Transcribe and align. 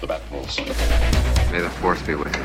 To 0.00 0.06
the 0.06 0.14
Batmobiles. 0.14 1.50
May 1.50 1.60
the 1.60 1.70
force 1.70 2.00
be 2.02 2.14
with 2.14 2.32
you. 2.36 2.42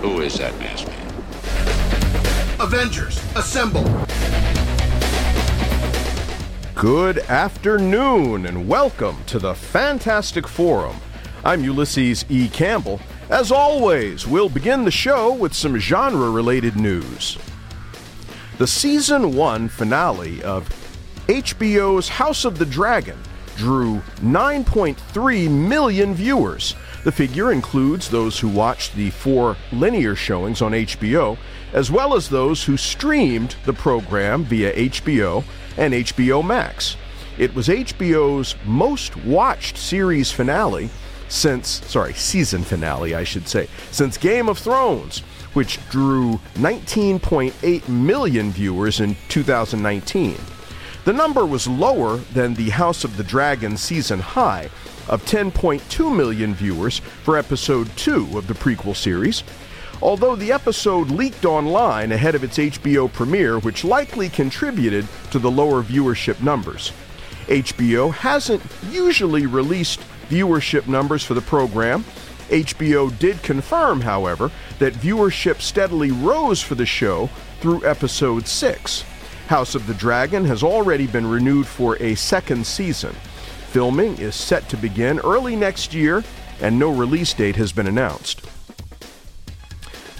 Who 0.00 0.20
is 0.20 0.36
that 0.38 0.58
masked 0.58 0.88
man? 0.88 2.60
Avengers, 2.60 3.22
assemble! 3.36 3.84
Good 6.74 7.18
afternoon 7.18 8.46
and 8.46 8.66
welcome 8.66 9.22
to 9.26 9.38
the 9.38 9.54
Fantastic 9.54 10.48
Forum. 10.48 10.96
I'm 11.44 11.62
Ulysses 11.62 12.24
E. 12.28 12.48
Campbell. 12.48 12.98
As 13.30 13.52
always, 13.52 14.26
we'll 14.26 14.48
begin 14.48 14.84
the 14.84 14.90
show 14.90 15.32
with 15.32 15.54
some 15.54 15.78
genre 15.78 16.30
related 16.30 16.74
news. 16.74 17.38
The 18.58 18.66
season 18.66 19.36
1 19.36 19.68
finale 19.68 20.42
of 20.42 20.68
HBO's 21.28 22.08
House 22.08 22.44
of 22.44 22.58
the 22.58 22.66
Dragon 22.66 23.18
drew 23.56 24.02
9.3 24.20 25.50
million 25.50 26.14
viewers. 26.14 26.74
The 27.04 27.12
figure 27.12 27.52
includes 27.52 28.08
those 28.08 28.38
who 28.38 28.48
watched 28.48 28.94
the 28.94 29.10
four 29.10 29.56
linear 29.72 30.14
showings 30.14 30.62
on 30.62 30.72
HBO, 30.72 31.36
as 31.72 31.90
well 31.90 32.14
as 32.14 32.28
those 32.28 32.64
who 32.64 32.76
streamed 32.76 33.56
the 33.64 33.72
program 33.72 34.44
via 34.44 34.72
HBO 34.74 35.44
and 35.76 35.94
HBO 35.94 36.44
Max. 36.44 36.96
It 37.38 37.54
was 37.54 37.68
HBO's 37.68 38.54
most 38.64 39.16
watched 39.16 39.76
series 39.76 40.30
finale 40.30 40.90
since, 41.28 41.84
sorry, 41.86 42.12
season 42.12 42.62
finale, 42.62 43.14
I 43.14 43.24
should 43.24 43.48
say, 43.48 43.68
since 43.90 44.18
Game 44.18 44.48
of 44.48 44.58
Thrones, 44.58 45.20
which 45.54 45.78
drew 45.88 46.38
19.8 46.56 47.88
million 47.88 48.50
viewers 48.50 49.00
in 49.00 49.16
2019. 49.28 50.36
The 51.04 51.12
number 51.12 51.44
was 51.44 51.66
lower 51.66 52.18
than 52.18 52.54
the 52.54 52.70
House 52.70 53.02
of 53.02 53.16
the 53.16 53.24
Dragon 53.24 53.76
season 53.76 54.20
high 54.20 54.70
of 55.08 55.24
10.2 55.24 56.16
million 56.16 56.54
viewers 56.54 57.00
for 57.24 57.36
episode 57.36 57.90
2 57.96 58.38
of 58.38 58.46
the 58.46 58.54
prequel 58.54 58.94
series, 58.94 59.42
although 60.00 60.36
the 60.36 60.52
episode 60.52 61.10
leaked 61.10 61.44
online 61.44 62.12
ahead 62.12 62.36
of 62.36 62.44
its 62.44 62.56
HBO 62.56 63.12
premiere, 63.12 63.58
which 63.58 63.82
likely 63.82 64.28
contributed 64.28 65.08
to 65.32 65.40
the 65.40 65.50
lower 65.50 65.82
viewership 65.82 66.40
numbers. 66.40 66.92
HBO 67.48 68.14
hasn't 68.14 68.62
usually 68.88 69.46
released 69.46 69.98
viewership 70.28 70.86
numbers 70.86 71.24
for 71.24 71.34
the 71.34 71.40
program. 71.40 72.04
HBO 72.48 73.18
did 73.18 73.42
confirm, 73.42 74.02
however, 74.02 74.52
that 74.78 74.92
viewership 74.92 75.62
steadily 75.62 76.12
rose 76.12 76.62
for 76.62 76.76
the 76.76 76.86
show 76.86 77.28
through 77.60 77.84
episode 77.84 78.46
6. 78.46 79.04
House 79.48 79.74
of 79.74 79.86
the 79.86 79.94
Dragon 79.94 80.44
has 80.44 80.62
already 80.62 81.06
been 81.06 81.26
renewed 81.26 81.66
for 81.66 81.96
a 81.96 82.14
second 82.14 82.66
season. 82.66 83.14
Filming 83.70 84.16
is 84.18 84.34
set 84.34 84.68
to 84.68 84.76
begin 84.76 85.18
early 85.20 85.56
next 85.56 85.94
year, 85.94 86.22
and 86.60 86.78
no 86.78 86.90
release 86.90 87.32
date 87.32 87.56
has 87.56 87.72
been 87.72 87.86
announced. 87.86 88.42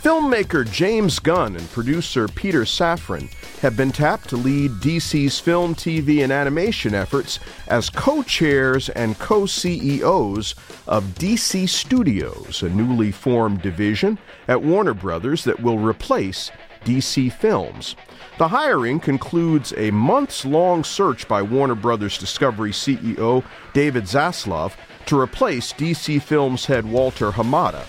Filmmaker 0.03 0.69
James 0.69 1.21
Gunn 1.21 1.55
and 1.55 1.71
producer 1.71 2.27
Peter 2.27 2.63
Safran 2.63 3.31
have 3.61 3.77
been 3.77 3.93
tapped 3.93 4.29
to 4.31 4.37
lead 4.37 4.73
DC's 4.73 5.39
film, 5.39 5.77
TV, 5.77 6.25
and 6.25 6.33
animation 6.33 6.93
efforts 6.93 7.39
as 7.69 7.89
co 7.89 8.25
chairs 8.25 8.89
and 8.89 9.17
co 9.21 9.47
CEOs 9.47 10.57
of 10.89 11.05
DC 11.15 11.69
Studios, 11.69 12.65
a 12.65 12.69
newly 12.71 13.13
formed 13.13 13.63
division 13.63 14.19
at 14.49 14.61
Warner 14.61 14.95
Brothers 14.95 15.45
that 15.45 15.61
will 15.61 15.79
replace 15.79 16.51
DC 16.85 17.33
Films. 17.33 17.95
The 18.39 18.49
hiring 18.49 18.99
concludes 18.99 19.75
a 19.77 19.91
months 19.91 20.47
long 20.47 20.85
search 20.85 21.29
by 21.29 21.43
Warner 21.43 21.75
Brothers 21.75 22.17
Discovery 22.17 22.71
CEO 22.71 23.45
David 23.75 24.05
Zaslav 24.05 24.73
to 25.05 25.21
replace 25.21 25.75
DC 25.75 26.21
Films 26.23 26.65
head 26.65 26.87
Walter 26.87 27.31
Hamada. 27.31 27.85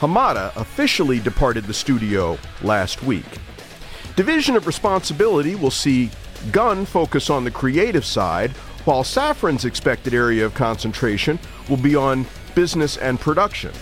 Hamada 0.00 0.54
officially 0.56 1.20
departed 1.20 1.64
the 1.64 1.72
studio 1.72 2.36
last 2.62 3.04
week. 3.04 3.38
Division 4.16 4.56
of 4.56 4.66
responsibility 4.66 5.54
will 5.54 5.70
see 5.70 6.10
Gunn 6.50 6.84
focus 6.84 7.30
on 7.30 7.44
the 7.44 7.50
creative 7.52 8.04
side, 8.04 8.50
while 8.86 9.04
Safran's 9.04 9.64
expected 9.64 10.14
area 10.14 10.44
of 10.44 10.54
concentration 10.54 11.38
will 11.68 11.76
be 11.76 11.94
on 11.94 12.26
business 12.56 12.96
and 12.96 13.20
production. 13.20 13.72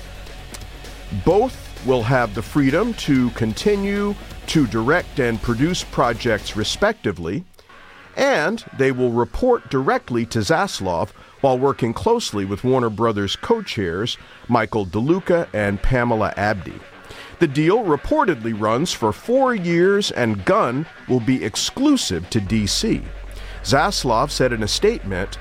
Both 1.25 1.87
will 1.87 2.03
have 2.03 2.35
the 2.35 2.43
freedom 2.43 2.93
to 2.95 3.31
continue 3.31 4.15
to 4.49 4.67
direct 4.67 5.19
and 5.19 5.41
produce 5.41 5.85
projects 5.85 6.57
respectively, 6.57 7.45
and 8.17 8.65
they 8.79 8.93
will 8.93 9.11
report 9.11 9.71
directly 9.71 10.25
to 10.27 10.39
Zaslav 10.41 11.11
while 11.41 11.59
working 11.59 11.93
closely 11.93 12.45
with 12.45 12.65
Warner 12.65 12.91
Brothers 12.91 13.37
co 13.37 13.63
chairs 13.63 14.17
Michael 14.49 14.87
DeLuca 14.87 15.49
and 15.53 15.83
Pamela 15.83 16.33
Abdy. 16.37 16.81
The 17.39 17.49
deal 17.49 17.85
reportedly 17.85 18.59
runs 18.59 18.93
for 18.93 19.13
four 19.13 19.55
years, 19.55 20.11
and 20.11 20.45
Gunn 20.45 20.87
will 21.09 21.21
be 21.21 21.45
exclusive 21.45 22.31
to 22.31 22.41
DC. 22.41 23.05
Zaslav 23.63 24.31
said 24.31 24.53
in 24.53 24.63
a 24.63 24.69
statement 24.69 25.39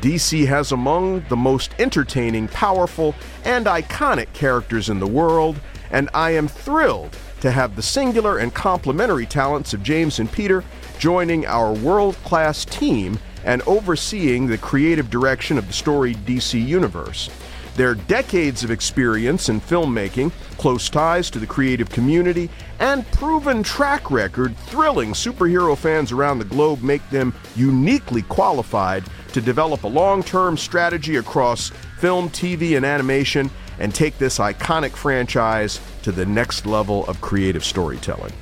DC 0.00 0.46
has 0.46 0.72
among 0.72 1.24
the 1.28 1.36
most 1.36 1.72
entertaining, 1.78 2.48
powerful, 2.48 3.14
and 3.44 3.66
iconic 3.66 4.32
characters 4.32 4.88
in 4.88 4.98
the 4.98 5.06
world, 5.06 5.60
and 5.90 6.08
I 6.14 6.30
am 6.30 6.48
thrilled 6.48 7.16
to 7.40 7.50
have 7.50 7.76
the 7.76 7.82
singular 7.82 8.38
and 8.38 8.54
complementary 8.54 9.26
talents 9.26 9.72
of 9.74 9.82
James 9.82 10.18
and 10.18 10.30
Peter 10.30 10.64
joining 10.98 11.46
our 11.46 11.72
world 11.72 12.16
class 12.24 12.64
team 12.64 13.18
and 13.44 13.62
overseeing 13.62 14.46
the 14.46 14.58
creative 14.58 15.10
direction 15.10 15.56
of 15.58 15.66
the 15.66 15.72
storied 15.72 16.18
DC 16.26 16.64
universe. 16.64 17.30
Their 17.76 17.94
decades 17.94 18.62
of 18.62 18.70
experience 18.70 19.48
in 19.48 19.60
filmmaking, 19.60 20.32
close 20.58 20.90
ties 20.90 21.30
to 21.30 21.38
the 21.38 21.46
creative 21.46 21.88
community, 21.88 22.50
and 22.78 23.10
proven 23.12 23.62
track 23.62 24.10
record 24.10 24.56
thrilling 24.66 25.12
superhero 25.12 25.76
fans 25.76 26.12
around 26.12 26.40
the 26.40 26.44
globe 26.44 26.82
make 26.82 27.08
them 27.10 27.34
uniquely 27.56 28.22
qualified 28.22 29.04
to 29.32 29.40
develop 29.40 29.84
a 29.84 29.88
long 29.88 30.22
term 30.22 30.58
strategy 30.58 31.16
across 31.16 31.70
film, 31.98 32.28
TV, 32.30 32.76
and 32.76 32.84
animation 32.84 33.50
and 33.80 33.94
take 33.94 34.18
this 34.18 34.38
iconic 34.38 34.92
franchise 34.92 35.80
to 36.02 36.12
the 36.12 36.26
next 36.26 36.66
level 36.66 37.04
of 37.06 37.20
creative 37.20 37.64
storytelling. 37.64 38.32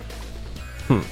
Hmm. 0.88 1.02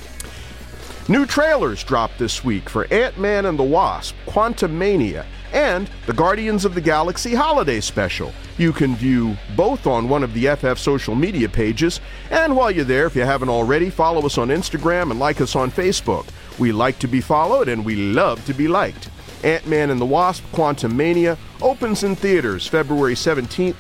New 1.09 1.25
trailers 1.25 1.85
dropped 1.85 2.19
this 2.19 2.43
week 2.43 2.69
for 2.69 2.93
Ant 2.93 3.17
Man 3.17 3.47
and 3.47 3.57
the 3.57 3.63
Wasp, 3.63 4.17
Quantumania, 4.27 5.25
and 5.53 5.89
the 6.07 6.13
Guardians 6.13 6.65
of 6.65 6.75
the 6.75 6.81
Galaxy 6.81 7.33
Holiday 7.33 7.81
Special. 7.81 8.33
You 8.59 8.73
can 8.73 8.97
view 8.97 9.37
both 9.55 9.87
on 9.87 10.09
one 10.09 10.25
of 10.25 10.35
the 10.35 10.49
FF 10.57 10.81
social 10.81 11.15
media 11.15 11.49
pages, 11.49 12.01
and 12.31 12.57
while 12.57 12.73
you're 12.73 12.85
there, 12.85 13.07
if 13.07 13.15
you 13.15 13.23
haven't 13.23 13.51
already, 13.51 13.89
follow 13.89 14.27
us 14.27 14.37
on 14.37 14.49
Instagram 14.49 15.13
and 15.13 15.21
like 15.21 15.41
us 15.41 15.55
on 15.55 15.71
Facebook. 15.71 16.27
We 16.59 16.73
like 16.73 16.99
to 16.99 17.07
be 17.07 17.21
followed 17.21 17.69
and 17.69 17.85
we 17.85 17.95
love 17.95 18.45
to 18.47 18.55
be 18.55 18.67
liked. 18.67 19.09
Ant 19.45 19.67
Man 19.67 19.91
and 19.91 20.01
the 20.01 20.07
Wasp 20.07 20.43
Quantumania 20.53 21.39
opens 21.63 22.03
in 22.03 22.17
theaters 22.17 22.67
February 22.67 23.15
17th, 23.15 23.77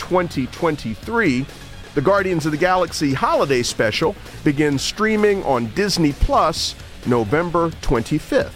2023. 0.00 1.46
The 1.94 2.00
Guardians 2.00 2.46
of 2.46 2.52
the 2.52 2.58
Galaxy 2.58 3.12
Holiday 3.12 3.62
Special 3.62 4.16
begins 4.42 4.82
streaming 4.82 5.44
on 5.44 5.66
Disney 5.74 6.12
Plus 6.12 6.74
November 7.06 7.70
25th. 7.82 8.52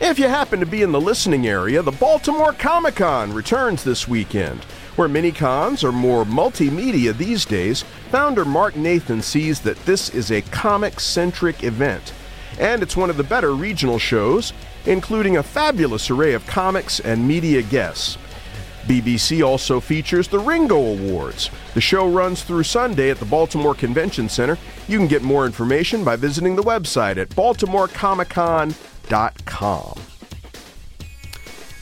If 0.00 0.18
you 0.18 0.28
happen 0.28 0.60
to 0.60 0.66
be 0.66 0.82
in 0.82 0.92
the 0.92 1.00
listening 1.00 1.46
area, 1.46 1.82
the 1.82 1.92
Baltimore 1.92 2.52
Comic 2.52 2.96
Con 2.96 3.32
returns 3.32 3.84
this 3.84 4.08
weekend. 4.08 4.64
Where 4.96 5.08
mini 5.08 5.32
cons 5.32 5.84
are 5.84 5.92
more 5.92 6.24
multimedia 6.24 7.14
these 7.14 7.44
days, 7.44 7.82
founder 8.10 8.44
Mark 8.44 8.76
Nathan 8.76 9.20
sees 9.20 9.60
that 9.60 9.84
this 9.84 10.08
is 10.14 10.30
a 10.30 10.42
comic 10.42 11.00
centric 11.00 11.62
event. 11.64 12.14
And 12.58 12.82
it's 12.82 12.96
one 12.96 13.10
of 13.10 13.18
the 13.18 13.22
better 13.22 13.54
regional 13.54 13.98
shows, 13.98 14.54
including 14.86 15.36
a 15.36 15.42
fabulous 15.42 16.10
array 16.10 16.32
of 16.32 16.46
comics 16.46 17.00
and 17.00 17.28
media 17.28 17.62
guests. 17.62 18.16
BCC 18.86 19.46
also 19.46 19.80
features 19.80 20.28
the 20.28 20.38
Ringo 20.38 20.76
Awards. 20.76 21.50
The 21.74 21.80
show 21.80 22.08
runs 22.08 22.42
through 22.42 22.62
Sunday 22.62 23.10
at 23.10 23.18
the 23.18 23.24
Baltimore 23.24 23.74
Convention 23.74 24.28
Center. 24.28 24.56
You 24.88 24.98
can 24.98 25.08
get 25.08 25.22
more 25.22 25.46
information 25.46 26.04
by 26.04 26.16
visiting 26.16 26.56
the 26.56 26.62
website 26.62 27.16
at 27.16 27.30
baltimorecomiccon.com. 27.30 30.00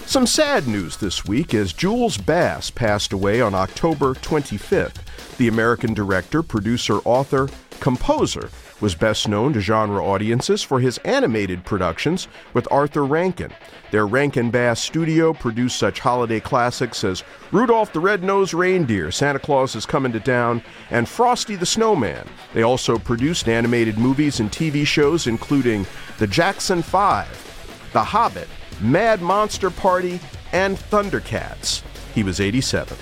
Some 0.07 0.27
sad 0.27 0.69
news 0.69 0.99
this 0.99 1.25
week 1.25 1.55
as 1.55 1.73
Jules 1.73 2.19
Bass 2.19 2.71
passed 2.71 3.13
away 3.13 3.41
on 3.41 3.55
October 3.55 4.15
25th. 4.15 5.37
The 5.37 5.49
American 5.49 5.95
director, 5.95 6.43
producer, 6.43 6.99
author, 6.99 7.49
composer 7.81 8.51
was 8.85 8.95
best 8.95 9.29
known 9.29 9.51
to 9.51 9.61
genre 9.61 10.05
audiences 10.05 10.63
for 10.63 10.79
his 10.79 10.99
animated 11.07 11.65
productions 11.65 12.29
with 12.53 12.71
Arthur 12.71 13.07
Rankin. 13.07 13.51
Their 13.91 14.07
Rankin 14.07 14.51
Bass 14.51 14.79
studio 14.79 15.33
produced 15.33 15.79
such 15.79 16.01
holiday 16.01 16.39
classics 16.39 17.03
as 17.03 17.25
Rudolph 17.51 17.95
the 17.95 18.01
Red-Nosed 18.01 18.53
Reindeer, 18.53 19.11
Santa 19.11 19.39
Claus 19.39 19.75
is 19.75 19.87
Coming 19.87 20.13
to 20.13 20.21
Town, 20.21 20.63
and 20.91 21.09
Frosty 21.09 21.57
the 21.57 21.65
Snowman. 21.65 22.29
They 22.53 22.61
also 22.61 22.99
produced 22.99 23.49
animated 23.49 23.97
movies 23.97 24.41
and 24.41 24.53
TV 24.53 24.87
shows 24.87 25.29
including 25.29 25.87
The 26.19 26.27
Jackson 26.27 26.83
5, 26.83 27.89
The 27.95 28.05
Hobbit, 28.05 28.49
Mad 28.83 29.23
Monster 29.23 29.71
Party, 29.71 30.21
and 30.53 30.77
Thundercats. 30.77 31.83
He 32.15 32.23
was 32.23 32.39
87. 32.39 32.99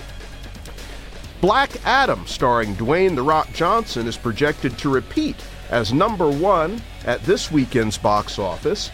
Black 1.43 1.85
Adam, 1.85 2.25
starring 2.25 2.77
Dwayne 2.77 3.17
The 3.17 3.23
Rock 3.23 3.53
Johnson, 3.53 4.07
is 4.07 4.17
projected 4.17 4.79
to 4.79 4.89
repeat 4.89 5.35
as 5.71 5.93
number 5.93 6.31
one 6.31 6.81
at 7.05 7.21
this 7.25 7.51
weekend's 7.51 7.99
box 7.99 8.39
office. 8.39 8.93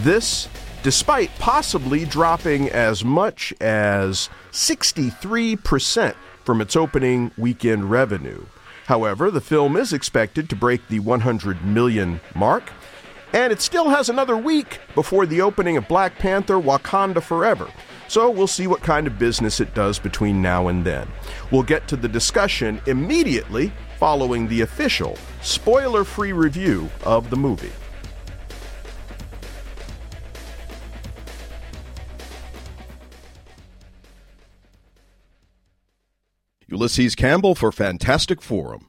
This, 0.00 0.46
despite 0.82 1.30
possibly 1.38 2.04
dropping 2.04 2.68
as 2.68 3.02
much 3.02 3.54
as 3.62 4.28
63% 4.52 6.14
from 6.44 6.60
its 6.60 6.76
opening 6.76 7.32
weekend 7.38 7.90
revenue. 7.90 8.44
However, 8.84 9.30
the 9.30 9.40
film 9.40 9.74
is 9.74 9.94
expected 9.94 10.50
to 10.50 10.54
break 10.54 10.86
the 10.88 11.00
100 11.00 11.64
million 11.64 12.20
mark, 12.34 12.74
and 13.32 13.50
it 13.50 13.62
still 13.62 13.88
has 13.88 14.10
another 14.10 14.36
week 14.36 14.80
before 14.94 15.24
the 15.24 15.40
opening 15.40 15.78
of 15.78 15.88
Black 15.88 16.18
Panther 16.18 16.60
Wakanda 16.60 17.22
Forever. 17.22 17.70
So 18.08 18.30
we'll 18.30 18.46
see 18.46 18.66
what 18.66 18.82
kind 18.82 19.06
of 19.06 19.18
business 19.18 19.60
it 19.60 19.74
does 19.74 19.98
between 19.98 20.40
now 20.40 20.68
and 20.68 20.84
then. 20.84 21.08
We'll 21.50 21.62
get 21.62 21.88
to 21.88 21.96
the 21.96 22.08
discussion 22.08 22.80
immediately 22.86 23.72
following 23.98 24.46
the 24.48 24.60
official, 24.60 25.16
spoiler 25.42 26.04
free 26.04 26.32
review 26.32 26.88
of 27.04 27.30
the 27.30 27.36
movie. 27.36 27.72
Ulysses 36.68 37.14
Campbell 37.14 37.54
for 37.54 37.70
Fantastic 37.70 38.42
Forum. 38.42 38.88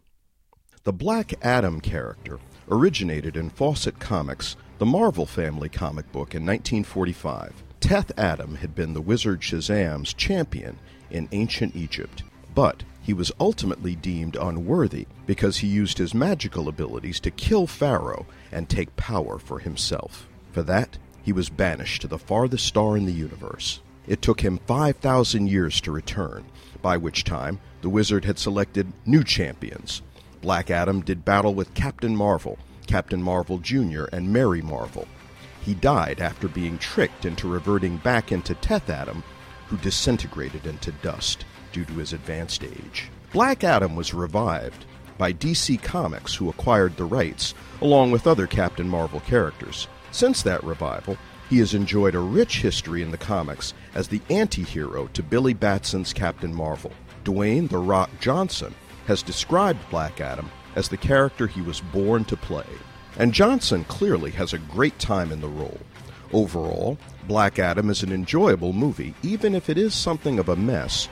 The 0.84 0.94
Black 0.94 1.34
Adam 1.46 1.80
character 1.80 2.40
originated 2.70 3.38
in 3.38 3.50
Fawcett 3.50 4.00
Comics, 4.00 4.56
the 4.80 4.86
Marvel 4.86 5.26
Family 5.26 5.70
comic 5.70 6.12
book, 6.12 6.34
in 6.34 6.46
1945. 6.46 7.67
Teth 7.80 8.12
Adam 8.18 8.56
had 8.56 8.76
been 8.76 8.94
the 8.94 9.02
wizard 9.02 9.42
Shazam's 9.42 10.14
champion 10.14 10.80
in 11.10 11.30
ancient 11.32 11.76
Egypt, 11.76 12.24
but 12.54 12.84
he 13.02 13.14
was 13.14 13.32
ultimately 13.40 13.96
deemed 13.96 14.36
unworthy 14.36 15.06
because 15.26 15.58
he 15.58 15.68
used 15.68 15.98
his 15.98 16.14
magical 16.14 16.68
abilities 16.68 17.20
to 17.22 17.32
kill 17.32 17.68
Pharaoh 17.68 18.26
and 18.52 18.68
take 18.68 18.96
power 18.96 19.38
for 19.40 19.60
himself. 19.60 20.28
For 20.52 20.64
that, 20.64 20.98
he 21.24 21.32
was 21.32 21.50
banished 21.50 22.02
to 22.02 22.08
the 22.08 22.18
farthest 22.18 22.66
star 22.66 22.98
in 22.98 23.06
the 23.06 23.14
universe. 23.14 23.80
It 24.08 24.22
took 24.22 24.42
him 24.42 24.60
5,000 24.66 25.48
years 25.48 25.80
to 25.82 25.92
return, 25.92 26.46
by 26.82 26.98
which 26.98 27.24
time 27.24 27.60
the 27.82 27.90
wizard 27.90 28.26
had 28.26 28.40
selected 28.40 28.92
new 29.06 29.24
champions. 29.24 30.02
Black 30.42 30.72
Adam 30.72 31.02
did 31.02 31.26
battle 31.26 31.54
with 31.54 31.74
Captain 31.74 32.16
Marvel, 32.16 32.58
Captain 32.88 33.22
Marvel 33.22 33.60
Jr., 33.60 34.06
and 34.12 34.34
Mary 34.34 34.62
Marvel. 34.62 35.08
He 35.68 35.74
died 35.74 36.22
after 36.22 36.48
being 36.48 36.78
tricked 36.78 37.26
into 37.26 37.50
reverting 37.50 37.98
back 37.98 38.32
into 38.32 38.56
Teth 38.56 38.90
Adam, 38.90 39.22
who 39.68 39.76
disintegrated 39.76 40.66
into 40.66 40.94
dust 40.94 41.44
due 41.74 41.84
to 41.84 41.94
his 41.96 42.14
advanced 42.14 42.64
age. 42.64 43.12
Black 43.34 43.66
Adam 43.66 43.94
was 43.94 44.14
revived 44.14 44.86
by 45.18 45.34
DC 45.34 45.82
Comics, 45.82 46.34
who 46.36 46.48
acquired 46.48 46.96
the 46.96 47.04
rights, 47.04 47.54
along 47.82 48.12
with 48.12 48.28
other 48.28 48.48
Captain 48.48 48.88
Marvel 48.88 49.20
characters. 49.20 49.90
Since 50.10 50.42
that 50.44 50.64
revival, 50.64 51.18
he 51.50 51.58
has 51.58 51.74
enjoyed 51.74 52.16
a 52.16 52.20
rich 52.20 52.62
history 52.62 53.02
in 53.02 53.12
the 53.12 53.18
comics 53.18 53.74
as 53.94 54.08
the 54.08 54.22
anti 54.30 54.64
hero 54.64 55.08
to 55.08 55.22
Billy 55.22 55.54
Batson's 55.54 56.14
Captain 56.14 56.56
Marvel. 56.56 56.94
Dwayne 57.26 57.68
The 57.68 57.78
Rock 57.78 58.10
Johnson 58.22 58.74
has 59.06 59.22
described 59.22 59.90
Black 59.90 60.22
Adam 60.22 60.50
as 60.78 60.88
the 60.88 60.96
character 60.96 61.46
he 61.46 61.62
was 61.62 61.82
born 61.82 62.24
to 62.24 62.38
play. 62.38 62.64
And 63.18 63.34
Johnson 63.34 63.84
clearly 63.86 64.32
has 64.32 64.54
a 64.54 64.60
great 64.60 64.98
time 65.00 65.32
in 65.32 65.42
the 65.42 65.48
role. 65.50 65.80
Overall, 66.32 66.98
Black 67.28 67.58
Adam 67.58 67.90
is 67.90 68.04
an 68.04 68.12
enjoyable 68.12 68.74
movie, 68.74 69.16
even 69.24 69.56
if 69.56 69.70
it 69.70 69.78
is 69.78 69.94
something 69.94 70.40
of 70.40 70.50
a 70.50 70.56
mess, 70.56 71.10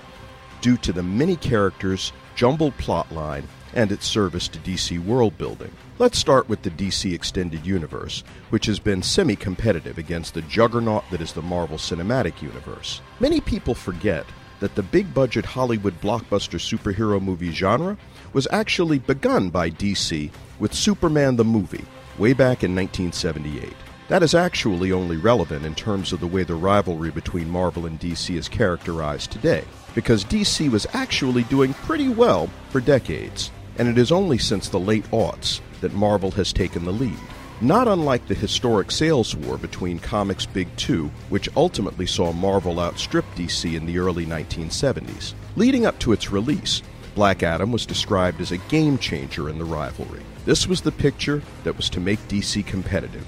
due 0.61 0.77
to 0.77 0.93
the 0.93 1.03
many 1.03 1.35
characters, 1.35 2.13
jumbled 2.35 2.77
plotline, 2.77 3.45
and 3.73 3.91
its 3.91 4.05
service 4.05 4.47
to 4.47 4.59
DC 4.59 5.03
world 5.03 5.37
building. 5.37 5.71
Let's 5.97 6.17
start 6.17 6.47
with 6.47 6.61
the 6.61 6.69
DC 6.69 7.13
Extended 7.13 7.65
Universe, 7.65 8.23
which 8.49 8.65
has 8.67 8.79
been 8.79 9.01
semi 9.01 9.35
competitive 9.35 9.97
against 9.97 10.33
the 10.33 10.41
juggernaut 10.43 11.03
that 11.11 11.21
is 11.21 11.33
the 11.33 11.41
Marvel 11.41 11.77
Cinematic 11.77 12.41
Universe. 12.41 13.01
Many 13.19 13.41
people 13.41 13.73
forget 13.73 14.25
that 14.59 14.75
the 14.75 14.83
big 14.83 15.13
budget 15.13 15.45
Hollywood 15.45 15.99
blockbuster 16.01 16.59
superhero 16.59 17.21
movie 17.21 17.51
genre 17.51 17.97
was 18.33 18.47
actually 18.51 18.99
begun 18.99 19.49
by 19.49 19.69
DC 19.69 20.31
with 20.59 20.73
Superman 20.73 21.35
the 21.35 21.43
movie 21.43 21.85
way 22.17 22.33
back 22.33 22.63
in 22.63 22.75
1978. 22.75 23.73
That 24.07 24.21
is 24.21 24.35
actually 24.35 24.91
only 24.91 25.17
relevant 25.17 25.65
in 25.65 25.73
terms 25.73 26.13
of 26.13 26.19
the 26.19 26.27
way 26.27 26.43
the 26.43 26.55
rivalry 26.55 27.09
between 27.09 27.49
Marvel 27.49 27.87
and 27.87 27.99
DC 27.99 28.35
is 28.35 28.47
characterized 28.47 29.31
today, 29.31 29.63
because 29.95 30.23
DC 30.23 30.69
was 30.69 30.85
actually 30.93 31.43
doing 31.43 31.73
pretty 31.73 32.09
well 32.09 32.47
for 32.69 32.79
decades, 32.79 33.51
and 33.77 33.87
it 33.87 33.97
is 33.97 34.11
only 34.11 34.37
since 34.37 34.69
the 34.69 34.79
late 34.79 35.09
aughts 35.11 35.59
that 35.81 35.93
Marvel 35.93 36.31
has 36.31 36.53
taken 36.53 36.85
the 36.85 36.93
lead. 36.93 37.17
Not 37.61 37.87
unlike 37.87 38.27
the 38.27 38.33
historic 38.33 38.91
sales 38.91 39.33
war 39.33 39.57
between 39.57 39.99
Comics 39.99 40.45
Big 40.45 40.67
Two, 40.75 41.09
which 41.29 41.47
ultimately 41.55 42.05
saw 42.05 42.33
Marvel 42.33 42.81
outstrip 42.81 43.25
DC 43.35 43.75
in 43.75 43.85
the 43.85 43.97
early 43.97 44.25
1970s. 44.25 45.33
Leading 45.55 45.85
up 45.85 45.97
to 45.99 46.11
its 46.11 46.31
release, 46.31 46.81
Black 47.15 47.43
Adam 47.43 47.71
was 47.71 47.85
described 47.85 48.41
as 48.41 48.51
a 48.51 48.57
game 48.57 48.97
changer 48.97 49.49
in 49.49 49.57
the 49.57 49.63
rivalry. 49.63 50.21
This 50.43 50.67
was 50.67 50.81
the 50.81 50.91
picture 50.91 51.41
that 51.63 51.77
was 51.77 51.89
to 51.91 52.01
make 52.01 52.19
DC 52.27 52.65
competitive. 52.65 53.25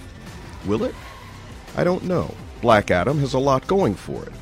Will 0.66 0.84
it? 0.84 0.94
I 1.78 1.86
don't 1.86 2.04
know. 2.04 2.34
Black 2.62 2.92
Adam 2.92 3.20
has 3.20 3.34
a 3.34 3.40
lot 3.40 3.66
going 3.66 3.96
for 3.96 4.24
it. 4.24 4.34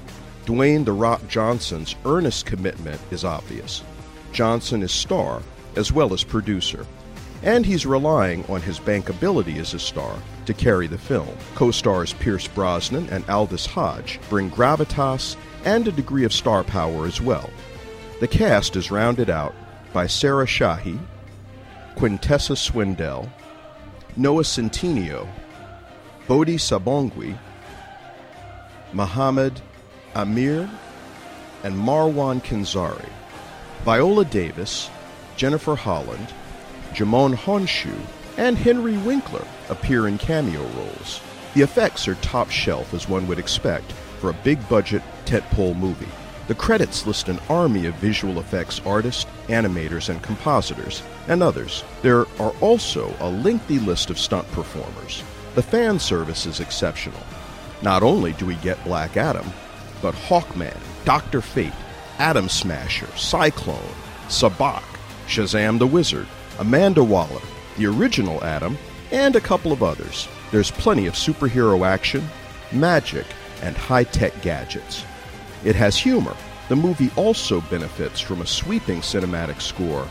Dwayne 0.45 0.83
The 0.83 0.93
Rock 0.93 1.27
Johnson's 1.27 1.95
earnest 2.05 2.47
commitment 2.47 2.99
is 3.11 3.23
obvious. 3.23 3.83
Johnson 4.31 4.81
is 4.81 4.91
star 4.91 5.43
as 5.75 5.91
well 5.91 6.11
as 6.11 6.23
producer, 6.23 6.87
and 7.45 7.65
he's 7.65 7.85
relying 7.85 8.43
on 8.47 8.61
his 8.61 8.79
bankability 8.79 9.57
as 9.57 9.73
a 9.73 9.79
star 9.79 10.17
to 10.45 10.53
carry 10.53 10.87
the 10.87 10.97
film. 10.97 11.29
Co 11.53 11.71
stars 11.71 12.13
Pierce 12.13 12.47
Brosnan 12.47 13.07
and 13.09 13.23
Aldis 13.29 13.65
Hodge 13.65 14.19
bring 14.29 14.51
gravitas 14.51 15.37
and 15.63 15.87
a 15.87 15.91
degree 15.91 16.25
of 16.25 16.33
star 16.33 16.63
power 16.63 17.05
as 17.05 17.21
well. 17.21 17.49
The 18.19 18.27
cast 18.27 18.75
is 18.75 18.91
rounded 18.91 19.29
out 19.29 19.55
by 19.93 20.07
Sarah 20.07 20.45
Shahi, 20.45 20.99
Quintessa 21.95 22.57
Swindell, 22.57 23.31
Noah 24.17 24.43
Centineo, 24.43 25.27
Bodhi 26.27 26.57
Sabongui, 26.57 27.37
Muhammad 28.91 29.61
Amir, 30.15 30.69
and 31.63 31.75
Marwan 31.75 32.41
Kenzari. 32.41 33.09
Viola 33.83 34.25
Davis, 34.25 34.89
Jennifer 35.35 35.75
Holland, 35.75 36.33
Djimon 36.95 37.35
Hounsou, 37.35 37.99
and 38.37 38.57
Henry 38.57 38.97
Winkler 38.97 39.45
appear 39.69 40.07
in 40.07 40.17
cameo 40.17 40.61
roles. 40.61 41.21
The 41.53 41.61
effects 41.61 42.07
are 42.07 42.15
top 42.15 42.49
shelf 42.49 42.93
as 42.93 43.09
one 43.09 43.27
would 43.27 43.37
expect 43.37 43.91
for 44.19 44.29
a 44.29 44.43
big 44.45 44.67
budget 44.69 45.01
tentpole 45.25 45.77
movie. 45.77 46.07
The 46.47 46.55
credits 46.55 47.05
list 47.05 47.27
an 47.27 47.39
army 47.49 47.85
of 47.85 47.95
visual 47.95 48.39
effects 48.39 48.79
artists, 48.85 49.25
animators, 49.47 50.07
and 50.07 50.21
compositors, 50.23 51.03
and 51.27 51.43
others. 51.43 51.83
There 52.01 52.25
are 52.39 52.53
also 52.61 53.13
a 53.19 53.29
lengthy 53.29 53.79
list 53.79 54.09
of 54.09 54.17
stunt 54.17 54.49
performers. 54.51 55.21
The 55.55 55.63
fan 55.63 55.99
service 55.99 56.45
is 56.45 56.61
exceptional. 56.61 57.19
Not 57.81 58.03
only 58.03 58.33
do 58.33 58.45
we 58.45 58.55
get 58.55 58.83
Black 58.85 59.17
Adam, 59.17 59.51
but 60.01 60.13
Hawkman, 60.13 60.77
Dr. 61.03 61.41
Fate, 61.41 61.73
Atom 62.19 62.47
Smasher, 62.47 63.07
Cyclone, 63.17 63.95
Sabbac, 64.27 64.83
Shazam 65.27 65.79
the 65.79 65.87
Wizard, 65.87 66.27
Amanda 66.59 67.03
Waller, 67.03 67.41
the 67.77 67.85
original 67.85 68.43
Adam, 68.43 68.77
and 69.11 69.35
a 69.35 69.41
couple 69.41 69.71
of 69.71 69.83
others. 69.83 70.27
There's 70.51 70.71
plenty 70.71 71.07
of 71.07 71.13
superhero 71.13 71.85
action, 71.85 72.27
magic, 72.71 73.25
and 73.61 73.75
high 73.75 74.03
tech 74.03 74.41
gadgets. 74.41 75.03
It 75.63 75.75
has 75.75 75.97
humor. 75.97 76.35
The 76.69 76.75
movie 76.75 77.11
also 77.15 77.61
benefits 77.61 78.19
from 78.19 78.41
a 78.41 78.45
sweeping 78.45 79.01
cinematic 79.01 79.61
score 79.61 80.07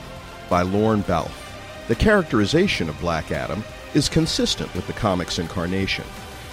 by 0.49 0.63
Lorne 0.63 1.03
Balfe. 1.03 1.41
The 1.89 1.95
characterization 1.95 2.89
of 2.89 3.01
Black 3.01 3.31
Adam 3.31 3.65
is 3.95 4.09
consistent 4.09 4.73
with 4.75 4.87
the 4.87 4.93
comic's 4.93 5.39
incarnation. 5.39 6.05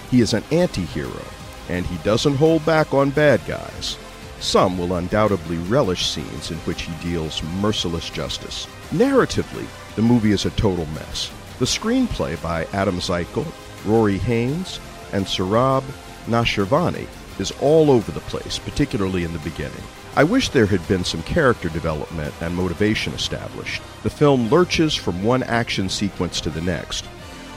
He 0.09 0.21
is 0.21 0.33
an 0.33 0.43
anti 0.51 0.85
hero, 0.85 1.23
and 1.69 1.85
he 1.85 1.97
doesn't 2.03 2.35
hold 2.35 2.65
back 2.65 2.93
on 2.93 3.11
bad 3.11 3.41
guys. 3.45 3.97
Some 4.39 4.77
will 4.77 4.95
undoubtedly 4.95 5.57
relish 5.57 6.07
scenes 6.07 6.51
in 6.51 6.57
which 6.59 6.81
he 6.81 6.93
deals 7.03 7.43
merciless 7.61 8.09
justice. 8.09 8.67
Narratively, 8.91 9.67
the 9.95 10.01
movie 10.01 10.31
is 10.31 10.45
a 10.45 10.51
total 10.51 10.85
mess. 10.87 11.31
The 11.59 11.65
screenplay 11.65 12.41
by 12.41 12.65
Adam 12.73 12.99
Zeichel, 12.99 13.45
Rory 13.85 14.17
Haines, 14.17 14.79
and 15.13 15.25
Sohrab 15.25 15.83
Noshirvani 16.27 17.07
is 17.39 17.51
all 17.61 17.91
over 17.91 18.11
the 18.11 18.19
place, 18.21 18.59
particularly 18.59 19.23
in 19.23 19.33
the 19.33 19.39
beginning. 19.39 19.83
I 20.15 20.23
wish 20.23 20.49
there 20.49 20.65
had 20.65 20.85
been 20.87 21.03
some 21.03 21.23
character 21.23 21.69
development 21.69 22.33
and 22.41 22.55
motivation 22.55 23.13
established. 23.13 23.81
The 24.03 24.09
film 24.09 24.49
lurches 24.49 24.93
from 24.93 25.23
one 25.23 25.43
action 25.43 25.87
sequence 25.87 26.41
to 26.41 26.49
the 26.49 26.61
next, 26.61 27.05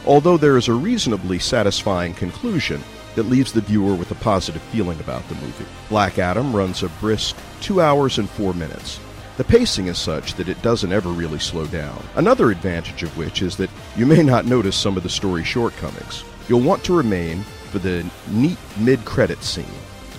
although 0.07 0.37
there 0.37 0.57
is 0.57 0.69
a 0.69 0.73
reasonably 0.73 1.38
satisfying 1.38 2.14
conclusion 2.14 2.83
that 3.17 3.25
leaves 3.25 3.53
the 3.53 3.61
viewer 3.61 3.95
with 3.95 4.11
a 4.11 4.17
positive 4.17 4.62
feeling 4.62 4.99
about 5.00 5.26
the 5.29 5.35
movie. 5.37 5.67
Black 5.88 6.19
Adam 6.19 6.55
runs 6.55 6.83
a 6.83 6.88
brisk 7.00 7.37
2 7.61 7.81
hours 7.81 8.19
and 8.19 8.29
4 8.31 8.55
minutes. 8.55 9.00
The 9.37 9.43
pacing 9.45 9.88
is 9.88 9.99
such 9.99 10.35
that 10.35 10.49
it 10.49 10.62
doesn't 10.62 10.93
ever 10.93 11.09
really 11.09 11.41
slow 11.41 11.67
down. 11.67 12.00
Another 12.14 12.53
advantage 12.53 13.03
of 13.03 13.17
which 13.19 13.43
is 13.43 13.57
that 13.57 13.71
you 13.97 14.07
may 14.07 14.23
not 14.23 14.47
notice 14.47 14.76
some 14.76 14.97
of 14.97 15.03
the 15.03 15.09
story 15.09 15.43
shortcomings. 15.43 16.23
You'll 16.49 16.61
want 16.61 16.85
to 16.85 16.97
remain 16.97 17.43
for 17.73 17.81
the 17.81 18.09
neat 18.31 18.59
mid 18.79 19.05
credit 19.05 19.43
scene. 19.43 19.67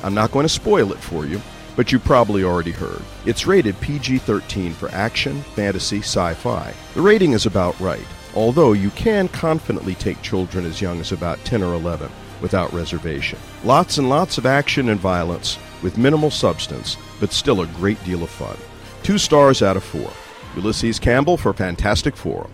I'm 0.03 0.13
not 0.13 0.31
going 0.31 0.43
to 0.43 0.49
spoil 0.49 0.91
it 0.91 0.99
for 0.99 1.25
you, 1.25 1.41
but 1.77 1.93
you 1.93 1.99
probably 1.99 2.43
already 2.43 2.71
heard. 2.71 3.01
It's 3.25 3.47
rated 3.47 3.79
PG 3.79 4.17
13 4.17 4.73
for 4.73 4.89
action, 4.89 5.41
fantasy, 5.55 5.99
sci 5.99 6.33
fi. 6.33 6.73
The 6.93 7.01
rating 7.01 7.31
is 7.31 7.45
about 7.45 7.79
right, 7.79 8.05
although 8.35 8.73
you 8.73 8.89
can 8.91 9.29
confidently 9.29 9.95
take 9.95 10.21
children 10.21 10.65
as 10.65 10.81
young 10.81 10.99
as 10.99 11.13
about 11.13 11.39
10 11.45 11.63
or 11.63 11.73
11 11.73 12.11
without 12.41 12.73
reservation. 12.73 13.39
Lots 13.63 13.97
and 13.97 14.09
lots 14.09 14.37
of 14.37 14.45
action 14.45 14.89
and 14.89 14.99
violence 14.99 15.57
with 15.81 15.97
minimal 15.97 16.31
substance, 16.31 16.97
but 17.21 17.31
still 17.31 17.61
a 17.61 17.67
great 17.67 18.03
deal 18.03 18.21
of 18.21 18.29
fun. 18.29 18.57
Two 19.05 19.19
stars 19.19 19.61
out 19.61 19.77
of 19.77 19.83
four. 19.83 20.11
Ulysses 20.55 20.97
Campbell 20.97 21.37
for 21.37 21.53
Fantastic 21.53 22.17
Forum. 22.17 22.51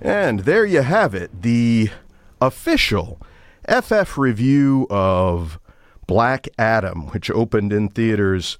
And 0.00 0.40
there 0.40 0.64
you 0.64 0.82
have 0.82 1.12
it, 1.12 1.42
the 1.42 1.90
official 2.40 3.20
FF 3.68 4.16
review 4.16 4.86
of 4.88 5.58
Black 6.06 6.48
Adam, 6.56 7.08
which 7.08 7.32
opened 7.32 7.72
in 7.72 7.88
theaters 7.88 8.58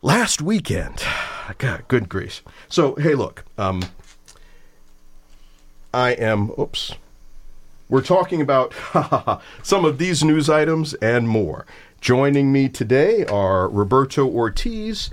last 0.00 0.40
weekend. 0.40 1.04
God, 1.58 1.84
good 1.88 2.08
grief. 2.08 2.42
So, 2.70 2.94
hey, 2.94 3.14
look, 3.14 3.44
um, 3.58 3.82
I 5.92 6.12
am, 6.12 6.52
oops, 6.58 6.94
we're 7.90 8.00
talking 8.00 8.40
about 8.40 8.72
some 9.62 9.84
of 9.84 9.98
these 9.98 10.24
news 10.24 10.48
items 10.48 10.94
and 10.94 11.28
more. 11.28 11.66
Joining 12.00 12.50
me 12.50 12.70
today 12.70 13.26
are 13.26 13.68
Roberto 13.68 14.26
Ortiz 14.26 15.10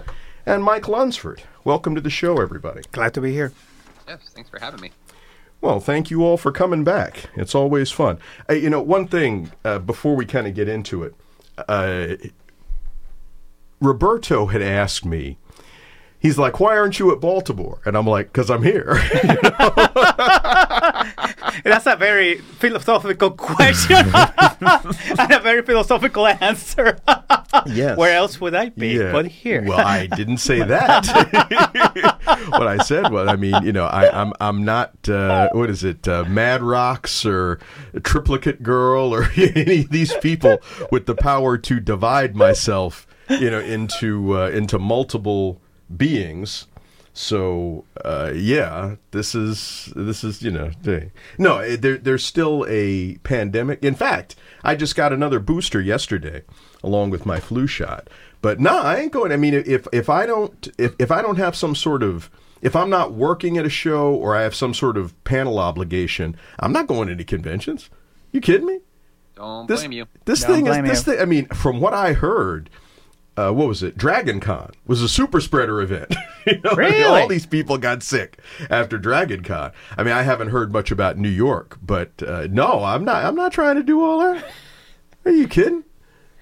and 0.47 0.63
Mike 0.63 0.87
Lunsford. 0.87 1.43
Welcome 1.65 1.93
to 1.95 2.01
the 2.01 2.09
show, 2.09 2.39
everybody. 2.39 2.81
Glad 2.93 3.13
to 3.15 3.21
be 3.21 3.33
here. 3.33 3.51
Yes, 4.07 4.19
thanks 4.33 4.49
for 4.49 4.59
having 4.59 4.79
me. 4.79 4.91
Well, 5.59 5.81
thank 5.81 6.09
you 6.09 6.23
all 6.23 6.37
for 6.37 6.53
coming 6.53 6.85
back. 6.85 7.25
It's 7.35 7.53
always 7.53 7.91
fun. 7.91 8.17
Uh, 8.49 8.53
you 8.53 8.69
know, 8.69 8.81
one 8.81 9.07
thing 9.07 9.51
uh, 9.65 9.79
before 9.79 10.15
we 10.15 10.25
kind 10.25 10.47
of 10.47 10.55
get 10.55 10.69
into 10.69 11.03
it, 11.03 11.15
uh, 11.67 12.15
Roberto 13.81 14.45
had 14.45 14.61
asked 14.61 15.05
me. 15.05 15.37
He's 16.19 16.37
like, 16.37 16.59
"Why 16.59 16.77
aren't 16.77 16.99
you 16.99 17.11
at 17.11 17.19
Baltimore?" 17.21 17.79
And 17.85 17.95
I'm 17.95 18.07
like, 18.07 18.33
"Cause 18.33 18.49
I'm 18.49 18.63
here." 18.63 18.95
That's 21.63 21.85
a 21.85 21.95
very 21.95 22.37
philosophical 22.37 23.31
question 23.31 23.97
and 23.97 25.31
a 25.31 25.39
very 25.41 25.61
philosophical 25.63 26.27
answer. 26.27 26.97
yes. 27.65 27.97
Where 27.97 28.15
else 28.15 28.39
would 28.41 28.55
I 28.55 28.69
be 28.69 28.89
Yeah. 28.89 29.11
but 29.11 29.27
here? 29.27 29.63
well, 29.63 29.85
I 29.85 30.07
didn't 30.07 30.37
say 30.37 30.61
that. 30.63 31.05
what 32.49 32.67
I 32.67 32.77
said 32.83 33.11
was, 33.11 33.27
I 33.27 33.35
mean, 33.35 33.55
you 33.63 33.71
know, 33.73 33.85
I, 33.85 34.21
I'm 34.21 34.33
I'm 34.39 34.65
not 34.65 35.07
uh, 35.09 35.49
what 35.53 35.69
is 35.69 35.83
it, 35.83 36.07
uh, 36.07 36.23
Madrox 36.25 37.25
or 37.25 37.59
Triplicate 38.03 38.63
Girl 38.63 39.13
or 39.13 39.29
any 39.37 39.81
of 39.81 39.89
these 39.89 40.13
people 40.17 40.59
with 40.91 41.05
the 41.05 41.15
power 41.15 41.57
to 41.57 41.79
divide 41.79 42.35
myself, 42.35 43.07
you 43.29 43.49
know, 43.49 43.59
into 43.59 44.37
uh, 44.37 44.49
into 44.49 44.79
multiple 44.79 45.61
beings. 45.95 46.67
So 47.13 47.85
uh, 48.05 48.31
yeah, 48.35 48.95
this 49.11 49.33
is 49.33 49.91
this 49.95 50.23
is 50.23 50.43
you 50.43 50.51
know 50.51 50.69
hey. 50.83 51.11
no 51.39 51.57
eh, 51.57 51.75
there 51.75 51.97
there's 51.97 52.23
still 52.23 52.63
a 52.69 53.15
pandemic. 53.23 53.83
In 53.83 53.95
fact, 53.95 54.35
I 54.63 54.75
just 54.75 54.95
got 54.95 55.11
another 55.11 55.39
booster 55.39 55.81
yesterday, 55.81 56.43
along 56.83 57.09
with 57.09 57.25
my 57.25 57.39
flu 57.39 57.65
shot. 57.65 58.07
But 58.41 58.59
no, 58.59 58.77
I 58.77 58.97
ain't 58.97 59.11
going. 59.11 59.31
I 59.31 59.37
mean, 59.37 59.55
if 59.55 59.87
if 59.91 60.09
I 60.09 60.27
don't 60.27 60.67
if 60.77 60.93
if 60.99 61.09
I 61.11 61.23
don't 61.23 61.37
have 61.37 61.55
some 61.55 61.73
sort 61.73 62.03
of 62.03 62.29
if 62.61 62.75
I'm 62.75 62.89
not 62.89 63.13
working 63.13 63.57
at 63.57 63.65
a 63.65 63.69
show 63.69 64.13
or 64.13 64.35
I 64.35 64.43
have 64.43 64.53
some 64.53 64.73
sort 64.75 64.95
of 64.97 65.21
panel 65.23 65.57
obligation, 65.57 66.35
I'm 66.59 66.71
not 66.71 66.85
going 66.87 67.07
to 67.07 67.13
any 67.13 67.23
conventions. 67.23 67.89
You 68.31 68.41
kidding 68.41 68.67
me? 68.67 68.79
Don't 69.35 69.67
This 69.67 69.81
blame 69.81 69.91
you. 69.91 70.05
this 70.25 70.41
Don't 70.41 70.51
thing 70.53 70.67
is 70.67 70.77
this 70.89 71.07
you. 71.07 71.13
thing. 71.13 71.21
I 71.21 71.25
mean, 71.25 71.45
from 71.47 71.79
what 71.79 71.93
I 71.93 72.13
heard, 72.13 72.69
uh, 73.37 73.51
what 73.51 73.67
was 73.67 73.83
it? 73.83 73.97
Dragon 73.97 74.39
Con 74.39 74.71
was 74.85 75.01
a 75.01 75.07
super 75.07 75.39
spreader 75.39 75.79
event. 75.79 76.13
you 76.45 76.59
know, 76.61 76.71
Really? 76.75 77.03
all 77.03 77.27
these 77.27 77.45
people 77.45 77.77
got 77.77 78.03
sick 78.03 78.39
after 78.69 78.97
Dragon 78.97 79.43
Con. 79.43 79.71
I 79.97 80.03
mean, 80.03 80.13
I 80.13 80.23
haven't 80.23 80.49
heard 80.49 80.71
much 80.73 80.91
about 80.91 81.17
New 81.17 81.29
York, 81.29 81.77
but 81.81 82.11
uh, 82.23 82.47
no, 82.49 82.83
I'm 82.83 83.05
not. 83.05 83.23
I'm 83.23 83.35
not 83.35 83.51
trying 83.53 83.75
to 83.77 83.83
do 83.83 84.03
all 84.03 84.19
that. 84.19 84.43
Are 85.25 85.31
you 85.31 85.47
kidding? 85.47 85.83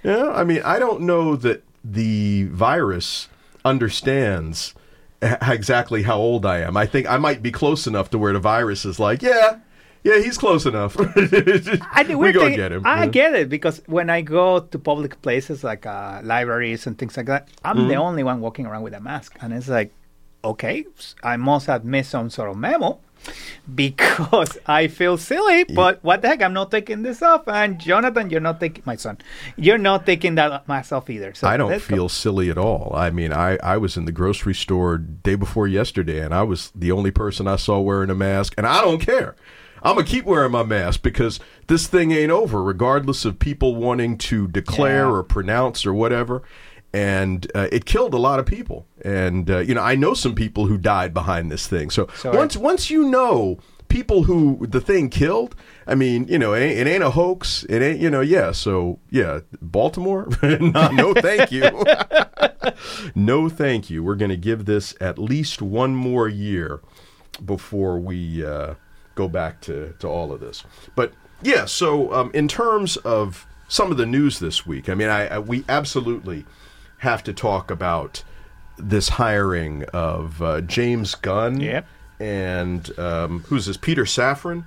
Yeah, 0.04 0.30
I 0.30 0.44
mean, 0.44 0.62
I 0.64 0.80
don't 0.80 1.02
know 1.02 1.36
that 1.36 1.64
the 1.84 2.44
virus 2.46 3.28
understands 3.64 4.74
h- 5.22 5.38
exactly 5.42 6.04
how 6.04 6.18
old 6.18 6.46
I 6.46 6.60
am. 6.60 6.78
I 6.78 6.86
think 6.86 7.08
I 7.10 7.18
might 7.18 7.42
be 7.44 7.52
close 7.52 7.88
enough 7.88 8.10
to 8.12 8.18
where 8.18 8.34
the 8.34 8.40
virus 8.40 8.86
is 8.86 9.00
like, 9.00 9.22
yeah, 9.22 9.60
yeah, 10.06 10.20
he's 10.26 10.38
close 10.38 10.66
enough. 10.66 10.96
I 11.00 12.06
we 12.08 12.16
we're 12.16 12.32
go 12.32 12.48
get 12.56 12.72
him. 12.72 12.86
I 12.86 13.04
Yeah. 13.04 13.10
get 13.20 13.32
it 13.36 13.50
because 13.50 13.82
when 13.88 14.10
I 14.10 14.22
go 14.22 14.60
to 14.72 14.78
public 14.80 15.22
places 15.22 15.64
like 15.64 15.86
uh, 15.86 16.22
libraries 16.24 16.86
and 16.88 16.94
things 16.98 17.18
like 17.18 17.26
that, 17.34 17.50
I'm 17.66 17.76
Mm-hmm. 17.78 17.88
the 17.90 17.96
only 18.08 18.24
one 18.24 18.40
walking 18.40 18.66
around 18.68 18.84
with 18.84 18.94
a 18.94 19.02
mask, 19.02 19.36
and 19.42 19.52
it's 19.52 19.68
like, 19.68 19.92
okay, 20.44 20.86
I 21.24 21.36
must 21.38 21.66
have 21.68 21.84
missed 21.84 22.12
some 22.12 22.30
sort 22.30 22.50
of 22.52 22.58
memo 22.58 23.00
because 23.76 24.58
I 24.68 24.88
feel 24.88 25.18
silly. 25.18 25.64
But 25.64 26.04
what 26.04 26.22
the 26.22 26.28
heck, 26.28 26.42
I'm 26.44 26.54
not 26.54 26.70
taking 26.70 27.02
this 27.02 27.22
off. 27.24 27.48
And 27.48 27.80
Jonathan, 27.80 28.30
you're 28.30 28.40
not 28.50 28.60
taking 28.60 28.84
my 28.86 28.96
son, 28.96 29.18
you're 29.58 29.80
not 29.80 30.06
taking 30.06 30.36
that 30.36 30.68
mask 30.68 30.94
off 30.94 31.10
either. 31.10 31.34
So 31.34 31.48
I 31.48 31.58
don't 31.58 31.70
let's 31.72 31.88
go. 31.88 31.96
feel 31.96 32.10
silly 32.10 32.50
at 32.52 32.58
all. 32.60 32.94
I 32.96 33.10
mean, 33.10 33.34
I, 33.34 33.58
I 33.64 33.78
was 33.78 33.98
in 33.98 34.06
the 34.06 34.12
grocery 34.12 34.54
store 34.54 34.98
day 35.00 35.36
before 35.36 35.68
yesterday, 35.68 36.20
and 36.24 36.34
I 36.34 36.44
was 36.44 36.72
the 36.76 36.92
only 36.92 37.12
person 37.12 37.48
I 37.48 37.56
saw 37.58 37.80
wearing 37.80 38.10
a 38.12 38.16
mask, 38.16 38.54
and 38.58 38.68
I 38.68 38.82
don't 38.82 39.00
care. 39.00 39.36
I'm 39.86 39.96
gonna 39.96 40.08
keep 40.08 40.26
wearing 40.26 40.52
my 40.52 40.64
mask 40.64 41.02
because 41.04 41.40
this 41.68 41.88
thing 41.88 42.12
ain't 42.12 42.32
over, 42.32 42.62
regardless 42.64 43.24
of 43.24 43.40
people 43.40 43.76
wanting 43.76 44.18
to 44.18 44.48
declare 44.48 45.06
Yeah. 45.06 45.12
or 45.12 45.24
pronounce 45.24 45.86
or 45.86 45.94
whatever. 45.94 46.42
And 46.94 47.52
uh, 47.54 47.68
it 47.72 47.86
killed 47.86 48.14
a 48.14 48.18
lot 48.18 48.40
of 48.40 48.46
people, 48.46 48.88
and 49.04 49.50
uh, 49.50 49.58
you 49.60 49.74
know 49.76 49.82
I 49.82 49.96
know 49.96 50.14
some 50.14 50.34
people 50.34 50.68
who 50.68 50.78
died 50.78 51.14
behind 51.14 51.52
this 51.52 51.68
thing. 51.68 51.90
So 51.90 52.08
once 52.24 52.56
once 52.58 52.90
you 52.90 53.10
know 53.10 53.60
people 53.90 54.24
who 54.24 54.66
the 54.66 54.80
thing 54.82 55.10
killed, 55.10 55.56
I 55.86 55.94
mean, 55.96 56.26
you 56.30 56.40
know, 56.40 56.54
it 56.54 56.62
ain't, 56.62 56.80
it 56.80 56.88
ain't 56.88 57.04
a 57.04 57.10
hoax. 57.12 57.66
It 57.70 57.82
ain't, 57.82 58.00
you 58.00 58.10
know, 58.10 58.22
yeah. 58.22 58.52
So 58.54 59.00
yeah, 59.12 59.42
Baltimore, 59.62 60.28
no, 60.42 60.90
no, 60.92 61.14
thank 61.14 61.52
you. 61.52 61.64
no, 63.16 63.50
thank 63.50 63.90
you. 63.90 64.02
We're 64.04 64.16
going 64.16 64.32
to 64.32 64.38
give 64.38 64.66
this 64.66 64.96
at 65.02 65.18
least 65.20 65.62
one 65.62 65.96
more 65.96 66.28
year 66.28 66.82
before 67.44 68.00
we 68.00 68.44
uh, 68.46 68.76
go 69.16 69.28
back 69.28 69.62
to, 69.62 69.94
to 70.00 70.08
all 70.08 70.32
of 70.32 70.40
this. 70.40 70.64
But 70.96 71.14
yeah, 71.42 71.66
so 71.66 72.14
um, 72.14 72.32
in 72.34 72.48
terms 72.48 72.98
of 72.98 73.46
some 73.68 73.92
of 73.92 73.98
the 73.98 74.06
news 74.06 74.40
this 74.40 74.66
week, 74.66 74.90
I 74.90 74.94
mean, 74.96 75.10
I, 75.10 75.28
I 75.28 75.40
we 75.40 75.64
absolutely 75.68 76.46
have 77.00 77.24
to 77.24 77.34
talk 77.34 77.72
about 77.72 78.24
this 78.78 79.10
hiring 79.10 79.84
of 79.94 80.42
uh, 80.42 80.62
James 80.62 81.16
Gunn 81.16 81.60
Yep. 81.62 81.86
and 82.20 83.00
um, 83.00 83.40
who's 83.48 83.66
this? 83.66 83.78
Peter 83.78 84.04
Safran. 84.04 84.64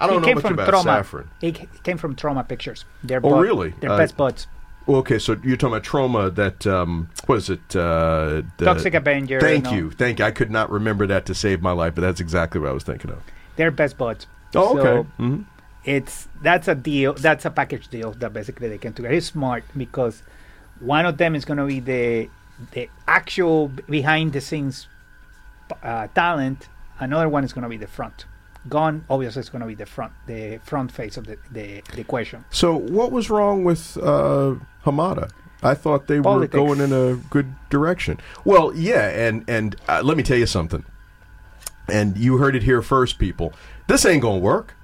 I 0.00 0.06
don't 0.06 0.22
know 0.22 0.26
came 0.28 0.36
much 0.36 0.44
about 0.50 0.72
Troma. 0.72 1.02
Safran. 1.02 1.26
He 1.40 1.52
came 1.52 1.98
from 1.98 2.16
Troma 2.16 2.46
Pictures. 2.48 2.84
They're 3.04 3.20
Oh, 3.22 3.38
really? 3.38 3.74
They're 3.80 3.90
Uh, 3.92 3.98
best 3.98 4.16
buds. 4.16 4.46
Okay, 4.88 5.18
so 5.18 5.36
you're 5.44 5.56
talking 5.58 5.76
about 5.76 5.84
Troma 5.84 6.34
that 6.34 6.66
um, 6.66 7.10
what 7.26 7.36
is 7.36 7.50
it? 7.50 7.60
Uh, 7.76 8.42
the- 8.56 8.64
Toxic 8.64 8.94
Avenger 8.94 9.38
Thank 9.40 9.70
you, 9.70 9.90
thank 9.90 10.18
you. 10.18 10.24
I 10.24 10.30
could 10.30 10.50
not 10.50 10.70
remember 10.70 11.06
that 11.06 11.26
to 11.26 11.34
save 11.34 11.60
my 11.60 11.72
life, 11.72 11.94
but 11.94 12.00
that's 12.00 12.20
exactly 12.20 12.60
what 12.60 12.70
I 12.70 12.72
was 12.72 12.82
thinking 12.82 13.10
of. 13.10 13.22
They're 13.60 13.70
best 13.82 13.96
buds. 14.02 14.26
Oh, 14.54 14.78
okay. 14.78 14.82
So 14.82 15.06
Mhm. 15.22 15.44
it's 15.84 16.14
that's 16.48 16.66
a 16.74 16.74
deal. 16.74 17.12
That's 17.26 17.44
a 17.44 17.52
package 17.60 17.86
deal 17.96 18.10
that 18.22 18.32
basically 18.32 18.68
they 18.72 18.78
came 18.84 18.94
together. 18.94 19.14
It's 19.14 19.26
smart 19.26 19.62
because 19.76 20.22
one 20.94 21.04
of 21.10 21.14
them 21.22 21.32
is 21.38 21.44
going 21.44 21.58
to 21.64 21.66
be 21.74 21.80
the 21.92 22.04
the 22.76 22.84
actual 23.20 23.58
behind 23.96 24.26
the 24.36 24.40
scenes 24.48 24.88
uh, 25.82 26.06
talent. 26.14 26.68
Another 26.98 27.28
one 27.28 27.44
is 27.44 27.52
going 27.52 27.62
to 27.68 27.68
be 27.76 27.76
the 27.86 27.92
front 27.98 28.18
Gunn 28.68 29.04
obviously 29.08 29.40
is 29.40 29.48
going 29.48 29.60
to 29.66 29.66
be 29.74 29.74
the 29.84 29.86
front 29.86 30.12
the 30.26 30.58
front 30.70 30.88
face 30.92 31.16
of 31.20 31.24
the 31.30 31.36
the, 31.56 31.66
the 31.94 32.00
equation. 32.06 32.44
So 32.50 32.68
what 32.76 33.08
was 33.12 33.30
wrong 33.30 33.64
with 33.64 33.96
uh, 33.98 34.54
Hamada? 34.86 35.30
I 35.62 35.74
thought 35.74 36.06
they 36.06 36.20
Politics. 36.20 36.54
were 36.54 36.66
going 36.66 36.80
in 36.80 36.92
a 36.92 37.16
good 37.30 37.48
direction. 37.70 38.14
Well, 38.44 38.66
yeah, 38.74 39.06
and 39.26 39.44
and 39.56 39.76
uh, 39.88 40.00
let 40.08 40.16
me 40.16 40.22
tell 40.22 40.38
you 40.38 40.46
something. 40.46 40.84
And 41.90 42.16
you 42.16 42.38
heard 42.38 42.54
it 42.56 42.62
here 42.62 42.82
first, 42.82 43.18
people. 43.18 43.52
This 43.88 44.04
ain't 44.06 44.22
gonna 44.22 44.38
work. 44.38 44.74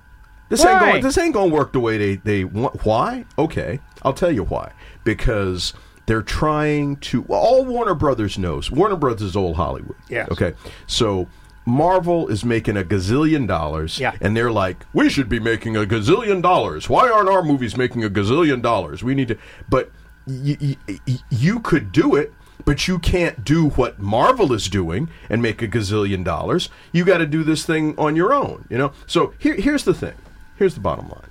This 0.49 0.65
ain't 0.65 0.81
Why? 0.81 0.91
going. 0.93 1.03
This 1.03 1.19
ain't 1.19 1.35
gonna 1.35 1.53
work 1.53 1.73
the 1.73 1.81
way 1.81 1.99
they 1.99 2.17
they 2.17 2.45
want. 2.45 2.85
Why? 2.85 3.25
Okay, 3.39 3.81
I'll 4.03 4.13
tell 4.15 4.31
you 4.31 4.45
why. 4.45 4.73
Because 5.05 5.73
they're 6.07 6.23
trying 6.23 6.97
to. 6.99 7.25
All 7.29 7.65
Warner 7.65 7.95
Brothers 7.95 8.39
knows. 8.39 8.71
Warner 8.71 8.97
Brothers 8.97 9.23
is 9.23 9.37
old 9.37 9.57
Hollywood. 9.57 9.97
Yes. 10.09 10.29
Okay. 10.31 10.55
So. 10.87 11.29
Marvel 11.69 12.29
is 12.29 12.45
making 12.45 12.77
a 12.77 12.85
gazillion 12.85 13.49
dollars, 13.49 13.99
Yeah. 13.99 14.13
and 14.21 14.37
they're 14.37 14.53
like, 14.53 14.87
"We 14.93 15.09
should 15.09 15.29
be 15.29 15.41
making 15.41 15.75
a 15.77 15.81
gazillion 15.81 16.41
dollars. 16.41 16.89
Why 16.89 17.11
aren't 17.11 17.29
our 17.29 17.43
movies 17.43 17.77
making 17.77 18.05
a 18.05 18.09
gazillion 18.09 18.63
dollars? 18.63 19.03
We 19.03 19.17
need 19.17 19.27
to." 19.27 19.37
But 19.69 19.91
y- 20.29 20.57
y- 20.61 20.77
y- 21.09 21.19
you 21.29 21.59
could 21.59 21.91
do 21.91 22.15
it, 22.15 22.33
but 22.67 22.89
you 22.89 22.99
can't 22.99 23.45
do 23.45 23.71
what 23.71 23.99
Marvel 23.99 24.53
is 24.53 24.69
doing 24.69 25.09
and 25.31 25.41
make 25.41 25.63
a 25.63 25.69
gazillion 25.69 26.23
dollars. 26.23 26.69
You 26.93 27.05
got 27.07 27.19
to 27.19 27.27
do 27.27 27.43
this 27.43 27.65
thing 27.65 27.95
on 27.97 28.17
your 28.17 28.35
own, 28.35 28.67
you 28.69 28.77
know. 28.77 28.93
So 29.07 29.33
here, 29.39 29.55
here's 29.55 29.85
the 29.85 29.95
thing. 29.95 30.17
Here's 30.57 30.75
the 30.75 30.81
bottom 30.81 31.09
line. 31.09 31.31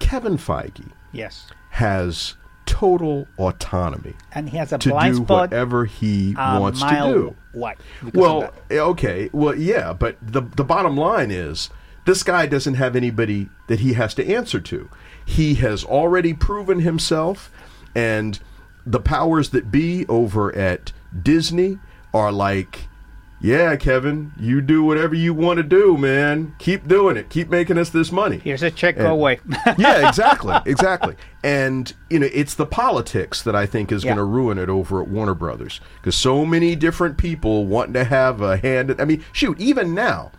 Kevin 0.00 0.36
Feige 0.36 0.90
Yes, 1.12 1.46
has 1.70 2.34
total 2.64 3.26
autonomy 3.38 4.14
and 4.32 4.48
he 4.48 4.56
has 4.56 4.72
a 4.72 4.78
to 4.78 4.88
blind 4.88 5.16
do 5.16 5.24
spot 5.24 5.50
whatever 5.50 5.84
he 5.84 6.34
wants 6.36 6.80
to 6.80 6.88
do. 6.88 7.36
of 8.02 8.14
Well, 8.14 8.52
eh, 8.70 8.78
okay. 8.78 9.30
Well, 9.32 9.54
yeah, 9.54 9.92
but 9.92 10.16
the 10.22 10.40
the 10.40 10.64
bottom 10.64 10.96
line 10.96 11.30
is 11.30 11.70
this 12.06 12.22
guy 12.22 12.46
doesn't 12.46 12.74
have 12.74 12.96
anybody 12.96 13.48
that 13.68 13.80
he 13.80 13.92
has 13.92 14.14
to 14.14 14.26
answer 14.26 14.60
to. 14.60 14.88
He 15.24 15.54
has 15.56 15.84
already 15.84 16.32
proven 16.32 16.80
himself 16.80 17.50
and 17.94 18.40
the 18.86 19.00
powers 19.00 19.50
that 19.50 19.70
be 19.70 20.06
over 20.08 20.54
at 20.56 20.92
Disney 21.22 21.78
are 22.14 22.32
like 22.32 22.88
yeah, 23.44 23.74
Kevin, 23.74 24.30
you 24.38 24.60
do 24.60 24.84
whatever 24.84 25.16
you 25.16 25.34
want 25.34 25.56
to 25.56 25.64
do, 25.64 25.98
man. 25.98 26.54
Keep 26.60 26.86
doing 26.86 27.16
it. 27.16 27.28
Keep 27.28 27.48
making 27.50 27.76
us 27.76 27.90
this 27.90 28.12
money. 28.12 28.38
here's 28.38 28.62
a 28.62 28.70
check. 28.70 28.94
And- 28.94 29.04
Go 29.06 29.12
away. 29.14 29.40
yeah, 29.78 30.08
exactly, 30.08 30.54
exactly. 30.64 31.16
And 31.42 31.92
you 32.08 32.20
know, 32.20 32.28
it's 32.32 32.54
the 32.54 32.66
politics 32.66 33.42
that 33.42 33.56
I 33.56 33.66
think 33.66 33.90
is 33.90 34.04
Yeah. 34.04 34.10
going 34.10 34.18
to 34.18 34.24
ruin 34.24 34.58
it 34.58 34.68
over 34.68 35.02
at 35.02 35.08
Warner 35.08 35.34
Brothers 35.34 35.80
because 35.96 36.14
so 36.14 36.46
many 36.46 36.76
different 36.76 37.18
people 37.18 37.66
wanting 37.66 37.94
to 37.94 38.04
have 38.04 38.40
a 38.40 38.58
hand. 38.58 38.92
In, 38.92 39.00
I 39.00 39.04
mean, 39.06 39.24
shoot, 39.32 39.58
even 39.60 39.92
now, 39.92 40.30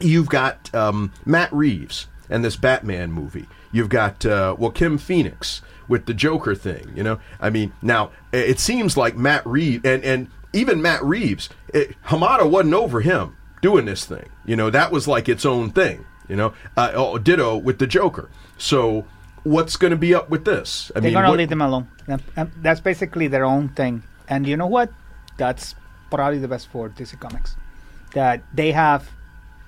you've 0.00 0.28
got 0.28 0.72
um, 0.76 1.12
Matt 1.24 1.52
Reeves 1.52 2.06
and 2.30 2.44
this 2.44 2.54
Batman 2.54 3.10
movie. 3.10 3.46
You've 3.72 3.88
got 3.88 4.24
uh, 4.24 4.54
well, 4.58 4.70
Joaquin 4.70 4.98
Phoenix 4.98 5.62
with 5.88 6.06
the 6.06 6.14
Joker 6.14 6.54
thing. 6.54 6.92
You 6.94 7.02
know, 7.02 7.20
I 7.40 7.50
mean, 7.50 7.72
now 7.82 8.10
it 8.32 8.58
seems 8.58 8.96
like 8.96 9.16
Matt 9.16 9.46
Reeves 9.46 9.84
and 9.84 10.04
and 10.04 10.28
even 10.52 10.80
Matt 10.80 11.02
Reeves, 11.04 11.48
it, 11.74 11.94
Hamada 12.06 12.48
wasn't 12.48 12.74
over 12.74 13.00
him 13.00 13.36
doing 13.62 13.84
this 13.84 14.04
thing. 14.04 14.28
You 14.44 14.56
know, 14.56 14.70
that 14.70 14.90
was 14.92 15.06
like 15.06 15.28
its 15.28 15.44
own 15.44 15.70
thing. 15.70 16.04
You 16.28 16.36
know, 16.36 16.54
uh, 16.76 16.92
oh, 16.94 17.18
ditto 17.18 17.56
with 17.56 17.78
the 17.78 17.86
Joker. 17.86 18.28
So. 18.58 19.04
What's 19.44 19.76
going 19.76 19.92
to 19.92 19.96
be 19.96 20.12
up 20.12 20.28
with 20.28 20.44
this? 20.44 20.90
I 20.96 20.98
They're 20.98 21.12
gonna 21.12 21.28
what- 21.28 21.38
leave 21.38 21.50
them 21.50 21.62
alone. 21.62 21.86
That's 22.62 22.80
basically 22.80 23.28
their 23.28 23.44
own 23.44 23.68
thing. 23.68 24.02
And 24.28 24.44
you 24.44 24.56
know 24.56 24.66
what? 24.66 24.90
That's 25.36 25.76
probably 26.10 26.40
the 26.40 26.48
best 26.48 26.66
for 26.66 26.88
DC 26.88 27.20
Comics. 27.20 27.54
That 28.12 28.42
they 28.52 28.72
have 28.72 29.08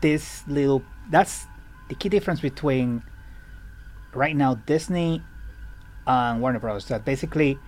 this 0.00 0.43
little. 0.49 0.83
That's 1.11 1.47
the 1.88 1.95
key 1.95 2.09
difference 2.09 2.40
between 2.40 3.05
right 4.18 4.37
now 4.37 4.56
Disney 4.66 5.22
and 6.06 6.40
Warner 6.40 6.58
Brothers. 6.58 6.87
That 6.87 7.04
basically 7.04 7.58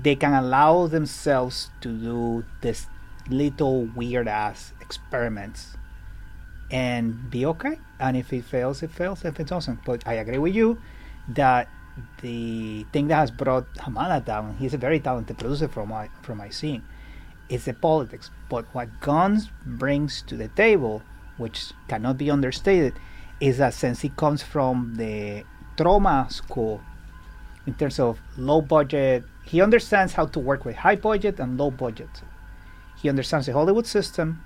they 0.00 0.14
can 0.14 0.32
allow 0.32 0.86
themselves 0.86 1.70
to 1.80 1.88
do 1.88 2.44
this 2.60 2.86
little 3.28 3.86
weird 3.96 4.28
ass 4.28 4.72
experiments 4.80 5.76
and 6.70 7.30
be 7.30 7.44
okay. 7.46 7.78
And 7.98 8.16
if 8.16 8.32
it 8.32 8.44
fails, 8.44 8.82
it 8.82 8.90
fails. 8.90 9.24
If 9.24 9.40
it 9.40 9.48
doesn't, 9.48 9.84
but 9.84 10.06
I 10.06 10.14
agree 10.14 10.38
with 10.38 10.54
you 10.54 10.78
that 11.28 11.68
the 12.20 12.84
thing 12.92 13.08
that 13.08 13.16
has 13.16 13.30
brought 13.30 13.72
Hamada 13.74 14.24
down, 14.24 14.56
he's 14.58 14.74
a 14.74 14.78
very 14.78 15.00
talented 15.00 15.38
producer 15.38 15.68
from 15.68 15.88
my 15.88 16.08
from 16.22 16.38
my 16.38 16.50
seeing, 16.50 16.82
is 17.48 17.64
the 17.64 17.72
politics. 17.72 18.30
But 18.48 18.66
what 18.74 19.00
Gunn's 19.00 19.50
brings 19.64 20.22
to 20.22 20.36
the 20.36 20.48
table, 20.48 21.02
which 21.36 21.72
cannot 21.88 22.18
be 22.18 22.30
understated, 22.30 22.94
is 23.40 23.58
that 23.58 23.74
since 23.74 24.02
he 24.02 24.10
comes 24.10 24.42
from 24.42 24.94
the 24.96 25.44
Troma 25.76 26.30
school, 26.32 26.80
in 27.66 27.74
terms 27.74 27.98
of 27.98 28.18
low 28.36 28.60
budget, 28.60 29.24
he 29.44 29.60
understands 29.60 30.12
how 30.12 30.26
to 30.26 30.40
work 30.40 30.64
with 30.64 30.76
high 30.76 30.96
budget 30.96 31.38
and 31.38 31.58
low 31.58 31.70
budget. 31.70 32.08
He 32.96 33.08
understands 33.08 33.46
the 33.46 33.52
Hollywood 33.52 33.86
system, 33.86 34.42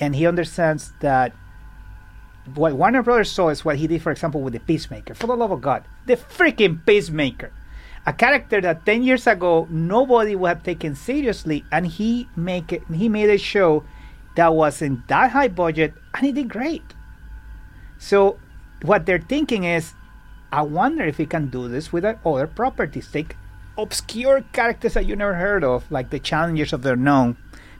and 0.00 0.14
he 0.14 0.26
understands 0.26 0.92
that 1.00 1.32
what 2.54 2.74
Warner 2.74 3.02
Brothers 3.02 3.30
saw 3.30 3.50
is 3.50 3.64
what 3.64 3.76
he 3.76 3.86
did, 3.86 4.02
for 4.02 4.10
example, 4.10 4.40
with 4.40 4.52
the 4.52 4.60
Peacemaker. 4.60 5.14
For 5.14 5.26
the 5.26 5.36
love 5.36 5.50
of 5.50 5.60
God, 5.60 5.84
the 6.06 6.16
freaking 6.16 6.84
Peacemaker, 6.84 7.52
a 8.06 8.12
character 8.12 8.60
that 8.60 8.86
ten 8.86 9.02
years 9.02 9.26
ago 9.26 9.66
nobody 9.70 10.34
would 10.34 10.48
have 10.48 10.62
taken 10.62 10.94
seriously, 10.94 11.64
and 11.70 11.86
he 11.86 12.28
make 12.36 12.72
it, 12.72 12.82
he 12.92 13.08
made 13.08 13.30
a 13.30 13.38
show 13.38 13.84
that 14.36 14.54
wasn't 14.54 15.06
that 15.08 15.30
high 15.32 15.48
budget, 15.48 15.94
and 16.14 16.24
he 16.24 16.32
did 16.32 16.48
great. 16.48 16.94
So, 17.98 18.38
what 18.82 19.04
they're 19.04 19.18
thinking 19.20 19.64
is, 19.64 19.94
I 20.52 20.62
wonder 20.62 21.04
if 21.04 21.18
we 21.18 21.26
can 21.26 21.48
do 21.48 21.68
this 21.68 21.92
with 21.92 22.04
our 22.04 22.18
other 22.24 22.46
properties. 22.46 23.08
Take 23.10 23.36
obscure 23.76 24.42
characters 24.52 24.94
that 24.94 25.06
you 25.06 25.14
never 25.16 25.34
heard 25.34 25.62
of, 25.64 25.90
like 25.90 26.10
the 26.10 26.18
Challengers 26.18 26.72
of 26.72 26.82
the 26.82 26.92
Unknown. 26.94 27.36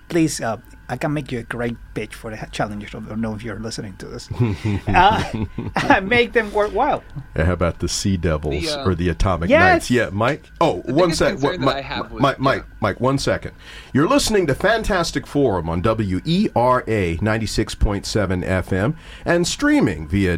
Please, 0.09 0.40
uh, 0.40 0.57
I 0.88 0.96
can 0.96 1.12
make 1.12 1.31
you 1.31 1.40
a 1.40 1.42
great 1.42 1.76
pitch 1.92 2.14
for 2.14 2.31
the 2.31 2.48
Challengers 2.50 2.94
of 2.94 3.07
the 3.07 3.12
Unknown 3.14 3.37
if 3.37 3.42
you're 3.42 3.59
listening 3.59 3.94
to 3.96 4.07
this. 4.07 4.28
uh, 4.88 6.00
make 6.02 6.33
them 6.33 6.50
worthwhile. 6.52 7.02
Yeah, 7.37 7.44
how 7.46 7.52
about 7.52 7.81
the 7.81 7.88
Sea 7.88 8.16
Devils 8.16 8.62
The, 8.64 8.81
uh, 8.81 8.85
or 8.87 8.94
the 8.94 9.09
Atomic 9.11 9.50
Yes! 9.50 9.61
Knights? 9.61 9.90
Yeah, 9.90 10.09
Mike. 10.12 10.44
Oh, 10.62 10.76
one 10.83 10.94
biggest 11.11 11.18
second. 11.18 11.40
concern 11.40 11.61
that 11.61 11.66
Mike, 11.66 11.76
I 11.76 11.81
have 11.83 12.12
with- 12.12 12.22
Mike, 12.22 12.38
Mike, 12.38 12.62
yeah. 12.66 12.74
Mike, 12.81 13.00
one 13.00 13.18
second. 13.18 13.52
You're 13.92 14.09
listening 14.09 14.46
to 14.46 14.54
Fantastic 14.54 15.26
Forum 15.26 15.68
on 15.68 15.83
WERA 15.83 17.18
96.7 17.18 18.44
FM 18.46 18.96
and 19.26 19.46
streaming 19.46 20.09
via 20.09 20.35
E 20.35 20.37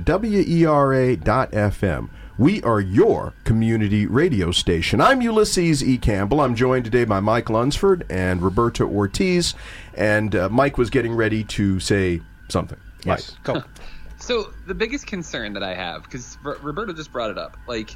WERA.FM. 0.67 2.09
We 2.41 2.63
are 2.63 2.81
your 2.81 3.35
community 3.45 4.07
radio 4.07 4.51
station. 4.51 4.99
I'm 4.99 5.21
Ulysses 5.21 5.85
E. 5.85 5.99
Campbell. 5.99 6.41
I'm 6.41 6.55
joined 6.55 6.87
today 6.87 7.05
by 7.05 7.21
Mike 7.21 7.51
Lunsford 7.51 8.07
and 8.09 8.41
Roberto 8.41 8.89
Ortiz. 8.89 9.53
And 9.93 10.35
uh, 10.35 10.49
Mike 10.49 10.79
was 10.79 10.89
getting 10.89 11.15
ready 11.15 11.45
to 11.45 11.79
say 11.81 12.23
something. 12.49 12.81
Yes, 13.05 13.37
go. 13.45 13.63
So 14.17 14.55
the 14.67 14.75
biggest 14.75 15.07
concern 15.07 15.53
that 15.53 15.63
I 15.63 15.75
have, 15.75 16.05
because 16.05 16.39
Roberto 16.43 16.95
just 16.95 17.13
brought 17.13 17.31
it 17.31 17.37
up, 17.37 17.59
like 17.67 17.95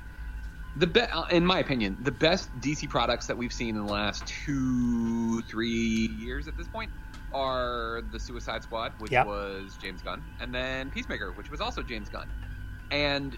the 0.76 0.86
be- 0.88 1.00
uh, 1.00 1.24
in 1.28 1.46
my 1.46 1.58
opinion, 1.60 1.96
the 2.02 2.12
best 2.12 2.50
DC 2.60 2.86
products 2.90 3.26
that 3.28 3.36
we've 3.38 3.52
seen 3.52 3.76
in 3.76 3.86
the 3.86 3.92
last 3.92 4.26
two, 4.26 5.40
three 5.42 6.08
years 6.18 6.48
at 6.48 6.56
this 6.58 6.68
point 6.68 6.90
are 7.32 8.02
the 8.12 8.20
Suicide 8.20 8.62
Squad, 8.62 8.92
which 8.98 9.12
Yep. 9.12 9.26
was 9.26 9.78
James 9.80 10.02
Gunn, 10.02 10.22
and 10.38 10.54
then 10.54 10.90
Peacemaker, 10.90 11.32
which 11.32 11.50
was 11.50 11.62
also 11.62 11.82
James 11.82 12.10
Gunn. 12.10 12.28
And 12.90 13.36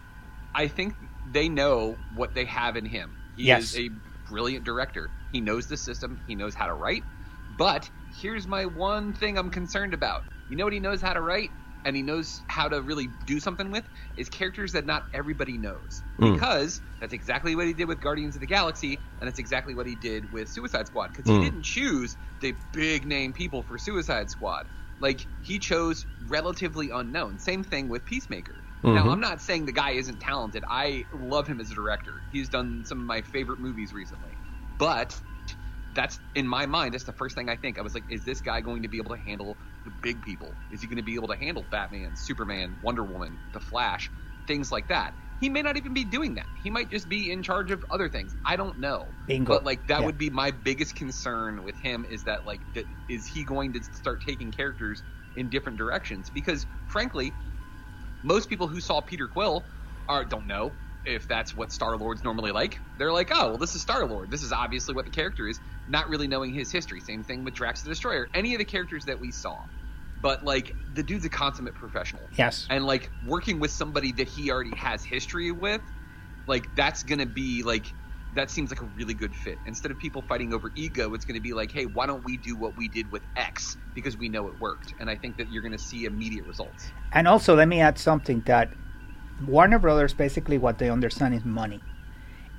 I 0.56 0.68
think 0.68 0.94
they 1.32 1.50
know 1.50 1.96
what 2.14 2.34
they 2.34 2.46
have 2.46 2.76
in 2.76 2.86
him. 2.86 3.14
He 3.36 3.44
Yes. 3.44 3.74
is 3.74 3.78
a 3.78 3.90
brilliant 4.28 4.64
director. 4.64 5.10
He 5.30 5.40
knows 5.40 5.66
the 5.66 5.76
system. 5.76 6.18
He 6.26 6.34
knows 6.34 6.54
how 6.54 6.66
to 6.66 6.72
write. 6.72 7.04
But 7.58 7.88
here's 8.20 8.46
my 8.46 8.64
one 8.64 9.12
thing 9.12 9.36
I'm 9.36 9.50
concerned 9.50 9.92
about. 9.92 10.24
You 10.48 10.56
know 10.56 10.64
what 10.64 10.72
he 10.72 10.80
knows 10.80 11.02
how 11.02 11.12
to 11.12 11.20
write? 11.20 11.50
And 11.84 11.94
he 11.94 12.02
knows 12.02 12.40
how 12.48 12.68
to 12.68 12.80
really 12.80 13.08
do 13.26 13.38
something 13.38 13.70
with 13.70 13.84
is 14.16 14.28
characters 14.28 14.72
that 14.72 14.86
not 14.86 15.04
everybody 15.12 15.58
knows. 15.58 16.02
Hmm. 16.18 16.32
Because 16.32 16.80
that's 17.00 17.12
exactly 17.12 17.54
what 17.54 17.66
he 17.66 17.74
did 17.74 17.86
with 17.86 18.00
Guardians 18.00 18.34
of 18.34 18.40
the 18.40 18.46
Galaxy, 18.46 18.98
and 19.20 19.28
that's 19.28 19.38
exactly 19.38 19.74
what 19.74 19.86
he 19.86 19.94
did 19.94 20.32
with 20.32 20.48
Suicide 20.48 20.86
Squad. 20.86 21.08
Because 21.08 21.30
he 21.30 21.36
hmm. 21.36 21.44
didn't 21.44 21.62
choose 21.62 22.16
the 22.40 22.54
big 22.72 23.06
name 23.06 23.32
people 23.32 23.62
for 23.62 23.76
Suicide 23.78 24.30
Squad. 24.30 24.66
Like, 25.00 25.26
he 25.42 25.58
chose 25.58 26.06
relatively 26.28 26.90
unknown. 26.90 27.38
Same 27.38 27.62
thing 27.62 27.88
with 27.88 28.04
Peacemaker. 28.06 28.65
Now, 28.84 28.92
mm-hmm. 29.00 29.08
I'm 29.08 29.20
not 29.20 29.40
saying 29.42 29.66
the 29.66 29.72
guy 29.72 29.92
isn't 29.92 30.20
talented. 30.20 30.64
I 30.68 31.06
love 31.12 31.46
him 31.46 31.60
as 31.60 31.70
a 31.70 31.74
director. 31.74 32.24
He's 32.30 32.48
done 32.48 32.84
some 32.84 33.00
of 33.00 33.04
my 33.06 33.22
favorite 33.22 33.58
movies 33.58 33.92
recently. 33.92 34.38
But 34.78 35.20
that's 35.92 36.20
in 36.34 36.46
my 36.46 36.66
mind 36.66 36.94
that's 36.94 37.04
the 37.04 37.12
first 37.12 37.34
thing 37.36 37.48
i 37.48 37.56
think 37.56 37.78
i 37.78 37.82
was 37.82 37.94
like 37.94 38.04
is 38.08 38.24
this 38.24 38.40
guy 38.40 38.60
going 38.60 38.82
to 38.82 38.88
be 38.88 38.98
able 38.98 39.14
to 39.14 39.20
handle 39.22 39.58
the 39.84 39.90
big 40.02 40.20
people 40.22 40.58
is 40.70 40.82
he 40.82 40.88
going 40.88 40.96
to 40.96 41.02
be 41.02 41.14
able 41.14 41.28
to 41.28 41.36
handle 41.36 41.66
batman 41.70 42.14
superman 42.14 42.76
wonder 42.80 43.04
woman 43.04 43.40
the 43.52 43.60
flash 43.60 44.10
things 44.46 44.70
like 44.72 44.88
that 44.88 45.14
he 45.38 45.48
may 45.48 45.62
not 45.62 45.76
even 45.76 45.94
be 45.94 46.04
doing 46.04 46.34
that 46.34 46.46
he 46.54 46.70
might 46.70 46.90
just 46.90 47.08
be 47.08 47.30
in 47.30 47.42
charge 47.42 47.70
of 47.70 47.84
other 47.90 48.08
things 48.08 48.34
i 48.44 48.56
don't 48.56 48.78
know 48.78 49.14
Bingo. 49.26 49.52
but 49.54 49.64
like 49.64 49.86
that 49.86 50.00
Yeah. 50.00 50.06
would 50.06 50.18
be 50.18 50.30
my 50.30 50.50
biggest 50.50 50.94
concern 50.94 51.62
with 51.62 51.78
him 51.78 52.04
is 52.08 52.24
that 52.24 52.44
like 52.44 52.62
that 52.74 52.86
is 53.08 53.26
he 53.26 53.44
going 53.44 53.72
to 53.74 53.82
start 53.82 54.22
taking 54.22 54.50
characters 54.50 55.02
in 55.34 55.48
different 55.48 55.78
directions 55.78 56.30
because 56.30 56.66
frankly 56.86 57.36
most 58.26 58.50
people 58.50 58.66
who 58.66 58.80
saw 58.80 59.00
Peter 59.00 59.28
Quill 59.28 59.64
are 60.08 60.24
don't 60.24 60.46
know 60.46 60.72
if 61.04 61.28
that's 61.28 61.56
what 61.56 61.70
Star 61.70 61.96
Lord's 61.96 62.24
normally 62.24 62.50
like. 62.50 62.80
They're 62.98 63.12
like, 63.12 63.30
oh, 63.32 63.50
well, 63.50 63.56
this 63.56 63.76
is 63.76 63.82
Star 63.82 64.04
Lord. 64.04 64.30
This 64.32 64.42
is 64.42 64.50
obviously 64.50 64.94
what 64.94 65.04
the 65.04 65.12
character 65.12 65.46
is, 65.46 65.60
not 65.88 66.08
really 66.08 66.26
knowing 66.26 66.52
his 66.52 66.72
history. 66.72 67.00
Same 67.00 67.22
thing 67.22 67.44
with 67.44 67.54
Drax 67.54 67.82
the 67.82 67.88
Destroyer. 67.88 68.28
Any 68.34 68.52
of 68.54 68.58
the 68.58 68.64
characters 68.64 69.04
that 69.04 69.18
we 69.18 69.30
saw. 69.30 69.64
But 70.20 70.44
like 70.44 70.74
the 70.94 71.04
dude's 71.04 71.24
a 71.24 71.28
consummate 71.28 71.74
professional. 71.74 72.22
Yes. 72.32 72.66
And 72.68 72.84
like 72.84 73.10
working 73.24 73.60
with 73.60 73.70
somebody 73.70 74.10
that 74.12 74.26
he 74.26 74.50
already 74.50 74.74
has 74.74 75.04
history 75.04 75.52
with, 75.52 75.82
like 76.48 76.74
that's 76.74 77.04
gonna 77.04 77.26
be 77.26 77.62
like 77.62 77.92
that 78.36 78.50
seems 78.50 78.70
like 78.70 78.82
a 78.82 78.84
really 78.96 79.14
good 79.14 79.34
fit. 79.34 79.58
Instead 79.66 79.90
of 79.90 79.98
people 79.98 80.22
fighting 80.22 80.52
over 80.52 80.70
ego, 80.74 81.14
it's 81.14 81.24
going 81.24 81.34
to 81.34 81.40
be 81.40 81.52
like, 81.52 81.72
hey, 81.72 81.86
why 81.86 82.06
don't 82.06 82.24
we 82.24 82.36
do 82.36 82.54
what 82.54 82.76
we 82.76 82.86
did 82.86 83.10
with 83.10 83.22
X 83.36 83.76
because 83.94 84.16
we 84.16 84.28
know 84.28 84.46
it 84.46 84.60
worked? 84.60 84.94
And 85.00 85.10
I 85.10 85.16
think 85.16 85.36
that 85.38 85.50
you're 85.50 85.62
going 85.62 85.72
to 85.72 85.78
see 85.78 86.04
immediate 86.04 86.46
results. 86.46 86.92
And 87.12 87.26
also, 87.26 87.56
let 87.56 87.66
me 87.66 87.80
add 87.80 87.98
something 87.98 88.42
that 88.46 88.70
Warner 89.46 89.78
Brothers 89.78 90.14
basically 90.14 90.58
what 90.58 90.78
they 90.78 90.90
understand 90.90 91.34
is 91.34 91.44
money 91.44 91.80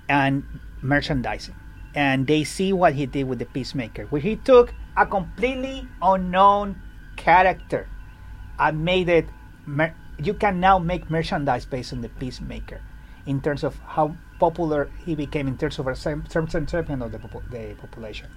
and 0.09 0.43
merchandising. 0.81 1.55
And 1.95 2.27
they 2.27 2.43
see 2.43 2.73
what 2.73 2.93
he 2.93 3.05
did 3.05 3.27
with 3.27 3.39
the 3.39 3.45
Peacemaker, 3.45 4.05
where 4.05 4.21
he 4.21 4.35
took 4.35 4.73
a 4.95 5.05
completely 5.05 5.87
unknown 6.01 6.81
character 7.15 7.87
and 8.59 8.83
made 8.83 9.09
it. 9.09 9.27
Mer- 9.65 9.95
you 10.19 10.33
can 10.33 10.59
now 10.59 10.79
make 10.79 11.09
merchandise 11.11 11.65
based 11.65 11.93
on 11.93 12.01
the 12.01 12.09
Peacemaker 12.09 12.81
in 13.27 13.41
terms 13.41 13.63
of 13.63 13.77
how 13.79 14.15
popular 14.39 14.89
he 15.05 15.15
became 15.15 15.47
in 15.47 15.57
terms 15.57 15.79
of 15.79 15.87
a 15.87 15.95
certain 15.95 16.67
segment 16.67 17.01
of 17.01 17.11
the, 17.11 17.19
the 17.49 17.75
population. 17.75 18.27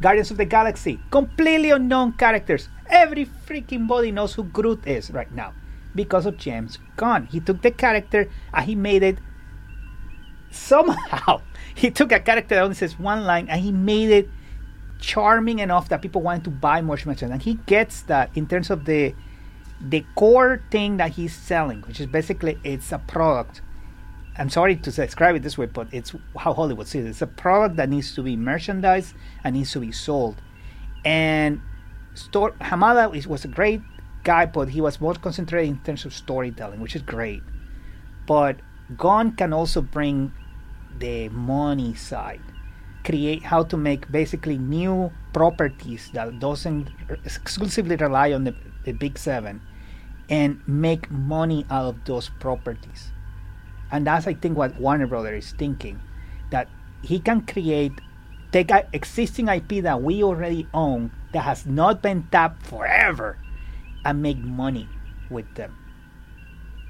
Guardians 0.00 0.30
of 0.30 0.36
the 0.36 0.44
Galaxy, 0.44 1.00
completely 1.10 1.70
unknown 1.70 2.12
characters. 2.12 2.68
Every 2.88 3.26
freaking 3.26 3.88
body 3.88 4.12
knows 4.12 4.34
who 4.34 4.44
Groot 4.44 4.86
is 4.86 5.10
right 5.10 5.30
now 5.32 5.54
because 5.94 6.26
of 6.26 6.36
James 6.36 6.78
Gunn. 6.96 7.26
He 7.26 7.40
took 7.40 7.62
the 7.62 7.72
character 7.72 8.28
and 8.54 8.64
he 8.64 8.74
made 8.74 9.02
it 9.02 9.18
somehow. 10.50 11.42
He 11.74 11.92
took 11.92 12.10
a 12.10 12.18
character 12.18 12.56
that 12.56 12.62
only 12.62 12.74
says 12.74 12.98
one 12.98 13.24
line 13.24 13.46
and 13.48 13.60
he 13.60 13.70
made 13.70 14.10
it 14.10 14.28
charming 14.98 15.60
enough 15.60 15.88
that 15.90 16.02
people 16.02 16.22
wanted 16.22 16.42
to 16.44 16.50
buy 16.50 16.82
more 16.82 16.98
merchandise. 17.06 17.30
And 17.30 17.42
he 17.42 17.54
gets 17.66 18.02
that 18.02 18.30
in 18.34 18.48
terms 18.48 18.68
of 18.70 18.84
the 18.84 19.14
the 19.80 20.04
core 20.16 20.60
thing 20.72 20.96
that 20.96 21.12
he's 21.12 21.32
selling, 21.32 21.82
which 21.82 22.00
is 22.00 22.06
basically 22.06 22.58
it's 22.64 22.90
a 22.90 22.98
product. 22.98 23.62
I'm 24.38 24.48
sorry 24.48 24.76
to 24.76 24.90
describe 24.92 25.34
it 25.34 25.42
this 25.42 25.58
way, 25.58 25.66
but 25.66 25.88
it's 25.92 26.14
how 26.36 26.54
Hollywood 26.54 26.86
sees 26.86 27.04
it. 27.04 27.08
It's 27.08 27.22
a 27.22 27.26
product 27.26 27.76
that 27.76 27.88
needs 27.88 28.14
to 28.14 28.22
be 28.22 28.36
merchandised 28.36 29.14
and 29.42 29.56
needs 29.56 29.72
to 29.72 29.80
be 29.80 29.90
sold. 29.90 30.36
And 31.04 31.60
store 32.14 32.52
Hamada 32.60 33.14
is, 33.16 33.26
was 33.26 33.44
a 33.44 33.48
great 33.48 33.82
guy, 34.22 34.46
but 34.46 34.68
he 34.68 34.80
was 34.80 35.00
more 35.00 35.14
concentrated 35.14 35.70
in 35.70 35.78
terms 35.80 36.04
of 36.04 36.14
storytelling, 36.14 36.80
which 36.80 36.94
is 36.94 37.02
great. 37.02 37.42
But 38.26 38.60
Gunn 38.96 39.32
can 39.32 39.52
also 39.52 39.82
bring 39.82 40.32
the 40.98 41.28
money 41.30 41.94
side, 41.94 42.40
create 43.04 43.42
how 43.42 43.64
to 43.64 43.76
make 43.76 44.10
basically 44.10 44.56
new 44.58 45.10
properties 45.32 46.10
that 46.12 46.38
doesn't 46.38 46.90
exclusively 47.24 47.96
rely 47.96 48.32
on 48.32 48.44
the, 48.44 48.54
the 48.84 48.92
big 48.92 49.18
seven, 49.18 49.62
and 50.30 50.60
make 50.66 51.10
money 51.10 51.66
out 51.70 51.86
of 51.86 52.04
those 52.04 52.28
properties. 52.38 53.10
And 53.90 54.06
that's 54.06 54.26
I 54.26 54.34
think 54.34 54.56
what 54.56 54.78
Warner 54.80 55.06
Brothers 55.06 55.46
is 55.46 55.52
thinking, 55.52 56.00
that 56.50 56.68
he 57.02 57.18
can 57.18 57.42
create 57.42 57.92
take 58.52 58.70
an 58.70 58.82
existing 58.92 59.48
IP 59.48 59.82
that 59.82 60.02
we 60.02 60.22
already 60.22 60.66
own 60.72 61.10
that 61.32 61.42
has 61.42 61.66
not 61.66 62.02
been 62.02 62.26
tapped 62.30 62.66
forever 62.66 63.38
and 64.04 64.22
make 64.22 64.38
money 64.38 64.88
with 65.30 65.54
them. 65.54 65.76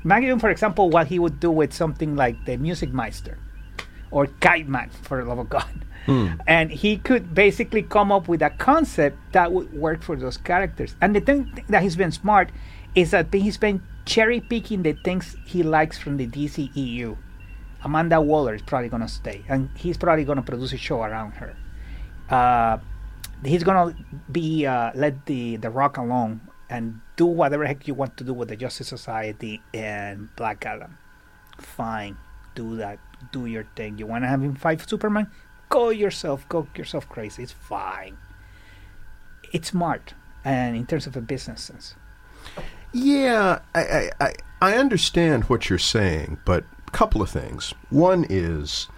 Imagine, 0.04 0.38
for 0.38 0.50
example, 0.50 0.90
what 0.90 1.08
he 1.08 1.18
would 1.18 1.40
do 1.40 1.50
with 1.50 1.72
something 1.72 2.14
like 2.14 2.44
the 2.44 2.56
Music 2.56 2.92
Meister 2.92 3.38
or 4.11 4.26
Kite 4.40 4.68
Man, 4.68 4.90
for 5.02 5.22
the 5.22 5.28
love 5.28 5.38
of 5.38 5.48
God. 5.48 5.84
Hmm. 6.06 6.28
And 6.46 6.70
he 6.70 6.96
could 6.96 7.34
basically 7.34 7.82
come 7.82 8.11
up 8.11 8.28
with 8.28 8.40
a 8.40 8.50
concept 8.50 9.18
that 9.32 9.52
would 9.52 9.72
work 9.74 10.02
for 10.02 10.16
those 10.16 10.38
characters. 10.38 10.96
And 11.02 11.14
the 11.14 11.20
thing 11.20 11.62
that 11.68 11.82
he's 11.82 11.96
been 11.96 12.12
smart 12.12 12.50
is 12.94 13.11
that 13.11 13.34
he's 13.34 13.58
been 13.58 13.82
cherry 14.09 14.40
picking 14.40 14.83
the 14.83 14.94
things 15.05 15.37
he 15.44 15.62
likes 15.62 15.99
from 15.99 16.16
the 16.16 16.27
DCEU. 16.27 17.16
Amanda 17.85 18.21
Waller 18.21 18.55
is 18.55 18.62
probably 18.62 18.88
going 18.88 19.03
to 19.03 19.09
stay, 19.09 19.44
and 19.49 19.68
he's 19.77 19.97
probably 19.97 20.25
going 20.25 20.37
to 20.37 20.42
produce 20.42 20.73
a 20.73 20.77
show 20.77 21.03
around 21.03 21.33
her. 21.33 21.55
Uh, 22.29 22.79
he's 23.44 23.62
going 23.62 23.94
to 23.94 24.05
be 24.33 24.66
uh, 24.66 24.90
let 24.94 25.27
the 25.27 25.57
the 25.57 25.71
Rock 25.71 25.99
alone 25.99 26.40
and 26.68 27.01
do 27.16 27.27
whatever 27.27 27.64
heck 27.64 27.87
you 27.87 27.94
want 27.94 28.16
to 28.16 28.25
do 28.25 28.35
with 28.35 28.49
the 28.49 28.57
Justice 28.57 28.88
Society 28.88 29.62
and 29.73 30.35
Black 30.37 30.66
Adam. 30.66 30.99
Fine, 31.59 32.16
do 32.55 32.77
that. 32.77 32.99
Do 33.31 33.47
your 33.47 33.66
thing. 33.77 33.99
You 33.99 34.07
want 34.07 34.25
to 34.25 34.29
have 34.29 34.42
him 34.42 34.55
fight 34.55 34.81
Superman? 34.88 35.31
Go 35.68 35.90
yourself. 35.90 36.49
Go 36.49 36.66
yourself 36.75 37.09
crazy. 37.09 37.42
It's 37.42 37.53
fine. 37.53 38.16
It's 39.53 39.68
smart, 39.68 40.14
and 40.44 40.77
in 40.77 40.87
terms 40.87 41.07
of 41.07 41.16
a 41.16 41.21
business 41.21 41.62
sense. 41.62 41.94
Yeah, 42.92 43.61
I, 43.74 44.11
I, 44.20 44.33
I, 44.62 44.74
understand 44.77 45.44
what 45.44 45.68
you're 45.68 45.79
saying, 45.79 46.38
but 46.44 46.64
a 46.87 46.90
couple 46.90 47.20
of 47.20 47.29
things. 47.29 47.74
One 47.90 48.24
is 48.29 48.88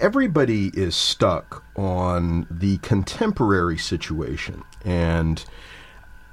everybody 0.00 0.68
is 0.74 0.96
stuck 0.96 1.62
on 1.76 2.46
the 2.50 2.78
contemporary 2.78 3.78
situation. 3.78 4.64
And 4.84 5.44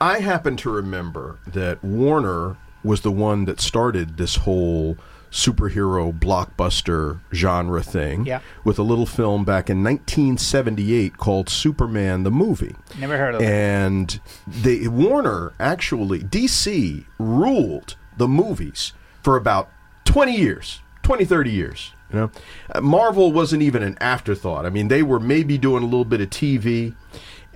I 0.02 0.20
happen 0.20 0.58
to 0.58 0.70
remember 0.70 1.38
that 1.46 1.84
Warner 1.84 2.58
was 2.84 3.02
the 3.02 3.12
one 3.12 3.46
that 3.46 3.60
started 3.60 4.18
this 4.18 4.38
whole 4.38 4.98
superhero 5.38 6.12
blockbuster 6.12 7.20
genre 7.32 7.84
thing 7.84 8.26
Yeah. 8.26 8.40
with 8.64 8.80
a 8.80 8.84
little 8.84 9.06
film 9.06 9.46
back 9.46 9.70
in 9.70 9.84
1978 9.84 11.18
called 11.18 11.48
Superman 11.48 12.24
the 12.24 12.32
Movie. 12.32 12.76
Never 13.00 13.18
heard 13.18 13.36
of 13.36 13.42
it. 13.42 13.46
And 13.46 14.20
the 14.48 14.88
Warner 14.88 15.54
actually 15.60 16.20
DC 16.24 17.06
ruled 17.20 17.96
the 18.18 18.28
movies 18.28 18.94
for 19.22 19.38
about 19.38 19.70
20 20.06 20.36
years, 20.36 20.82
20 21.04 21.24
30 21.24 21.52
years, 21.52 21.92
you 22.12 22.18
know. 22.20 22.32
Uh, 22.74 22.82
Marvel 22.82 23.32
wasn't 23.32 23.62
even 23.62 23.84
an 23.84 23.96
afterthought. 24.02 24.66
I 24.66 24.70
mean, 24.72 24.88
they 24.88 25.04
were 25.04 25.20
maybe 25.20 25.58
doing 25.60 25.84
a 25.84 25.86
little 25.86 26.06
bit 26.06 26.20
of 26.22 26.30
TV 26.32 26.96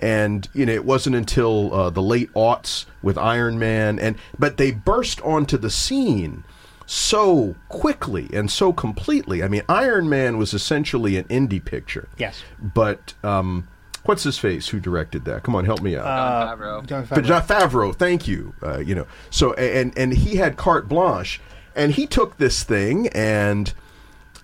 and 0.00 0.48
you 0.52 0.66
know 0.66 0.72
it 0.72 0.84
wasn't 0.84 1.14
until 1.16 1.72
uh, 1.74 1.90
the 1.90 2.02
late 2.02 2.32
aughts 2.34 2.86
with 3.02 3.16
Iron 3.18 3.58
Man 3.58 3.98
and 4.00 4.16
but 4.38 4.56
they 4.56 4.70
burst 4.72 5.20
onto 5.22 5.56
the 5.56 5.70
scene 5.70 6.42
so 6.86 7.54
quickly 7.68 8.28
and 8.32 8.50
so 8.50 8.72
completely. 8.72 9.42
I 9.42 9.48
mean, 9.48 9.62
Iron 9.68 10.08
Man 10.08 10.36
was 10.38 10.52
essentially 10.52 11.16
an 11.16 11.24
indie 11.24 11.64
picture. 11.64 12.08
Yes. 12.18 12.42
But 12.60 13.14
um, 13.22 13.68
what's 14.04 14.24
his 14.24 14.38
face? 14.38 14.68
Who 14.68 14.80
directed 14.80 15.24
that? 15.26 15.42
Come 15.42 15.54
on, 15.54 15.64
help 15.64 15.80
me 15.80 15.96
out. 15.96 16.04
Jon 16.04 16.58
Favreau. 16.58 16.86
John 16.86 17.06
Favreau. 17.06 17.24
Jon 17.24 17.42
Favreau, 17.42 17.94
thank 17.94 18.26
you. 18.26 18.54
Uh, 18.62 18.78
you 18.78 18.94
know, 18.94 19.06
so 19.30 19.52
and 19.54 19.96
and 19.96 20.12
he 20.12 20.36
had 20.36 20.56
carte 20.56 20.88
blanche, 20.88 21.40
and 21.76 21.92
he 21.92 22.06
took 22.06 22.36
this 22.38 22.62
thing, 22.64 23.08
and 23.08 23.72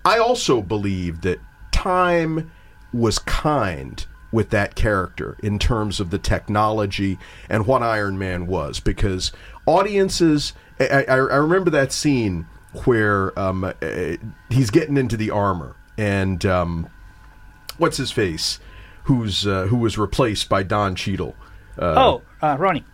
I 0.05 0.17
also 0.17 0.61
believe 0.61 1.21
that 1.21 1.39
time 1.71 2.51
was 2.93 3.19
kind 3.19 4.05
with 4.31 4.49
that 4.51 4.75
character 4.75 5.37
in 5.41 5.59
terms 5.59 5.99
of 5.99 6.09
the 6.09 6.19
technology 6.19 7.17
and 7.49 7.67
what 7.67 7.83
Iron 7.83 8.17
Man 8.17 8.47
was, 8.47 8.79
because 8.79 9.31
audiences. 9.65 10.53
I, 10.79 11.05
I, 11.07 11.15
I 11.15 11.35
remember 11.37 11.69
that 11.71 11.91
scene 11.91 12.47
where 12.85 13.37
um, 13.37 13.63
uh, 13.63 13.73
he's 14.49 14.69
getting 14.69 14.97
into 14.97 15.17
the 15.17 15.31
armor, 15.31 15.75
and 15.97 16.45
um, 16.45 16.89
what's 17.77 17.97
his 17.97 18.11
face, 18.11 18.59
who's 19.03 19.45
uh, 19.45 19.65
who 19.65 19.77
was 19.77 19.97
replaced 19.97 20.49
by 20.49 20.63
Don 20.63 20.95
Cheadle. 20.95 21.35
Uh, 21.77 21.95
oh, 21.97 22.21
uh, 22.41 22.57
Ronnie, 22.59 22.85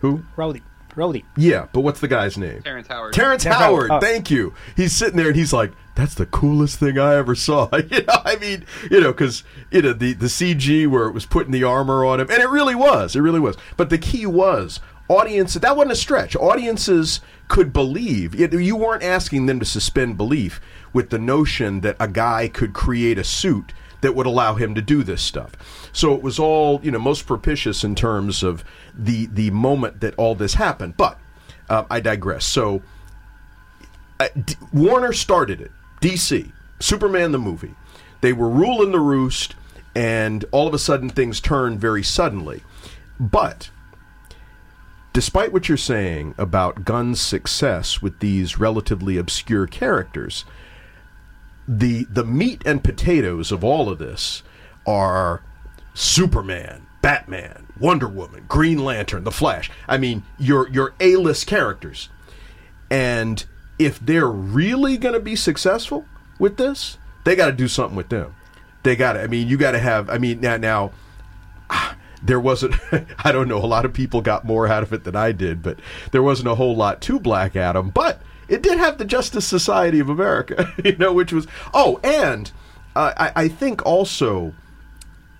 who? 0.00 0.24
Rhodey, 0.36 0.62
Rhodey. 0.94 1.24
Yeah, 1.36 1.66
but 1.72 1.80
what's 1.80 2.00
the 2.00 2.08
guy's 2.08 2.38
name? 2.38 2.62
Terrence 2.62 2.88
Howard. 2.88 3.12
Terrence 3.12 3.42
Terrence 3.42 3.60
Howard. 3.60 3.90
Howard. 3.90 4.02
Oh. 4.02 4.06
Thank 4.06 4.30
you. 4.30 4.54
He's 4.76 4.92
sitting 4.92 5.16
there 5.16 5.28
and 5.28 5.36
he's 5.36 5.52
like, 5.52 5.72
"That's 5.96 6.14
the 6.14 6.26
coolest 6.26 6.78
thing 6.78 6.98
I 6.98 7.16
ever 7.16 7.34
saw." 7.34 7.68
you 7.90 8.02
know, 8.02 8.20
I 8.24 8.36
mean, 8.36 8.64
you 8.90 9.00
know, 9.00 9.12
because 9.12 9.42
you 9.70 9.82
know 9.82 9.92
the 9.92 10.12
the 10.12 10.26
CG 10.26 10.86
where 10.86 11.06
it 11.06 11.12
was 11.12 11.26
putting 11.26 11.52
the 11.52 11.64
armor 11.64 12.04
on 12.04 12.20
him, 12.20 12.30
and 12.30 12.40
it 12.40 12.48
really 12.48 12.74
was. 12.74 13.16
It 13.16 13.20
really 13.20 13.40
was. 13.40 13.56
But 13.76 13.90
the 13.90 13.98
key 13.98 14.26
was 14.26 14.80
audience. 15.08 15.54
That 15.54 15.76
wasn't 15.76 15.92
a 15.92 15.96
stretch. 15.96 16.36
Audiences 16.36 17.20
could 17.48 17.72
believe. 17.72 18.34
You 18.34 18.48
you 18.58 18.76
weren't 18.76 19.02
asking 19.02 19.46
them 19.46 19.58
to 19.60 19.66
suspend 19.66 20.16
belief 20.16 20.60
with 20.92 21.10
the 21.10 21.18
notion 21.18 21.80
that 21.80 21.96
a 22.00 22.08
guy 22.08 22.48
could 22.48 22.72
create 22.72 23.18
a 23.18 23.24
suit 23.24 23.72
that 24.00 24.14
would 24.14 24.26
allow 24.26 24.54
him 24.54 24.74
to 24.74 24.82
do 24.82 25.02
this 25.02 25.22
stuff. 25.22 25.52
So 25.92 26.14
it 26.14 26.22
was 26.22 26.38
all, 26.38 26.78
you 26.82 26.90
know, 26.90 26.98
most 26.98 27.26
propitious 27.26 27.84
in 27.84 27.94
terms 27.94 28.42
of 28.42 28.64
the 28.94 29.26
the 29.26 29.50
moment 29.50 30.00
that 30.00 30.14
all 30.16 30.34
this 30.34 30.54
happened. 30.54 30.96
But 30.96 31.18
uh, 31.68 31.84
I 31.90 32.00
digress. 32.00 32.44
So 32.44 32.82
uh, 34.20 34.28
D- 34.44 34.56
Warner 34.72 35.12
started 35.12 35.60
it. 35.60 35.72
DC, 36.00 36.52
Superman 36.80 37.32
the 37.32 37.38
movie. 37.38 37.74
They 38.20 38.32
were 38.32 38.48
ruling 38.48 38.92
the 38.92 39.00
roost, 39.00 39.54
and 39.94 40.44
all 40.50 40.66
of 40.68 40.74
a 40.74 40.78
sudden 40.78 41.08
things 41.08 41.40
turned 41.40 41.80
very 41.80 42.02
suddenly. 42.02 42.62
But 43.18 43.70
despite 45.14 45.52
what 45.52 45.68
you're 45.68 45.78
saying 45.78 46.34
about 46.36 46.84
Gunn's 46.84 47.20
success 47.20 48.02
with 48.02 48.18
these 48.18 48.58
relatively 48.58 49.16
obscure 49.16 49.66
characters, 49.66 50.44
the 51.66 52.04
the 52.10 52.24
meat 52.24 52.60
and 52.66 52.84
potatoes 52.84 53.50
of 53.50 53.64
all 53.64 53.88
of 53.88 53.98
this 53.98 54.42
are 54.86 55.42
Superman, 55.94 56.86
Batman, 57.00 57.68
Wonder 57.80 58.08
Woman, 58.08 58.44
Green 58.48 58.84
Lantern, 58.84 59.24
The 59.24 59.30
Flash. 59.30 59.70
I 59.88 59.96
mean, 59.96 60.24
your 60.38 60.68
your 60.68 60.92
A-list 61.00 61.46
characters. 61.46 62.10
And 62.90 63.44
if 63.78 63.98
they're 63.98 64.28
really 64.28 64.98
going 64.98 65.14
to 65.14 65.20
be 65.20 65.36
successful 65.36 66.04
with 66.38 66.58
this, 66.58 66.98
they 67.24 67.34
got 67.34 67.46
to 67.46 67.52
do 67.52 67.68
something 67.68 67.96
with 67.96 68.10
them. 68.10 68.34
They 68.82 68.96
got 68.96 69.14
to 69.14 69.22
I 69.22 69.28
mean, 69.28 69.48
you 69.48 69.56
got 69.56 69.72
to 69.72 69.78
have 69.78 70.10
I 70.10 70.18
mean, 70.18 70.40
now 70.40 70.56
now 70.56 70.90
ah, 71.70 71.96
there 72.24 72.40
wasn't 72.40 72.74
I 73.24 73.30
don't 73.30 73.48
know, 73.48 73.58
a 73.58 73.66
lot 73.66 73.84
of 73.84 73.92
people 73.92 74.20
got 74.20 74.44
more 74.44 74.66
out 74.66 74.82
of 74.82 74.92
it 74.92 75.04
than 75.04 75.14
I 75.14 75.32
did, 75.32 75.62
but 75.62 75.78
there 76.10 76.22
wasn't 76.22 76.48
a 76.48 76.54
whole 76.54 76.74
lot 76.74 77.00
to 77.02 77.20
Black 77.20 77.54
Adam, 77.54 77.90
but 77.90 78.20
it 78.48 78.62
did 78.62 78.78
have 78.78 78.98
the 78.98 79.04
Justice 79.04 79.46
Society 79.46 80.00
of 80.00 80.08
America, 80.08 80.72
you 80.84 80.96
know, 80.96 81.12
which 81.12 81.32
was 81.32 81.46
oh, 81.72 82.00
and 82.02 82.50
uh, 82.96 83.12
I, 83.16 83.44
I 83.44 83.48
think 83.48 83.84
also 83.84 84.54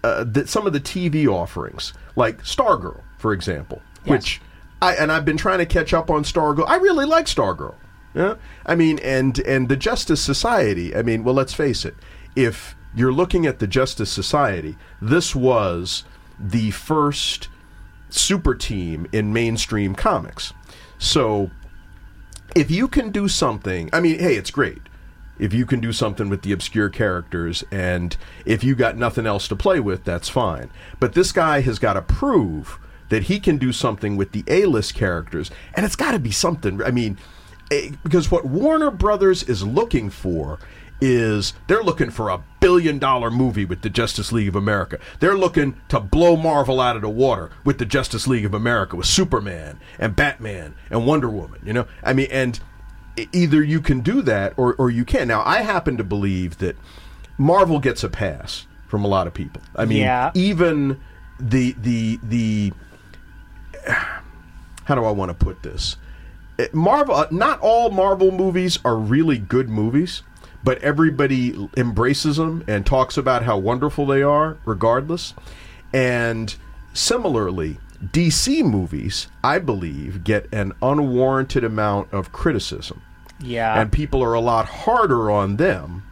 uh, 0.02 0.24
that 0.24 0.48
some 0.48 0.66
of 0.66 0.72
the 0.72 0.80
TV 0.80 1.26
offerings, 1.26 1.92
like 2.16 2.42
Stargirl, 2.42 3.00
for 3.18 3.32
example, 3.32 3.80
which 4.04 4.40
I 4.82 4.94
and 4.94 5.10
I've 5.10 5.24
been 5.24 5.36
trying 5.36 5.58
to 5.58 5.66
catch 5.66 5.94
up 5.94 6.10
on 6.10 6.24
Stargirl. 6.24 6.68
I 6.68 6.76
really 6.76 7.06
like 7.06 7.26
Stargirl. 7.26 7.74
Yeah, 8.14 8.34
I 8.66 8.74
mean, 8.74 8.98
and 9.00 9.38
and 9.40 9.68
the 9.68 9.76
Justice 9.76 10.20
Society. 10.20 10.94
I 10.94 11.02
mean, 11.02 11.24
well, 11.24 11.34
let's 11.34 11.54
face 11.54 11.84
it. 11.84 11.94
If 12.36 12.76
you're 12.94 13.12
looking 13.12 13.46
at 13.46 13.58
the 13.58 13.66
Justice 13.66 14.10
Society, 14.10 14.76
this 15.00 15.34
was 15.34 16.04
the 16.38 16.70
first 16.70 17.48
super 18.10 18.54
team 18.54 19.06
in 19.12 19.32
mainstream 19.32 19.94
comics. 19.94 20.52
So 20.98 21.50
if 22.54 22.70
you 22.70 22.88
can 22.88 23.10
do 23.10 23.28
something, 23.28 23.90
I 23.92 24.00
mean, 24.00 24.18
hey, 24.18 24.36
it's 24.36 24.50
great. 24.50 24.82
If 25.38 25.52
you 25.52 25.66
can 25.66 25.80
do 25.80 25.92
something 25.92 26.28
with 26.28 26.42
the 26.42 26.52
obscure 26.52 26.88
characters, 26.88 27.64
and 27.72 28.16
if 28.46 28.62
you 28.62 28.76
got 28.76 28.96
nothing 28.96 29.26
else 29.26 29.48
to 29.48 29.56
play 29.56 29.80
with, 29.80 30.04
that's 30.04 30.28
fine. 30.28 30.70
But 31.00 31.14
this 31.14 31.32
guy 31.32 31.60
has 31.60 31.80
got 31.80 31.94
to 31.94 32.02
prove 32.02 32.78
that 33.08 33.24
he 33.24 33.40
can 33.40 33.58
do 33.58 33.72
something 33.72 34.16
with 34.16 34.32
the 34.32 34.44
A-list 34.46 34.94
characters, 34.94 35.50
and 35.74 35.84
it's 35.84 35.96
got 35.96 36.12
to 36.12 36.20
be 36.20 36.30
something. 36.30 36.80
I 36.82 36.92
mean, 36.92 37.18
eh, 37.72 37.90
because 38.04 38.30
what 38.30 38.44
Warner 38.44 38.92
Brothers 38.92 39.42
is 39.42 39.66
looking 39.66 40.08
for 40.08 40.60
is 41.00 41.52
they're 41.66 41.82
looking 41.82 42.10
for 42.10 42.28
a 42.30 42.42
billion 42.60 42.98
dollar 42.98 43.30
movie 43.30 43.64
with 43.64 43.82
the 43.82 43.90
Justice 43.90 44.32
League 44.32 44.48
of 44.48 44.56
America. 44.56 44.98
They're 45.20 45.36
looking 45.36 45.80
to 45.88 46.00
blow 46.00 46.36
Marvel 46.36 46.80
out 46.80 46.96
of 46.96 47.02
the 47.02 47.08
water 47.10 47.50
with 47.64 47.78
the 47.78 47.84
Justice 47.84 48.26
League 48.26 48.44
of 48.44 48.54
America 48.54 48.96
with 48.96 49.06
Superman 49.06 49.78
and 49.98 50.16
Batman 50.16 50.74
and 50.90 51.06
Wonder 51.06 51.28
Woman, 51.28 51.60
you 51.64 51.72
know? 51.72 51.86
I 52.02 52.12
mean 52.14 52.28
and 52.30 52.58
either 53.32 53.62
you 53.62 53.80
can 53.80 54.00
do 54.00 54.22
that 54.22 54.54
or 54.56 54.74
or 54.74 54.90
you 54.90 55.04
can. 55.04 55.28
Now, 55.28 55.42
I 55.44 55.58
happen 55.62 55.96
to 55.98 56.04
believe 56.04 56.58
that 56.58 56.76
Marvel 57.38 57.78
gets 57.80 58.02
a 58.02 58.08
pass 58.08 58.66
from 58.88 59.04
a 59.04 59.08
lot 59.08 59.26
of 59.26 59.34
people. 59.34 59.62
I 59.76 59.84
mean, 59.84 59.98
Yeah. 59.98 60.30
even 60.34 61.00
the 61.38 61.72
the 61.78 62.18
the 62.22 62.72
how 64.84 64.94
do 64.94 65.04
I 65.04 65.10
want 65.10 65.30
to 65.30 65.34
put 65.44 65.62
this? 65.62 65.96
Uh, 66.58 66.66
Marvel, 66.72 67.14
uh, 67.14 67.26
not 67.30 67.60
all 67.60 67.90
Marvel 67.90 68.30
movies 68.30 68.78
are 68.84 68.96
really 68.96 69.38
good 69.38 69.68
movies, 69.68 70.22
but 70.64 70.78
everybody 70.78 71.68
embraces 71.76 72.38
them 72.38 72.64
and 72.66 72.86
talks 72.86 73.16
about 73.16 73.44
how 73.44 73.58
wonderful 73.58 74.06
they 74.06 74.22
are, 74.22 74.56
regardless. 74.64 75.34
And 75.92 76.54
similarly, 76.94 77.78
DC 78.02 78.64
movies, 78.64 79.28
I 79.42 79.58
believe, 79.58 80.24
get 80.24 80.48
an 80.52 80.72
unwarranted 80.82 81.64
amount 81.64 82.12
of 82.12 82.32
criticism. 82.32 83.02
Yeah. 83.40 83.80
And 83.80 83.92
people 83.92 84.22
are 84.22 84.34
a 84.34 84.40
lot 84.40 84.66
harder 84.66 85.30
on 85.30 85.56
them 85.56 86.02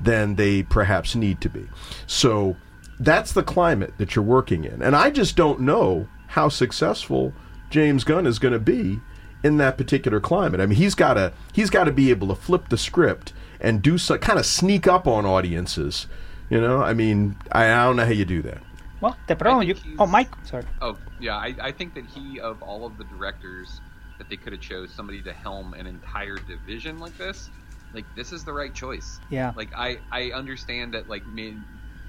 than 0.00 0.34
they 0.34 0.64
perhaps 0.64 1.14
need 1.14 1.40
to 1.42 1.48
be. 1.48 1.68
So 2.06 2.56
that's 2.98 3.32
the 3.32 3.42
climate 3.42 3.94
that 3.98 4.14
you're 4.14 4.24
working 4.24 4.64
in. 4.64 4.82
And 4.82 4.96
I 4.96 5.10
just 5.10 5.36
don't 5.36 5.60
know 5.60 6.08
how 6.28 6.48
successful 6.48 7.32
James 7.70 8.04
Gunn 8.04 8.26
is 8.26 8.38
going 8.38 8.52
to 8.52 8.58
be 8.58 9.00
in 9.42 9.58
that 9.58 9.76
particular 9.76 10.20
climate. 10.20 10.60
I 10.60 10.66
mean, 10.66 10.78
he's 10.78 10.94
got 10.94 11.14
to 11.14 11.32
he's 11.52 11.70
got 11.70 11.84
to 11.84 11.92
be 11.92 12.10
able 12.10 12.28
to 12.28 12.34
flip 12.34 12.68
the 12.68 12.78
script 12.78 13.32
and 13.64 13.82
do 13.82 13.98
so 13.98 14.16
kind 14.18 14.38
of 14.38 14.46
sneak 14.46 14.86
up 14.86 15.06
on 15.06 15.24
audiences. 15.26 16.06
You 16.50 16.60
know, 16.60 16.82
I 16.82 16.92
mean, 16.94 17.36
I, 17.52 17.64
I 17.64 17.84
don't 17.84 17.96
know 17.96 18.04
how 18.04 18.10
you 18.12 18.24
do 18.24 18.42
that. 18.42 18.58
well, 19.00 19.16
the 19.26 19.34
problem 19.36 19.66
you. 19.66 19.74
Oh, 19.98 20.06
Mike. 20.06 20.28
Sorry. 20.44 20.64
Oh 20.80 20.96
yeah, 21.20 21.36
I, 21.36 21.54
I 21.60 21.72
think 21.72 21.94
that 21.94 22.04
he 22.06 22.38
of 22.40 22.62
all 22.62 22.86
of 22.86 22.98
the 22.98 23.04
directors 23.04 23.80
that 24.18 24.28
they 24.28 24.36
could 24.36 24.52
have 24.52 24.60
chose 24.60 24.92
somebody 24.94 25.22
to 25.22 25.32
helm 25.32 25.74
an 25.74 25.86
entire 25.86 26.36
division 26.36 26.98
like 26.98 27.16
this, 27.18 27.50
like 27.92 28.04
this 28.14 28.30
is 28.32 28.44
the 28.44 28.52
right 28.52 28.72
choice. 28.74 29.18
Yeah. 29.30 29.52
Like 29.56 29.70
I 29.76 29.98
I 30.12 30.30
understand 30.32 30.94
that 30.94 31.08
like 31.08 31.26
me, 31.26 31.56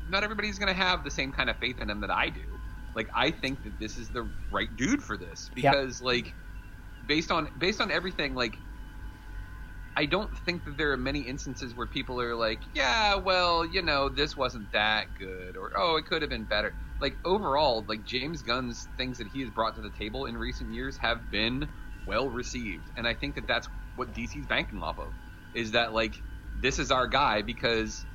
not 0.09 0.23
everybody's 0.23 0.59
gonna 0.59 0.73
have 0.73 1.03
the 1.03 1.11
same 1.11 1.31
kind 1.31 1.49
of 1.49 1.57
faith 1.57 1.79
in 1.79 1.89
him 1.89 2.01
that 2.01 2.11
I 2.11 2.29
do. 2.29 2.41
Like 2.93 3.09
I 3.15 3.31
think 3.31 3.63
that 3.63 3.79
this 3.79 3.97
is 3.97 4.09
the 4.09 4.29
right 4.51 4.69
dude 4.77 5.01
for 5.01 5.17
this 5.17 5.49
Yeah. 5.55 5.71
because 5.71 6.01
like 6.01 6.33
based 7.07 7.31
on 7.31 7.49
based 7.57 7.81
on 7.81 7.89
everything 7.91 8.35
like 8.35 8.57
I 9.97 10.05
don't 10.05 10.37
think 10.39 10.65
that 10.65 10.77
there 10.77 10.91
are 10.91 10.97
many 10.97 11.21
instances 11.21 11.73
where 11.75 11.87
people 11.87 12.19
are 12.19 12.35
like, 12.35 12.63
yeah, 12.73 13.15
well, 13.15 13.65
you 13.65 13.81
know, 13.81 14.09
this 14.09 14.35
wasn't 14.35 14.71
that 14.71 15.13
good, 15.13 15.55
or 15.55 15.71
oh, 15.77 15.95
it 15.97 16.05
could 16.05 16.21
have 16.21 16.29
been 16.29 16.45
better. 16.45 16.75
Like 16.99 17.17
overall, 17.25 17.85
like 17.87 18.03
James 18.03 18.41
Gunn's 18.41 18.89
things 18.97 19.17
that 19.19 19.27
he 19.27 19.41
has 19.41 19.49
brought 19.51 19.75
to 19.75 19.81
the 19.81 19.91
table 19.91 20.25
in 20.25 20.37
recent 20.37 20.71
years 20.73 20.97
have 20.97 21.29
been 21.29 21.69
well 22.05 22.29
received, 22.29 22.91
and 22.95 23.07
I 23.07 23.13
think 23.13 23.35
that 23.35 23.47
that's 23.47 23.67
what 23.95 24.13
DC's 24.13 24.47
banking 24.47 24.81
off 24.83 24.99
of, 24.99 25.15
is 25.53 25.71
that 25.71 25.93
like 25.93 26.23
this 26.53 26.79
is 26.79 26.91
our 26.91 27.07
guy 27.07 27.41
because 27.41 28.05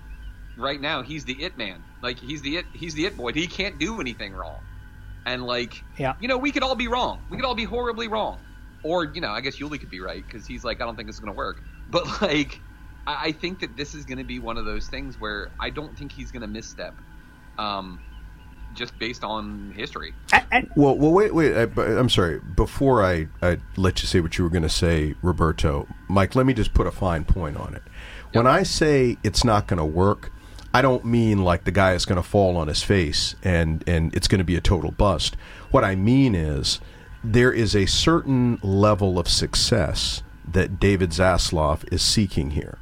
right 0.57 0.81
now 0.81 1.03
he's 1.03 1.25
the 1.25 1.43
it 1.43 1.57
man, 1.57 1.87
like 2.03 2.19
he's 2.19 2.43
the 2.43 2.59
it 2.59 2.67
he's 2.73 2.95
the 2.95 3.07
it 3.07 3.17
boy. 3.17 3.33
He 3.33 3.47
can't 3.49 3.79
do 3.79 4.01
anything 4.01 4.33
wrong, 4.35 4.63
and 5.27 5.45
like 5.45 5.85
Yeah. 5.99 6.15
you 6.21 6.29
know, 6.29 6.39
we 6.39 6.53
could 6.53 6.63
all 6.63 6.77
be 6.77 6.89
wrong. 6.89 7.25
We 7.29 7.37
could 7.37 7.47
all 7.47 7.55
be 7.55 7.65
horribly 7.65 8.09
wrong. 8.09 8.45
Or, 8.83 9.05
you 9.15 9.21
know, 9.21 9.31
I 9.31 9.43
guess 9.43 9.59
Ulie 9.61 9.79
could 9.79 9.91
be 9.91 10.01
right 10.01 10.25
because 10.27 10.47
he's 10.47 10.65
like, 10.65 10.81
I 10.81 10.87
don't 10.87 10.97
think 10.97 11.09
this 11.09 11.17
is 11.17 11.21
going 11.21 11.33
to 11.33 11.37
work. 11.37 11.63
But, 11.91 12.23
like, 12.23 12.61
I, 13.07 13.27
I 13.27 13.33
think 13.33 13.61
that 13.61 13.77
this 13.77 13.95
is 13.95 14.05
going 14.05 14.19
to 14.19 14.25
be 14.25 14.39
one 14.39 14.57
of 14.57 14.65
those 14.65 14.89
things 14.89 15.21
where 15.21 15.51
I 15.59 15.71
don't 15.71 15.97
think 15.97 16.13
he's 16.13 16.31
going 16.31 16.43
to 16.43 16.49
misstep 16.49 16.95
um, 17.59 18.01
just 18.75 18.99
based 18.99 19.25
on 19.25 19.73
history. 19.77 20.15
And, 20.33 20.45
and 20.51 20.71
Well, 20.77 20.97
well, 20.97 21.13
wait, 21.13 21.35
wait. 21.35 21.57
I, 21.57 21.63
I'm 21.83 22.09
sorry. 22.09 22.41
Before 22.41 23.05
I, 23.05 23.29
I 23.43 23.59
let 23.77 24.03
you 24.03 24.09
say 24.09 24.21
what 24.21 24.39
you 24.39 24.45
were 24.45 24.51
going 24.51 24.63
to 24.63 24.69
say, 24.69 25.15
Roberto, 25.23 25.87
Mike, 26.09 26.35
let 26.35 26.47
me 26.47 26.55
just 26.55 26.75
put 26.75 26.87
a 26.87 26.93
fine 26.93 27.25
point 27.25 27.57
on 27.57 27.75
it. 27.75 27.83
When 28.33 28.47
I 28.47 28.63
say 28.63 29.17
it's 29.25 29.45
not 29.45 29.67
going 29.67 29.79
to 29.79 29.85
work, 29.85 30.31
I 30.73 30.83
don't 30.83 31.05
mean 31.05 31.43
like 31.43 31.65
the 31.65 31.73
guy 31.73 31.95
is 31.95 32.05
going 32.05 32.23
to 32.23 32.29
fall 32.29 32.57
on 32.57 32.69
his 32.69 32.83
face 32.83 33.35
and 33.43 33.83
and 33.89 34.15
it's 34.15 34.29
going 34.29 34.39
to 34.39 34.45
be 34.45 34.55
a 34.55 34.61
total 34.61 34.93
bust. 34.93 35.37
What 35.73 35.83
I 35.83 35.97
mean 35.97 36.37
is 36.37 36.81
there 37.25 37.53
is 37.53 37.75
a 37.75 37.87
certain 37.87 38.61
level 38.63 39.19
of 39.19 39.29
success 39.29 40.23
that 40.53 40.81
David 40.81 41.11
Zaslav 41.11 41.91
is 41.93 42.03
seeking 42.03 42.51
here, 42.53 42.79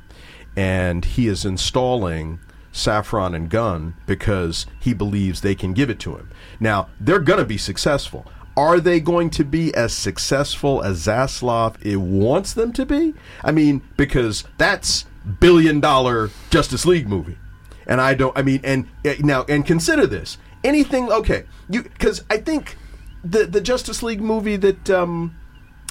and 0.57 1.05
he 1.05 1.29
is 1.29 1.45
installing 1.45 2.41
Safran 2.73 3.35
and 3.35 3.51
Gunn 3.51 3.95
because 4.07 4.67
he 4.79 4.95
believes 4.95 5.41
they 5.41 5.55
can 5.55 5.73
give 5.73 5.91
it 5.91 5.99
to 6.01 6.17
him. 6.17 6.31
Now, 6.61 6.89
they're 7.01 7.19
going 7.19 7.41
to 7.41 7.45
be 7.45 7.59
successful. 7.59 8.27
Are 8.57 8.81
they 8.81 9.01
going 9.01 9.31
to 9.31 9.45
be 9.45 9.73
as 9.75 9.93
successful 9.93 10.83
as 10.83 11.07
Zaslav 11.07 11.77
it 11.85 11.97
wants 11.97 12.53
them 12.55 12.73
to 12.73 12.85
be? 12.85 13.15
I 13.45 13.53
mean, 13.53 13.83
because 13.97 14.45
that's 14.59 15.07
billion 15.41 15.81
dollar 15.81 16.31
Justice 16.51 16.87
League 16.87 17.09
movie. 17.09 17.39
And 17.87 18.01
I 18.01 18.15
don't 18.15 18.37
I 18.37 18.43
mean 18.43 18.61
and 18.65 18.89
uh, 19.05 19.15
now 19.21 19.45
and 19.49 19.65
consider 19.65 20.07
this. 20.07 20.39
Anything 20.65 21.11
okay. 21.11 21.45
You 21.69 21.85
cuz 21.85 22.25
I 22.29 22.39
think 22.39 22.77
the 23.25 23.47
the 23.47 23.61
Justice 23.61 24.03
League 24.03 24.21
movie 24.21 24.57
that 24.57 24.91
um 24.91 25.37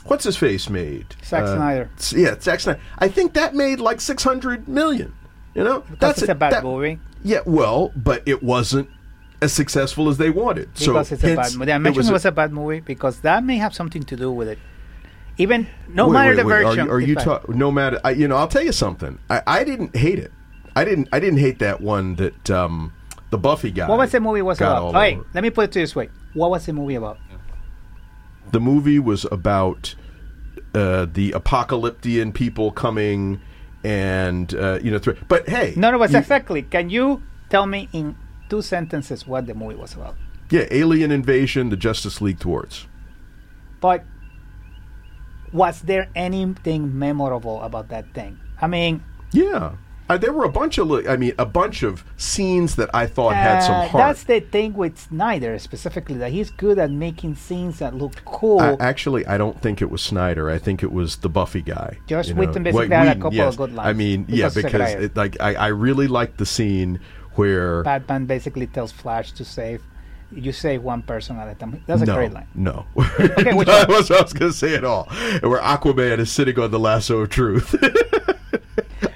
what's 0.08 0.24
his 0.24 0.38
face 0.38 0.70
made? 0.70 1.16
Zack 1.24 1.44
Uh, 1.44 1.56
Snyder. 1.56 1.90
Yeah, 2.16 2.36
Zack 2.40 2.60
Snyder. 2.60 2.80
I 3.00 3.08
think 3.08 3.34
that 3.34 3.54
made 3.56 3.80
like 3.80 4.02
600 4.02 4.68
million, 4.68 5.14
you 5.54 5.64
know? 5.64 5.84
That's 6.00 6.22
it's 6.22 6.30
a 6.30 6.36
bad 6.36 6.54
that- 6.54 6.64
movie. 6.64 7.00
Yeah, 7.24 7.40
well, 7.46 7.92
but 7.96 8.24
it 8.26 8.42
wasn't 8.44 8.90
as 9.42 9.52
successful 9.54 10.08
as 10.10 10.18
they 10.18 10.30
wanted. 10.30 10.70
so 10.78 10.94
Because 10.94 11.12
it's 11.12 11.24
a 11.24 11.36
bad 11.36 11.54
movie. 11.56 11.72
I 11.72 11.76
it 11.76 11.80
mentioned 11.80 11.98
was 11.98 12.10
it 12.10 12.14
was 12.14 12.26
a 12.26 12.32
bad 12.32 12.52
movie 12.54 12.80
because 12.80 13.20
that 13.22 13.44
may 13.44 13.58
have 13.58 13.74
something 13.74 14.04
to 14.04 14.16
do 14.16 14.32
with 14.32 14.48
it. 14.48 14.60
Even 15.38 15.68
no 15.90 16.08
Wait, 16.08 16.14
matter 16.14 16.30
wait, 16.32 16.36
the 16.38 16.46
wait, 16.46 16.64
version. 16.64 16.90
Are 16.90 17.00
you, 17.00 17.06
are 17.06 17.10
you 17.10 17.16
ta- 17.16 17.42
no 17.50 17.72
matter? 17.72 18.00
I, 18.04 18.12
you 18.12 18.28
know, 18.28 18.36
I'll 18.38 18.48
tell 18.48 18.64
you 18.64 18.72
something. 18.72 19.20
I, 19.30 19.42
I 19.46 19.64
didn't 19.64 19.96
hate 19.96 20.18
it. 20.20 20.32
I 20.76 20.84
didn't. 20.86 21.10
I 21.12 21.20
didn't 21.20 21.40
hate 21.40 21.60
that 21.60 21.82
one 21.82 22.16
that 22.16 22.50
um, 22.50 22.94
the 23.30 23.38
Buffy 23.38 23.70
guy. 23.72 23.88
what 23.88 23.98
was 24.00 24.12
the 24.12 24.20
movie 24.20 24.42
was 24.42 24.60
about? 24.60 24.82
all 24.82 24.90
Okay, 24.90 25.16
over. 25.18 25.26
let 25.34 25.44
me 25.44 25.50
put 25.52 25.66
it 25.66 25.72
this 25.74 25.96
way. 25.96 26.10
What 26.34 26.50
was 26.52 26.66
the 26.66 26.74
movie 26.74 26.96
about? 26.96 27.18
The 28.52 28.60
movie 28.60 29.00
was 29.00 29.26
about 29.32 29.96
uh, 30.74 31.06
the 31.12 31.32
Apokoliptian 31.32 32.34
people 32.34 32.72
coming 32.72 33.40
and 33.84 34.54
uh, 34.56 34.80
you 34.82 34.92
know. 34.92 35.00
Th- 35.00 35.18
but 35.28 35.48
hey, 35.50 35.74
No, 35.76 35.92
no, 35.92 36.00
but 36.00 36.12
you- 36.12 36.18
exactly. 36.18 36.62
Can 36.64 36.90
you 36.90 37.22
tell 37.50 37.66
me 37.66 37.90
in 37.94 38.16
two 38.50 38.62
sentences 38.62 39.26
what 39.28 39.48
the 39.48 39.54
movie 39.54 39.76
was 39.76 39.94
about? 39.94 40.16
Yeah, 40.50 40.66
alien 40.72 41.12
invasion. 41.12 41.70
The 41.70 41.78
Justice 41.78 42.22
League 42.22 42.40
thwarts. 42.40 42.88
But 43.82 44.04
was 45.52 45.82
there 45.82 46.10
anything 46.16 46.98
memorable 46.98 47.62
about 47.62 47.90
that 47.90 48.14
thing? 48.14 48.40
I 48.62 48.68
mean, 48.68 49.04
Yeah. 49.32 49.74
Uh, 50.10 50.18
there 50.18 50.32
were 50.32 50.46
a 50.46 50.50
bunch 50.50 50.78
of, 50.78 50.88
li- 50.88 51.08
I 51.08 51.18
mean, 51.18 51.34
a 51.38 51.46
bunch 51.46 51.84
of 51.84 52.06
scenes 52.16 52.76
that 52.78 52.90
I 52.94 53.08
thought 53.08 53.36
had 53.36 53.60
some 53.60 53.76
uh, 53.76 53.88
heart. 53.88 54.02
that's 54.02 54.24
the 54.24 54.40
thing 54.40 54.74
with 54.74 54.98
Snyder 54.98 55.60
specifically 55.60 56.16
that 56.16 56.32
he's 56.32 56.50
good 56.50 56.80
at 56.80 56.92
making 56.92 57.36
scenes 57.36 57.80
that 57.80 57.94
look 57.94 58.24
cool. 58.26 58.60
I, 58.60 58.78
actually, 58.80 59.26
I 59.26 59.38
don't 59.38 59.62
think 59.62 59.82
it 59.82 59.90
was 59.90 60.02
Snyder. 60.02 60.50
I 60.50 60.60
think 60.60 60.82
it 60.82 60.92
was 60.92 61.18
the 61.18 61.30
Buffy 61.30 61.62
guy. 61.62 61.98
You 62.08 62.16
know. 62.16 62.34
Whedon 62.36 62.64
basically 62.64 62.88
Wh- 62.88 62.92
had 62.92 63.18
a 63.18 63.20
couple 63.20 63.34
yes. 63.34 63.54
of 63.54 63.58
good 63.58 63.74
lines 63.74 63.88
I 63.88 63.94
mean, 63.94 64.26
yeah, 64.30 64.50
because 64.54 64.94
it, 64.94 65.16
like 65.16 65.40
I, 65.42 65.56
I 65.56 65.68
really 65.68 66.08
liked 66.08 66.38
the 66.38 66.46
scene 66.46 67.00
where 67.36 67.84
Batman 67.84 68.26
basically 68.26 68.68
tells 68.68 68.92
Flash 68.92 69.32
to 69.34 69.46
save. 69.46 69.84
You 70.30 70.52
save 70.52 70.84
one 70.84 71.04
person 71.04 71.38
at 71.38 71.48
a 71.48 71.56
time. 71.56 71.82
That's 71.86 72.02
a 72.02 72.06
no, 72.06 72.16
great 72.16 72.34
line. 72.34 72.48
No, 72.54 72.86
Okay, 72.98 73.54
which 73.54 73.68
was 73.68 74.10
what 74.10 74.20
I 74.20 74.22
was 74.24 74.34
going 74.34 74.52
to 74.52 74.58
say 74.58 74.76
at 74.76 74.84
all. 74.84 75.06
Where 75.42 75.62
Aquaman 75.62 76.20
is 76.20 76.30
sitting 76.32 76.60
on 76.60 76.72
the 76.72 76.80
lasso 76.80 77.20
of 77.20 77.30
truth. 77.30 77.76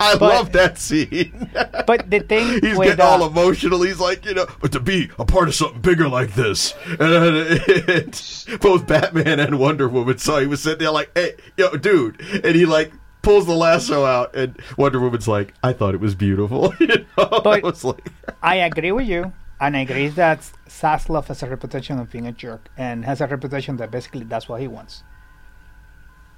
I 0.02 0.16
But- 0.18 0.22
love 0.34 0.52
that 0.54 0.78
scene. 0.78 1.50
But 1.88 2.10
the 2.10 2.20
thing 2.22 2.48
He's 2.62 2.78
with 2.78 2.88
getting 2.90 3.06
all 3.06 3.24
uh, 3.24 3.28
emotional. 3.28 3.82
He's 3.82 4.00
like, 4.00 4.26
you 4.26 4.34
know, 4.34 4.46
but 4.62 4.72
to 4.74 4.80
be 4.80 5.10
a 5.20 5.26
part 5.26 5.48
of 5.48 5.56
something 5.56 5.82
bigger 5.82 6.08
like 6.08 6.34
this, 6.36 6.74
and, 7.00 7.02
and 7.02 8.34
both 8.62 8.88
Batman 8.88 9.40
and 9.40 9.60
Wonder 9.60 9.90
Woman 9.90 10.18
saw 10.18 10.40
he 10.40 10.48
was 10.48 10.62
sitting 10.62 10.80
there 10.80 10.92
like, 10.92 11.12
hey, 11.16 11.36
yo, 11.58 11.76
dude, 11.76 12.22
and 12.44 12.56
he 12.56 12.66
like 12.66 12.94
pulls 13.24 13.46
the 13.46 13.54
lasso 13.54 14.06
out, 14.06 14.36
and 14.36 14.58
Wonder 14.78 15.00
Woman's 15.00 15.28
like, 15.28 15.54
I 15.64 15.74
thought 15.74 15.94
it 15.94 16.00
was 16.00 16.16
beautiful. 16.16 16.74
you 16.80 16.88
know, 16.88 17.04
I 17.18 17.40
But- 17.44 17.64
was 17.64 17.84
like, 17.84 18.08
I 18.42 18.56
agree 18.58 18.92
with 18.92 19.08
you, 19.08 19.34
and 19.60 19.76
I 19.76 19.82
agree 19.82 20.08
that 20.10 20.40
Zaslav 20.70 21.26
has 21.28 21.44
a 21.44 21.48
reputation 21.48 22.00
of 22.00 22.10
being 22.12 22.28
a 22.28 22.32
jerk 22.32 22.70
and 22.78 23.04
has 23.06 23.20
a 23.22 23.28
reputation 23.28 23.78
that 23.78 23.92
basically 23.92 24.24
that's 24.24 24.48
what 24.48 24.62
he 24.62 24.68
wants. 24.68 25.04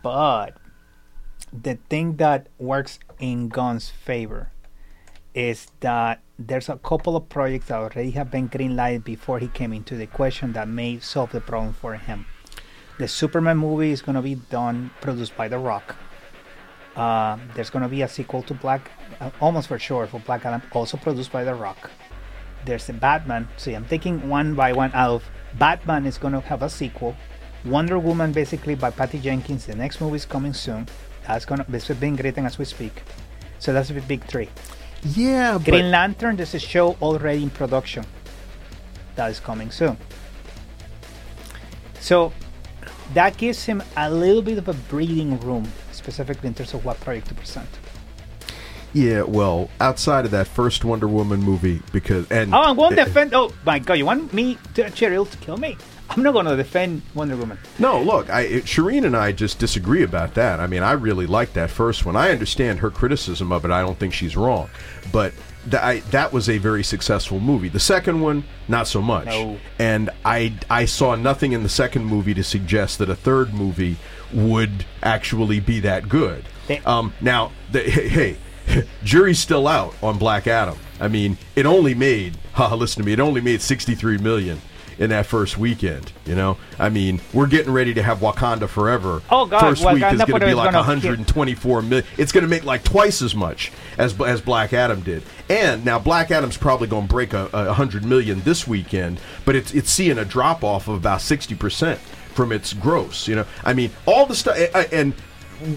But 0.02 0.58
the 1.62 1.78
thing 1.89 2.18
that 2.18 2.48
works 2.58 2.98
in 3.20 3.50
Gunn's 3.50 3.89
favor 3.89 4.50
is 5.36 5.68
that 5.82 6.22
there's 6.39 6.70
a 6.70 6.78
couple 6.78 7.16
of 7.16 7.30
projects 7.30 7.68
that 7.68 7.76
already 7.76 8.12
have 8.12 8.32
been 8.32 8.50
greenlighted 8.50 9.04
before 9.04 9.39
he 9.39 9.48
came 9.48 9.72
into 9.72 9.96
the 9.96 10.08
question 10.08 10.54
that 10.54 10.68
may 10.68 11.00
solve 11.00 11.32
the 11.32 11.42
problem 11.42 11.74
for 11.74 11.96
him. 11.96 12.26
The 13.00 13.08
Superman 13.08 13.58
movie 13.58 13.92
is 13.92 14.02
going 14.02 14.16
to 14.16 14.22
be 14.22 14.36
done, 14.36 14.92
produced 15.02 15.36
by 15.36 15.48
The 15.48 15.58
Rock. 15.58 15.96
Uh, 16.96 17.38
there's 17.56 17.72
going 17.72 17.82
to 17.82 17.89
be 17.89 18.04
a 18.04 18.08
sequel 18.08 18.44
to 18.44 18.54
Black, 18.54 18.92
uh, 19.20 19.32
almost 19.42 19.68
for 19.68 19.80
sure, 19.80 20.06
for 20.06 20.20
Black 20.20 20.46
Adam, 20.46 20.62
also 20.72 20.98
produced 20.98 21.32
by 21.32 21.44
The 21.44 21.56
Rock. 21.56 21.89
There's 22.66 22.86
the 22.86 22.94
Batman. 22.94 23.48
See, 23.58 23.74
I'm 23.74 23.86
taking 23.86 24.30
one 24.30 24.54
by 24.54 24.74
one 24.74 24.92
out 24.94 25.16
of 25.16 25.30
Batman 25.58 26.06
is 26.06 26.18
going 26.18 26.34
to 26.34 26.39
have 26.42 26.62
a 26.62 26.70
sequel. 26.70 27.16
Wonder 27.66 27.98
Woman, 27.98 28.32
basically 28.32 28.76
by 28.76 28.92
Patty 28.92 29.20
Jenkins. 29.20 29.66
The 29.66 29.76
next 29.76 30.00
movie 30.00 30.18
is 30.18 30.26
coming 30.26 30.54
soon. 30.54 30.88
That's 31.27 31.45
gonna. 31.45 31.65
This 31.69 31.89
is 31.89 31.97
being 31.97 32.15
written 32.17 32.45
as 32.45 32.57
we 32.57 32.65
speak. 32.65 33.03
So 33.59 33.71
that's 33.73 33.89
the 33.89 34.01
big 34.01 34.23
three. 34.25 34.49
yeah, 35.03 35.57
but 35.57 35.65
Green 35.71 35.89
Lantern. 35.91 36.36
There's 36.36 36.53
a 36.53 36.59
show 36.59 36.97
already 37.01 37.43
in 37.43 37.49
production 37.49 38.05
that 39.15 39.29
is 39.31 39.39
coming 39.39 39.71
soon. 39.71 39.97
So 41.99 42.33
that 43.13 43.38
gives 43.38 43.63
him 43.65 43.81
a 43.95 44.09
little 44.09 44.41
bit 44.41 44.57
of 44.57 44.67
a 44.67 44.73
breathing 44.73 45.39
room, 45.39 45.71
specifically 45.91 46.47
in 46.47 46.53
terms 46.53 46.73
of 46.73 46.83
what 46.83 46.99
project 46.99 47.27
to 47.27 47.33
present. 47.36 47.69
yeah. 48.93 49.21
Well, 49.23 49.69
outside 49.79 50.25
of 50.25 50.31
that 50.31 50.47
first 50.47 50.83
Wonder 50.83 51.07
Woman 51.07 51.39
movie, 51.39 51.81
because 51.91 52.29
and 52.31 52.53
Oh, 52.53 52.57
I 52.59 52.71
won't 52.71 52.95
defend. 52.95 53.33
Oh 53.33 53.53
my 53.65 53.79
God! 53.79 53.93
You 53.93 54.05
want 54.05 54.33
me 54.33 54.57
to 54.75 54.83
Cheryl 54.91 55.29
to 55.29 55.38
kill 55.38 55.57
me? 55.57 55.77
I'm 56.15 56.21
not 56.21 56.34
going 56.34 56.45
to 56.45 56.56
defend 56.56 57.02
Wonder 57.15 57.36
Woman. 57.36 57.58
No, 57.80 58.02
look, 58.02 58.30
I, 58.30 58.41
it, 58.41 58.65
Shireen 58.65 59.06
and 59.06 59.17
I 59.17 59.32
just 59.32 59.58
disagree 59.58 60.04
about 60.04 60.36
that. 60.36 60.60
I 60.60 60.67
mean, 60.67 60.84
I 60.84 60.91
really 60.91 61.26
like 61.26 61.54
that 61.54 61.71
first 61.71 62.06
one. 62.06 62.15
I 62.15 62.30
understand 62.30 62.80
her 62.80 62.91
criticism 62.91 63.52
of 63.52 63.65
it. 63.65 63.71
I 63.71 63.82
don't 63.82 63.97
think 63.97 64.13
she's 64.13 64.38
wrong, 64.38 64.69
but 65.12 65.34
th- 65.63 65.82
I, 65.82 65.99
that 66.12 66.32
was 66.32 66.49
a 66.49 66.60
very 66.60 66.84
successful 66.84 67.39
movie. 67.39 67.67
The 67.67 67.80
second 67.80 68.21
one, 68.21 68.43
not 68.67 68.88
so 68.88 69.02
much. 69.02 69.26
No. 69.26 69.58
And 69.80 70.12
I, 70.23 70.54
I 70.69 70.86
saw 70.86 71.15
nothing 71.15 71.54
in 71.54 71.63
the 71.63 71.69
second 71.69 72.06
movie 72.06 72.36
to 72.36 72.43
suggest 72.43 72.99
that 72.99 73.10
a 73.10 73.15
third 73.15 73.54
movie 73.54 73.97
would 74.32 74.86
actually 75.02 75.60
be 75.60 75.80
that 75.80 76.10
good. 76.10 76.45
Um, 76.86 77.13
now, 77.21 77.52
the, 77.71 77.80
hey, 77.89 78.38
hey, 78.67 78.88
jury's 79.04 79.39
still 79.39 79.67
out 79.67 79.95
on 80.04 80.17
Black 80.19 80.45
Adam. 80.45 80.78
I 80.99 81.08
mean, 81.08 81.38
it 81.56 81.65
only 81.65 81.95
made, 81.95 82.38
haha, 82.54 82.76
listen 82.76 83.02
to 83.02 83.06
me, 83.06 83.13
it 83.13 83.19
only 83.19 83.41
made 83.41 83.62
63 83.62 84.19
million 84.19 84.62
in 85.04 85.10
that 85.10 85.26
first 85.26 85.58
weekend. 85.58 86.12
You 86.26 86.34
know, 86.36 86.58
I 86.80 86.88
mean, 86.89 87.20
we're 87.34 87.48
getting 87.48 87.74
ready 87.74 87.94
to 87.96 88.02
have 88.02 88.20
Wakanda 88.20 88.70
Forever. 88.70 89.22
Oh, 89.30 89.46
God, 89.46 89.60
first 89.60 89.84
week 89.84 90.04
is 90.04 90.20
going 90.24 90.39
to 90.39 90.46
be 90.46 90.54
like 90.54 90.72
gonna 90.72 90.78
124 90.78 91.82
million. 91.82 92.08
It's 92.18 92.32
going 92.32 92.44
to 92.44 92.48
make 92.48 92.63
like 92.63 92.84
twice 92.84 93.22
as 93.22 93.36
much 93.36 93.72
as 93.98 94.20
as 94.22 94.39
Black 94.39 94.72
Adam 94.72 95.02
did. 95.02 95.24
And 95.50 95.84
now 95.84 96.00
Black 96.00 96.32
Adam's 96.32 96.58
probably 96.58 96.88
going 96.88 97.08
to 97.08 97.13
break 97.13 97.34
a, 97.34 97.50
a 97.52 97.74
hundred 97.74 98.06
million 98.06 98.39
this 98.42 98.66
weekend, 98.66 99.20
but 99.46 99.56
it's 99.56 99.74
it's 99.74 99.92
seeing 99.92 100.18
a 100.18 100.26
drop 100.26 100.63
off 100.63 100.88
of 100.88 100.96
about 100.96 101.22
60 101.22 101.54
percent 101.56 102.00
from 102.34 102.52
its 102.54 102.72
gross. 102.74 103.28
You 103.28 103.36
know, 103.36 103.46
I 103.63 103.74
mean, 103.74 103.92
all 104.06 104.26
the 104.26 104.36
stuff 104.36 104.58
and. 104.92 105.13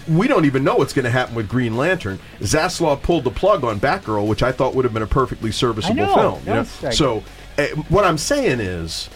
We 0.09 0.27
don't 0.27 0.43
even 0.43 0.65
know 0.65 0.75
what's 0.75 0.91
going 0.91 1.05
to 1.05 1.11
happen 1.11 1.33
with 1.33 1.47
Green 1.47 1.77
Lantern. 1.77 2.19
Zaslav 2.41 3.03
pulled 3.03 3.23
the 3.23 3.31
plug 3.31 3.63
on 3.63 3.79
Batgirl, 3.79 4.27
which 4.27 4.43
I 4.43 4.51
thought 4.51 4.75
would 4.75 4.83
have 4.83 4.93
been 4.93 5.03
a 5.03 5.07
perfectly 5.07 5.49
serviceable 5.49 5.95
know, 5.95 6.13
film. 6.15 6.39
You 6.45 6.53
know? 6.55 6.67
like- 6.81 6.93
So, 6.93 7.23
uh, 7.57 7.67
what 7.87 8.03
I'm 8.03 8.17
saying 8.17 8.59
is, 8.59 9.09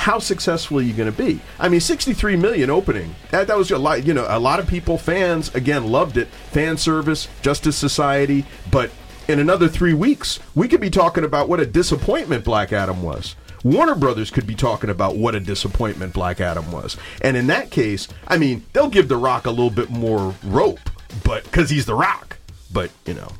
how 0.00 0.18
successful 0.18 0.78
are 0.78 0.82
you 0.82 0.94
going 0.94 1.12
to 1.12 1.16
be? 1.16 1.38
I 1.58 1.68
mean, 1.68 1.78
63 1.78 2.34
million 2.36 2.70
opening. 2.70 3.14
That, 3.32 3.48
that 3.48 3.58
was 3.58 3.70
a 3.70 3.76
lot. 3.76 4.06
You 4.06 4.14
know, 4.14 4.24
a 4.30 4.40
lot 4.40 4.58
of 4.58 4.66
people, 4.66 4.96
fans, 4.96 5.54
again, 5.54 5.88
loved 5.88 6.16
it. 6.16 6.28
Fan 6.28 6.78
service, 6.78 7.28
Justice 7.42 7.76
Society. 7.76 8.46
But 8.70 8.90
in 9.28 9.38
another 9.38 9.68
three 9.68 9.92
weeks, 9.92 10.40
we 10.54 10.68
could 10.68 10.80
be 10.80 10.88
talking 10.88 11.22
about 11.22 11.50
what 11.50 11.60
a 11.60 11.66
disappointment 11.66 12.46
Black 12.46 12.72
Adam 12.72 13.02
was. 13.02 13.36
Warner 13.62 13.94
Brothers 13.94 14.30
could 14.30 14.46
be 14.46 14.54
talking 14.54 14.88
about 14.88 15.16
what 15.16 15.34
a 15.34 15.40
disappointment 15.40 16.14
Black 16.14 16.40
Adam 16.40 16.72
was. 16.72 16.96
And 17.20 17.36
in 17.36 17.48
that 17.48 17.70
case, 17.70 18.08
I 18.26 18.38
mean, 18.38 18.64
they'll 18.72 18.88
give 18.88 19.08
The 19.08 19.18
Rock 19.18 19.44
a 19.44 19.50
little 19.50 19.68
bit 19.68 19.90
more 19.90 20.34
rope, 20.44 20.80
but 21.24 21.44
because 21.44 21.68
he's 21.68 21.84
The 21.84 21.94
Rock. 21.94 22.38
But, 22.72 22.90
you 23.04 23.12
know. 23.12 23.30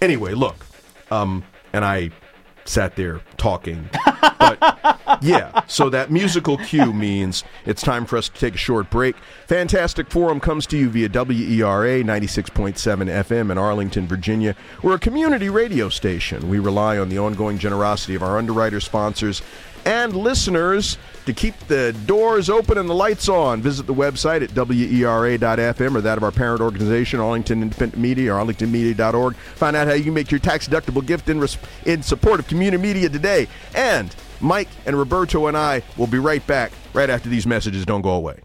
Anyway, 0.00 0.32
look. 0.32 0.56
Um, 1.10 1.44
and 1.74 1.84
I 1.84 2.10
sat 2.68 2.96
there 2.96 3.20
talking. 3.36 3.88
But 4.38 5.20
yeah, 5.22 5.62
so 5.66 5.88
that 5.90 6.10
musical 6.10 6.58
cue 6.58 6.92
means 6.92 7.44
it's 7.64 7.82
time 7.82 8.06
for 8.06 8.16
us 8.16 8.28
to 8.28 8.38
take 8.38 8.54
a 8.54 8.58
short 8.58 8.90
break. 8.90 9.16
Fantastic 9.46 10.10
Forum 10.10 10.40
comes 10.40 10.66
to 10.68 10.76
you 10.76 10.88
via 10.88 11.08
WERA 11.08 12.02
96.7 12.04 12.74
FM 12.74 13.50
in 13.50 13.58
Arlington, 13.58 14.06
Virginia. 14.06 14.54
We're 14.82 14.94
a 14.94 14.98
community 14.98 15.48
radio 15.48 15.88
station. 15.88 16.48
We 16.48 16.58
rely 16.58 16.98
on 16.98 17.08
the 17.08 17.18
ongoing 17.18 17.58
generosity 17.58 18.14
of 18.14 18.22
our 18.22 18.38
underwriter 18.38 18.80
sponsors 18.80 19.42
and 19.84 20.14
listeners 20.14 20.98
to 21.26 21.34
keep 21.34 21.58
the 21.66 21.92
doors 22.06 22.48
open 22.48 22.78
and 22.78 22.88
the 22.88 22.94
lights 22.94 23.28
on. 23.28 23.60
Visit 23.60 23.86
the 23.86 23.94
website 23.94 24.42
at 24.42 24.54
wera.fm 24.54 25.94
or 25.94 26.00
that 26.00 26.16
of 26.16 26.24
our 26.24 26.30
parent 26.32 26.60
organization, 26.60 27.20
Arlington 27.20 27.62
Independent 27.62 28.00
Media 28.00 28.32
or 28.32 28.44
arlingtonmedia.org. 28.44 29.36
Find 29.36 29.76
out 29.76 29.88
how 29.88 29.94
you 29.94 30.04
can 30.04 30.14
make 30.14 30.30
your 30.30 30.40
tax 30.40 30.68
deductible 30.68 31.04
gift 31.04 31.28
in, 31.28 31.40
res- 31.40 31.58
in 31.84 32.02
support 32.02 32.40
of 32.40 32.46
community 32.46 32.82
media 32.82 33.08
today. 33.08 33.48
And 33.74 34.14
Mike 34.40 34.68
and 34.86 34.96
Roberto 34.96 35.46
and 35.46 35.56
I 35.56 35.82
will 35.96 36.06
be 36.06 36.18
right 36.18 36.46
back 36.46 36.72
right 36.94 37.10
after 37.10 37.28
these 37.28 37.46
messages. 37.46 37.84
Don't 37.84 38.02
go 38.02 38.12
away. 38.12 38.40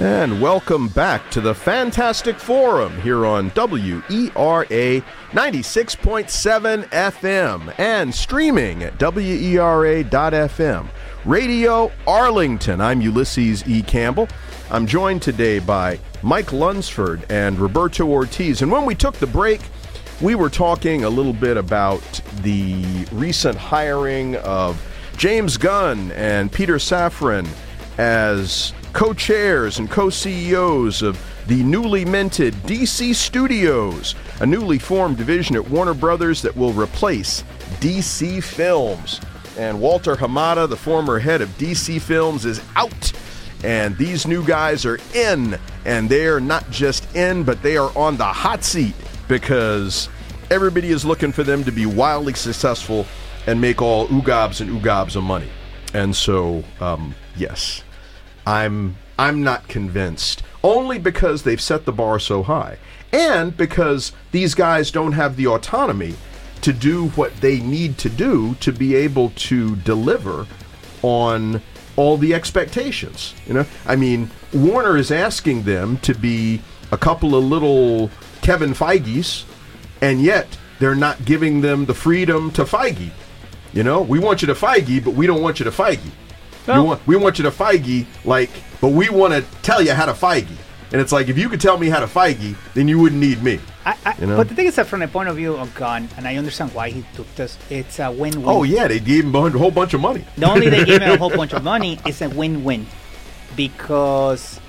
And 0.00 0.40
welcome 0.40 0.88
back 0.88 1.30
to 1.32 1.42
the 1.42 1.54
Fantastic 1.54 2.38
Forum 2.38 2.98
here 3.02 3.26
on 3.26 3.50
WERA 3.50 4.32
96.7 4.32 6.84
FM 6.84 7.74
and 7.78 8.14
streaming 8.14 8.82
at 8.82 8.98
WERA.FM. 8.98 10.88
Radio 11.26 11.92
Arlington. 12.06 12.80
I'm 12.80 13.02
Ulysses 13.02 13.62
E. 13.68 13.82
Campbell. 13.82 14.26
I'm 14.70 14.86
joined 14.86 15.20
today 15.20 15.58
by 15.58 16.00
Mike 16.22 16.54
Lunsford 16.54 17.26
and 17.28 17.58
Roberto 17.58 18.06
Ortiz. 18.06 18.62
And 18.62 18.72
when 18.72 18.86
we 18.86 18.94
took 18.94 19.16
the 19.16 19.26
break, 19.26 19.60
we 20.22 20.34
were 20.34 20.48
talking 20.48 21.04
a 21.04 21.10
little 21.10 21.34
bit 21.34 21.58
about 21.58 22.22
the 22.40 23.06
recent 23.12 23.58
hiring 23.58 24.36
of 24.36 24.82
James 25.18 25.58
Gunn 25.58 26.10
and 26.12 26.50
Peter 26.50 26.76
Safran 26.76 27.46
as 27.98 28.72
co 28.92 29.12
chairs 29.12 29.78
and 29.78 29.90
co 29.90 30.10
CEOs 30.10 31.02
of 31.02 31.18
the 31.46 31.62
newly 31.62 32.04
minted 32.04 32.54
DC 32.64 33.14
Studios, 33.14 34.14
a 34.40 34.46
newly 34.46 34.78
formed 34.78 35.16
division 35.16 35.56
at 35.56 35.68
Warner 35.68 35.94
Brothers 35.94 36.42
that 36.42 36.56
will 36.56 36.72
replace 36.72 37.42
DC 37.80 38.42
Films. 38.42 39.20
And 39.58 39.80
Walter 39.80 40.14
Hamada, 40.14 40.68
the 40.68 40.76
former 40.76 41.18
head 41.18 41.42
of 41.42 41.48
DC 41.58 42.00
Films, 42.00 42.44
is 42.44 42.62
out. 42.76 43.12
And 43.64 43.96
these 43.98 44.26
new 44.26 44.44
guys 44.44 44.86
are 44.86 44.98
in. 45.14 45.58
And 45.84 46.08
they 46.08 46.26
are 46.26 46.40
not 46.40 46.70
just 46.70 47.14
in, 47.14 47.42
but 47.42 47.62
they 47.62 47.76
are 47.76 47.96
on 47.96 48.16
the 48.16 48.24
hot 48.24 48.64
seat 48.64 48.94
because 49.28 50.08
everybody 50.50 50.90
is 50.90 51.04
looking 51.04 51.32
for 51.32 51.42
them 51.42 51.64
to 51.64 51.72
be 51.72 51.86
wildly 51.86 52.34
successful 52.34 53.06
and 53.46 53.60
make 53.60 53.82
all 53.82 54.06
oogobs 54.08 54.60
and 54.60 54.70
oogobs 54.70 55.16
of 55.16 55.24
money. 55.24 55.48
And 55.94 56.14
so, 56.14 56.62
um, 56.80 57.14
yes, 57.36 57.82
I'm 58.46 58.96
I'm 59.18 59.42
not 59.42 59.68
convinced. 59.68 60.42
Only 60.62 60.98
because 60.98 61.42
they've 61.42 61.60
set 61.60 61.84
the 61.84 61.92
bar 61.92 62.18
so 62.18 62.42
high, 62.42 62.78
and 63.12 63.56
because 63.56 64.12
these 64.30 64.54
guys 64.54 64.90
don't 64.90 65.12
have 65.12 65.36
the 65.36 65.46
autonomy 65.46 66.14
to 66.62 66.72
do 66.72 67.08
what 67.10 67.34
they 67.40 67.60
need 67.60 67.98
to 67.98 68.08
do 68.10 68.54
to 68.56 68.72
be 68.72 68.94
able 68.94 69.30
to 69.30 69.76
deliver 69.76 70.46
on 71.02 71.62
all 71.96 72.16
the 72.16 72.34
expectations. 72.34 73.34
You 73.46 73.54
know, 73.54 73.66
I 73.86 73.96
mean, 73.96 74.30
Warner 74.52 74.96
is 74.96 75.10
asking 75.10 75.62
them 75.62 75.98
to 75.98 76.14
be 76.14 76.60
a 76.92 76.98
couple 76.98 77.34
of 77.34 77.44
little 77.44 78.10
Kevin 78.42 78.72
Feige's, 78.72 79.44
and 80.00 80.20
yet 80.22 80.58
they're 80.78 80.94
not 80.94 81.24
giving 81.24 81.60
them 81.60 81.86
the 81.86 81.94
freedom 81.94 82.50
to 82.52 82.64
Feige. 82.64 83.10
You 83.72 83.84
know, 83.84 84.02
we 84.02 84.18
want 84.18 84.42
you 84.42 84.46
to 84.46 84.54
Feige, 84.54 85.04
but 85.04 85.14
we 85.14 85.26
don't 85.26 85.42
want 85.42 85.60
you 85.60 85.64
to 85.64 85.70
Feige. 85.70 86.10
Well- 86.66 86.86
want, 86.86 87.06
we 87.06 87.16
want 87.16 87.38
you 87.38 87.44
to 87.44 87.50
Feige, 87.50 88.06
like, 88.24 88.50
but 88.80 88.88
we 88.88 89.08
want 89.08 89.32
to 89.34 89.42
tell 89.62 89.80
you 89.82 89.92
how 89.92 90.06
to 90.06 90.12
Feige. 90.12 90.48
And 90.92 91.00
it's 91.00 91.12
like, 91.12 91.28
if 91.28 91.38
you 91.38 91.48
could 91.48 91.60
tell 91.60 91.78
me 91.78 91.88
how 91.88 92.00
to 92.00 92.06
Feige, 92.06 92.56
then 92.74 92.88
you 92.88 92.98
wouldn't 92.98 93.20
need 93.20 93.42
me. 93.44 93.60
I, 93.86 93.96
I, 94.04 94.14
You 94.20 94.26
know? 94.26 94.36
But 94.36 94.48
the 94.48 94.54
thing 94.56 94.66
is 94.66 94.74
that 94.74 94.86
from 94.88 95.00
the 95.00 95.06
point 95.08 95.28
of 95.28 95.36
view 95.36 95.56
of 95.56 95.72
Gunn, 95.76 96.08
and 96.16 96.26
I 96.26 96.34
understand 96.36 96.74
why 96.74 96.90
he 96.90 97.04
took 97.14 97.32
this, 97.36 97.56
it's 97.70 98.00
a 98.00 98.10
win-win. 98.10 98.44
Oh, 98.44 98.64
yeah, 98.64 98.88
they 98.88 98.98
gave 98.98 99.24
him 99.24 99.34
a 99.34 99.50
whole 99.50 99.70
bunch 99.70 99.94
of 99.94 100.00
money. 100.00 100.24
Not 100.36 100.56
only 100.56 100.68
they 100.68 100.84
gave 100.84 101.00
him 101.00 101.12
a 101.12 101.16
whole 101.16 101.30
bunch 101.30 101.52
of 101.52 101.62
money, 101.74 101.98
it's 102.04 102.20
a 102.22 102.28
win-win 102.28 102.86
because 103.56 104.60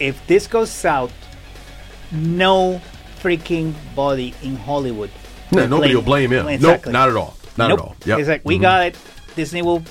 if 0.00 0.24
this 0.26 0.46
goes 0.46 0.70
south, 0.70 1.12
no 2.10 2.80
freaking 3.20 3.72
body 3.94 4.34
in 4.42 4.56
Hollywood. 4.56 5.10
No, 5.52 5.66
nobody 5.66 5.94
will 5.94 6.02
blame 6.02 6.30
him. 6.32 6.48
Exactly. 6.48 6.90
Nope, 6.90 6.92
not 6.92 7.08
at 7.08 7.16
all. 7.16 7.34
Not 7.56 7.68
Nope. 7.68 7.78
at 7.78 7.84
all. 7.84 7.96
Yep. 8.06 8.18
It's 8.18 8.28
like 8.28 8.42
we 8.44 8.58
Mhm. 8.58 8.62
got 8.62 8.86
it. 8.86 8.96
Disney 9.36 9.62
will 9.62 9.82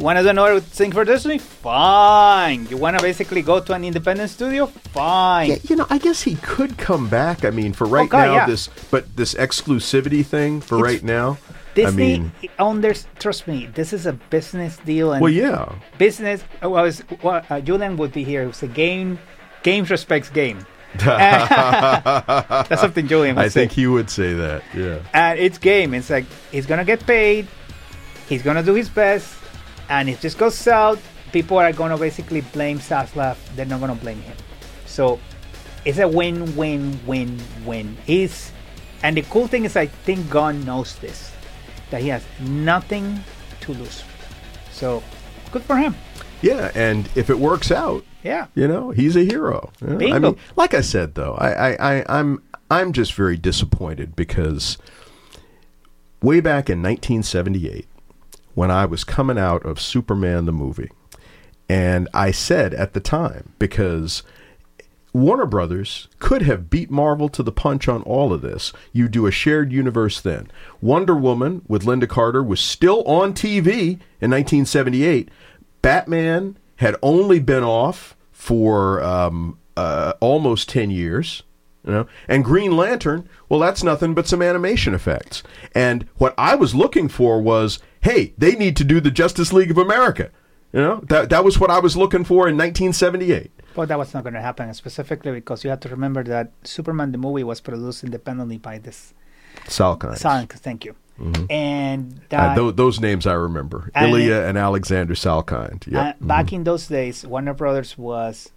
want 0.00 0.18
to 0.18 0.22
do 0.22 0.28
another 0.30 0.60
thing 0.60 0.92
for 0.92 1.04
Disney. 1.04 1.38
Fine. 1.38 2.66
You 2.68 2.76
want 2.76 2.96
to 2.98 3.02
basically 3.02 3.42
go 3.42 3.60
to 3.60 3.72
an 3.72 3.84
independent 3.84 4.30
studio? 4.30 4.66
Fine. 4.66 5.50
Yeah, 5.50 5.56
you 5.68 5.76
know, 5.76 5.86
I 5.90 5.98
guess 5.98 6.22
he 6.22 6.36
could 6.36 6.78
come 6.78 7.08
back. 7.08 7.44
I 7.44 7.50
mean, 7.50 7.72
for 7.72 7.86
right 7.86 8.08
God, 8.08 8.26
now, 8.26 8.34
yeah. 8.34 8.46
this 8.46 8.68
but 8.90 9.14
this 9.16 9.34
exclusivity 9.34 10.24
thing 10.24 10.60
for 10.60 10.78
It's- 10.78 10.94
right 10.94 11.04
now. 11.04 11.38
Disney 11.72 12.14
I 12.14 12.18
mean, 12.18 12.32
under 12.58 12.92
trust 13.20 13.46
me, 13.46 13.66
this 13.72 13.92
is 13.92 14.04
a 14.04 14.12
business 14.12 14.76
deal 14.78 15.12
and 15.12 15.22
well, 15.22 15.32
yeah. 15.32 15.70
business. 15.98 16.42
oh, 16.62 16.74
I 16.74 16.82
was 16.82 17.04
well, 17.22 17.44
uh, 17.48 17.60
Julian 17.60 17.96
would 17.98 18.10
be 18.10 18.24
here. 18.24 18.42
It 18.42 18.48
was 18.48 18.62
a 18.64 18.66
game. 18.66 19.20
Games 19.62 19.88
respects 19.88 20.28
game. 20.30 20.66
That's 20.98 22.80
something 22.80 23.06
Julian 23.06 23.36
would 23.36 23.42
say. 23.42 23.46
I 23.46 23.48
say. 23.48 23.60
think 23.60 23.72
he 23.72 23.86
would 23.86 24.10
say 24.10 24.34
that. 24.34 24.64
Yeah. 24.74 24.98
and 25.14 25.38
it's 25.38 25.58
game. 25.58 25.94
It's 25.94 26.10
like 26.10 26.24
he's 26.50 26.66
gonna 26.66 26.84
get 26.84 27.06
paid. 27.06 27.46
He's 28.28 28.42
gonna 28.42 28.64
do 28.64 28.74
his 28.74 28.88
best, 28.88 29.32
and 29.90 30.08
if 30.08 30.20
this 30.22 30.34
goes 30.34 30.54
south, 30.54 31.02
people 31.32 31.58
are 31.58 31.72
gonna 31.72 31.98
basically 31.98 32.40
blame 32.40 32.78
Zaslav. 32.78 33.36
They're 33.54 33.66
not 33.66 33.80
gonna 33.80 33.94
blame 33.94 34.20
him. 34.22 34.36
So 34.86 35.20
it's 35.84 35.98
a 35.98 36.08
win-win-win-win. 36.08 37.96
He's 38.06 38.52
and 39.02 39.16
the 39.16 39.22
cool 39.22 39.46
thing 39.46 39.64
is, 39.64 39.76
I 39.76 39.86
think 39.86 40.28
Gunn 40.28 40.64
knows 40.64 40.96
this, 40.96 41.32
that 41.90 42.02
he 42.02 42.08
has 42.08 42.22
nothing 42.40 43.24
to 43.62 43.72
lose. 43.72 44.04
So 44.72 45.02
good 45.52 45.62
for 45.62 45.76
him. 45.76 45.94
Yeah, 46.42 46.70
and 46.74 47.08
if 47.14 47.30
it 47.30 47.38
works 47.38 47.70
out, 47.70 48.04
Yeah. 48.22 48.46
you 48.54 48.68
know, 48.68 48.90
he's 48.90 49.16
a 49.16 49.24
hero. 49.24 49.70
You 49.80 49.86
know? 49.88 50.14
I 50.14 50.18
mean, 50.18 50.36
like 50.56 50.74
I 50.74 50.80
said 50.82 51.14
though, 51.14 51.34
I, 51.34 51.50
I, 51.70 51.96
I 51.98 52.04
I'm 52.08 52.42
I'm 52.70 52.92
just 52.92 53.14
very 53.14 53.36
disappointed 53.36 54.14
because 54.14 54.76
way 56.22 56.40
back 56.40 56.68
in 56.68 56.82
1978, 56.82 57.86
when 58.60 58.70
I 58.70 58.84
was 58.84 59.04
coming 59.04 59.38
out 59.38 59.64
of 59.64 59.80
Superman 59.80 60.44
the 60.44 60.52
movie, 60.52 60.90
and 61.66 62.10
I 62.12 62.30
said 62.30 62.74
at 62.74 62.92
the 62.92 63.00
time 63.00 63.54
because 63.58 64.22
Warner 65.14 65.46
Brothers 65.46 66.08
could 66.18 66.42
have 66.42 66.68
beat 66.68 66.90
Marvel 66.90 67.30
to 67.30 67.42
the 67.42 67.52
punch 67.52 67.88
on 67.88 68.02
all 68.02 68.34
of 68.34 68.42
this. 68.42 68.74
You 68.92 69.08
do 69.08 69.26
a 69.26 69.30
shared 69.30 69.72
universe 69.72 70.20
then. 70.20 70.50
Wonder 70.82 71.16
Woman 71.16 71.62
with 71.68 71.84
Lynda 71.84 72.06
Carter 72.06 72.42
was 72.42 72.60
still 72.60 73.02
on 73.04 73.32
TV 73.32 73.92
in 74.20 74.30
1978. 74.30 75.30
Batman 75.80 76.58
had 76.76 76.96
only 77.02 77.40
been 77.40 77.64
off 77.64 78.14
for 78.30 79.02
um, 79.02 79.58
uh, 79.74 80.12
almost 80.20 80.68
10 80.68 80.90
years. 80.90 81.44
You 81.82 81.92
know, 81.92 82.06
and 82.28 82.44
Green 82.44 82.76
Lantern, 82.76 83.26
well, 83.48 83.58
that's 83.58 83.82
nothing 83.82 84.12
but 84.12 84.28
some 84.28 84.42
animation 84.42 84.92
effects. 84.92 85.42
And 85.74 86.06
what 86.18 86.34
I 86.36 86.54
was 86.54 86.74
looking 86.74 87.08
for 87.08 87.40
was, 87.40 87.78
hey, 88.00 88.34
they 88.38 88.56
need 88.56 88.76
to 88.76 88.84
do 88.84 89.00
the 89.00 89.10
Justice 89.10 89.52
League 89.52 89.70
of 89.70 89.78
America. 89.78 90.30
You 90.72 90.80
know, 90.80 91.00
that 91.08 91.30
that 91.30 91.44
was 91.44 91.58
what 91.58 91.70
I 91.70 91.80
was 91.80 91.96
looking 91.96 92.24
for 92.24 92.48
in 92.48 92.56
1978. 92.56 93.50
But 93.74 93.88
that 93.88 93.98
was 93.98 94.14
not 94.14 94.22
going 94.22 94.34
to 94.34 94.40
happen, 94.40 94.72
specifically 94.74 95.32
because 95.32 95.64
you 95.64 95.70
have 95.70 95.80
to 95.80 95.88
remember 95.88 96.22
that 96.24 96.52
Superman 96.64 97.10
the 97.12 97.18
movie 97.18 97.42
was 97.44 97.60
produced 97.60 98.04
independently 98.04 98.58
by 98.58 98.78
this 98.78 99.12
Salkind. 99.66 100.18
Salkind, 100.20 100.50
Thank 100.60 100.84
you. 100.84 100.94
And 101.50 102.14
Uh, 102.14 102.20
that, 102.30 102.56
tho- 102.56 102.70
those 102.70 102.98
names 103.00 103.26
I 103.26 103.34
remember. 103.34 103.90
And- 103.94 104.10
Ilya 104.12 104.46
and 104.46 104.56
Alexander 104.56 105.14
Salkind. 105.14 105.86
Yeah. 105.86 106.00
uh, 106.00 106.12
back 106.20 106.52
in 106.52 106.64
those 106.64 106.86
days, 106.86 107.26
Warner 107.26 107.52
Brothers 107.54 107.98
was 107.98 108.50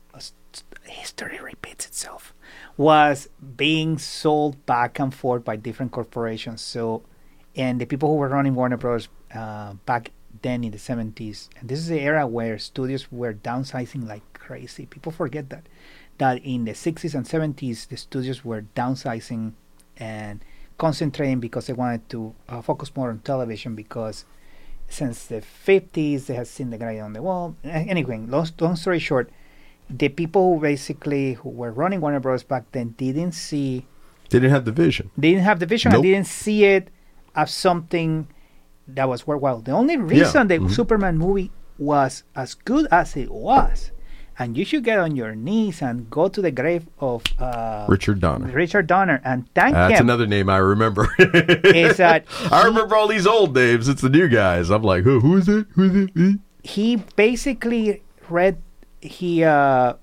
history 0.86 1.40
repeats 1.42 1.86
itself. 1.86 2.34
Was 2.78 3.28
being 3.58 3.98
sold 3.98 4.66
back 4.66 5.00
and 5.00 5.14
forth 5.14 5.44
by 5.44 5.56
different 5.56 5.92
corporations. 5.92 6.62
So, 6.62 7.04
and 7.56 7.80
the 7.82 7.86
people 7.86 8.10
who 8.10 8.16
were 8.16 8.30
running 8.30 8.56
Warner 8.56 8.78
Brothers 8.78 9.10
uh, 9.34 9.74
back 9.86 10.12
then 10.42 10.64
in 10.64 10.72
the 10.72 10.80
seventies, 10.80 11.50
and 11.60 11.70
this 11.70 11.80
is 11.80 11.88
the 11.88 12.00
era 12.00 12.26
where 12.28 12.58
studios 12.58 13.12
were 13.12 13.34
downsizing 13.34 14.08
like 14.08 14.22
crazy. 14.34 14.86
People 14.86 15.12
forget 15.12 15.50
that 15.50 15.64
that 16.18 16.44
in 16.44 16.66
the 16.66 16.74
sixties 16.74 17.16
and 17.16 17.26
seventies, 17.28 17.86
the 17.86 17.98
studios 17.98 18.44
were 18.46 18.64
downsizing 18.76 19.54
and 19.98 20.44
concentrating 20.78 21.40
because 21.40 21.68
they 21.68 21.74
wanted 21.74 22.08
to 22.10 22.34
uh, 22.50 22.62
focus 22.62 22.92
more 22.96 23.10
on 23.10 23.20
television 23.20 23.76
because 23.76 24.26
since 24.90 25.26
the 25.26 25.42
50s 25.66 26.26
they 26.26 26.34
had 26.36 26.48
seen 26.48 26.70
the 26.70 26.78
guy 26.78 27.00
on 27.00 27.14
the 27.14 27.22
wall 27.22 27.56
anyway 27.64 28.18
long, 28.28 28.48
long 28.60 28.76
story 28.76 29.00
short 29.00 29.30
the 29.90 30.10
people 30.10 30.56
who 30.56 30.62
basically 30.62 31.34
who 31.34 31.50
were 31.50 31.72
running 31.72 32.02
warner 32.02 32.20
bros 32.20 32.44
back 32.44 32.64
then 32.74 32.90
didn't 32.98 33.32
see 33.32 33.86
they 34.30 34.40
didn't 34.40 34.52
have 34.52 34.66
the 34.66 34.72
vision. 34.72 35.10
they 35.18 35.32
didn't 35.32 35.44
have 35.44 35.60
the 35.60 35.66
vision 35.66 35.92
Nope. 35.92 35.98
and 36.00 36.04
didn't 36.04 36.28
see 36.28 36.66
it 36.66 36.90
as 37.36 37.52
something 37.54 38.28
that 38.88 39.08
was 39.08 39.26
worthwhile 39.26 39.60
the 39.62 39.72
only 39.72 39.98
reason 39.98 40.48
the 40.48 40.58
mhm. 40.58 40.72
superman 40.72 41.18
movie 41.18 41.52
was 41.78 42.24
as 42.36 42.54
good 42.54 42.88
as 42.92 43.16
it 43.16 43.32
was 43.32 43.92
and 44.40 44.58
you 44.58 44.66
should 44.66 44.84
get 44.84 44.98
on 44.98 45.16
your 45.16 45.36
knees 45.36 45.82
and 45.82 46.10
go 46.10 46.28
to 46.28 46.42
the 46.42 46.52
grave 46.52 46.88
of 47.00 47.24
uh, 47.40 47.86
Richard 47.88 48.20
Donner. 48.20 48.48
richard 48.52 48.88
donner 48.88 49.22
and 49.24 49.48
thank 49.54 49.70
you. 49.70 49.76
That's 49.76 50.00
him 50.00 50.08
another 50.08 50.26
name 50.26 50.50
I 50.50 50.58
remember. 50.58 51.14
is 51.20 51.98
that 52.04 52.26
I 52.52 52.64
remember 52.66 52.96
all 52.96 53.08
these 53.08 53.28
old 53.28 53.54
names. 53.54 53.88
It's 53.88 54.02
the 54.02 54.10
new 54.10 54.28
guys. 54.28 54.72
I'm 54.72 54.82
like, 54.84 55.04
who? 55.04 55.20
Who 55.20 55.38
is 55.38 55.48
it? 55.48 55.68
Who 55.76 55.84
is 55.84 56.10
it? 56.16 56.40
He 56.64 56.96
basically 57.16 58.02
read 58.30 58.62
he 59.02 59.44
uh 59.44 59.94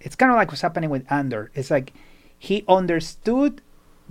it's 0.00 0.16
kind 0.16 0.30
of 0.32 0.36
like 0.36 0.48
what's 0.48 0.60
happening 0.60 0.90
with 0.90 1.10
Andor. 1.10 1.50
It's 1.54 1.70
like 1.70 1.92
he 2.38 2.64
understood 2.68 3.62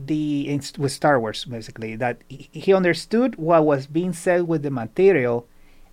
the 0.06 0.60
with 0.78 0.92
Star 0.92 1.20
Wars 1.20 1.46
basically 1.46 1.96
that 1.98 2.22
he, 2.30 2.50
he 2.52 2.74
understood 2.74 3.36
what 3.36 3.66
was 3.66 3.88
being 3.88 4.14
said 4.14 4.48
with 4.48 4.64
the 4.64 4.72
material, 4.72 5.48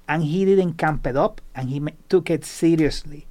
and 0.09 0.23
he 0.23 0.45
didn't 0.45 0.75
camp 0.75 1.07
it 1.07 1.17
up, 1.17 1.41
and 1.55 1.71
he 1.71 1.83
took 2.09 2.31
it 2.31 2.45
seriously. 2.45 3.27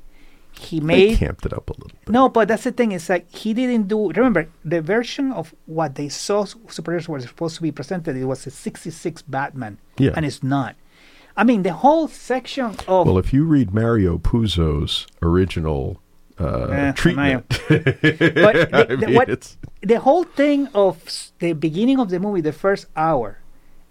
He 0.51 0.79
They 0.79 0.85
made 0.85 1.17
camped 1.17 1.45
it 1.45 1.51
up 1.53 1.69
a 1.69 1.73
little 1.73 1.97
bit. 1.99 2.09
no, 2.09 2.29
but 2.29 2.47
that's 2.47 2.63
the 2.63 2.71
thing. 2.71 2.93
It's 2.93 3.09
like 3.09 3.29
he 3.29 3.53
didn't 3.53 3.87
do. 3.89 4.09
Remember, 4.11 4.47
the 4.63 4.81
version 4.81 5.31
of 5.33 5.53
what 5.65 5.95
they 5.95 6.07
saw 6.09 6.45
superheroes 6.45 7.07
were 7.09 7.19
supposed 7.19 7.57
to 7.57 7.61
be 7.61 7.71
presented. 7.73 8.15
It 8.15 8.23
was 8.25 8.47
a 8.47 8.51
'66 8.51 9.21
Batman, 9.23 9.79
Yeah. 9.97 10.11
and 10.15 10.25
it's 10.25 10.41
not. 10.43 10.75
I 11.37 11.43
mean, 11.43 11.63
the 11.63 11.73
whole 11.73 12.07
section 12.07 12.75
of 12.87 13.05
Well, 13.07 13.17
if 13.17 13.33
you 13.33 13.43
read 13.43 13.73
Mario 13.73 14.17
Puzo's 14.17 15.05
original 15.21 15.99
uh, 16.39 16.67
Eh, 16.67 16.91
treatment, 16.93 17.45
but 17.67 17.67
the, 18.71 18.87
I 18.91 18.95
mean, 18.95 19.13
what, 19.13 19.29
it's 19.29 19.57
the 19.85 19.99
whole 19.99 20.23
thing 20.23 20.67
of 20.73 21.31
the 21.39 21.53
beginning 21.53 21.99
of 21.99 22.09
the 22.09 22.19
movie, 22.19 22.41
the 22.41 22.51
first 22.53 22.87
hour, 22.95 23.37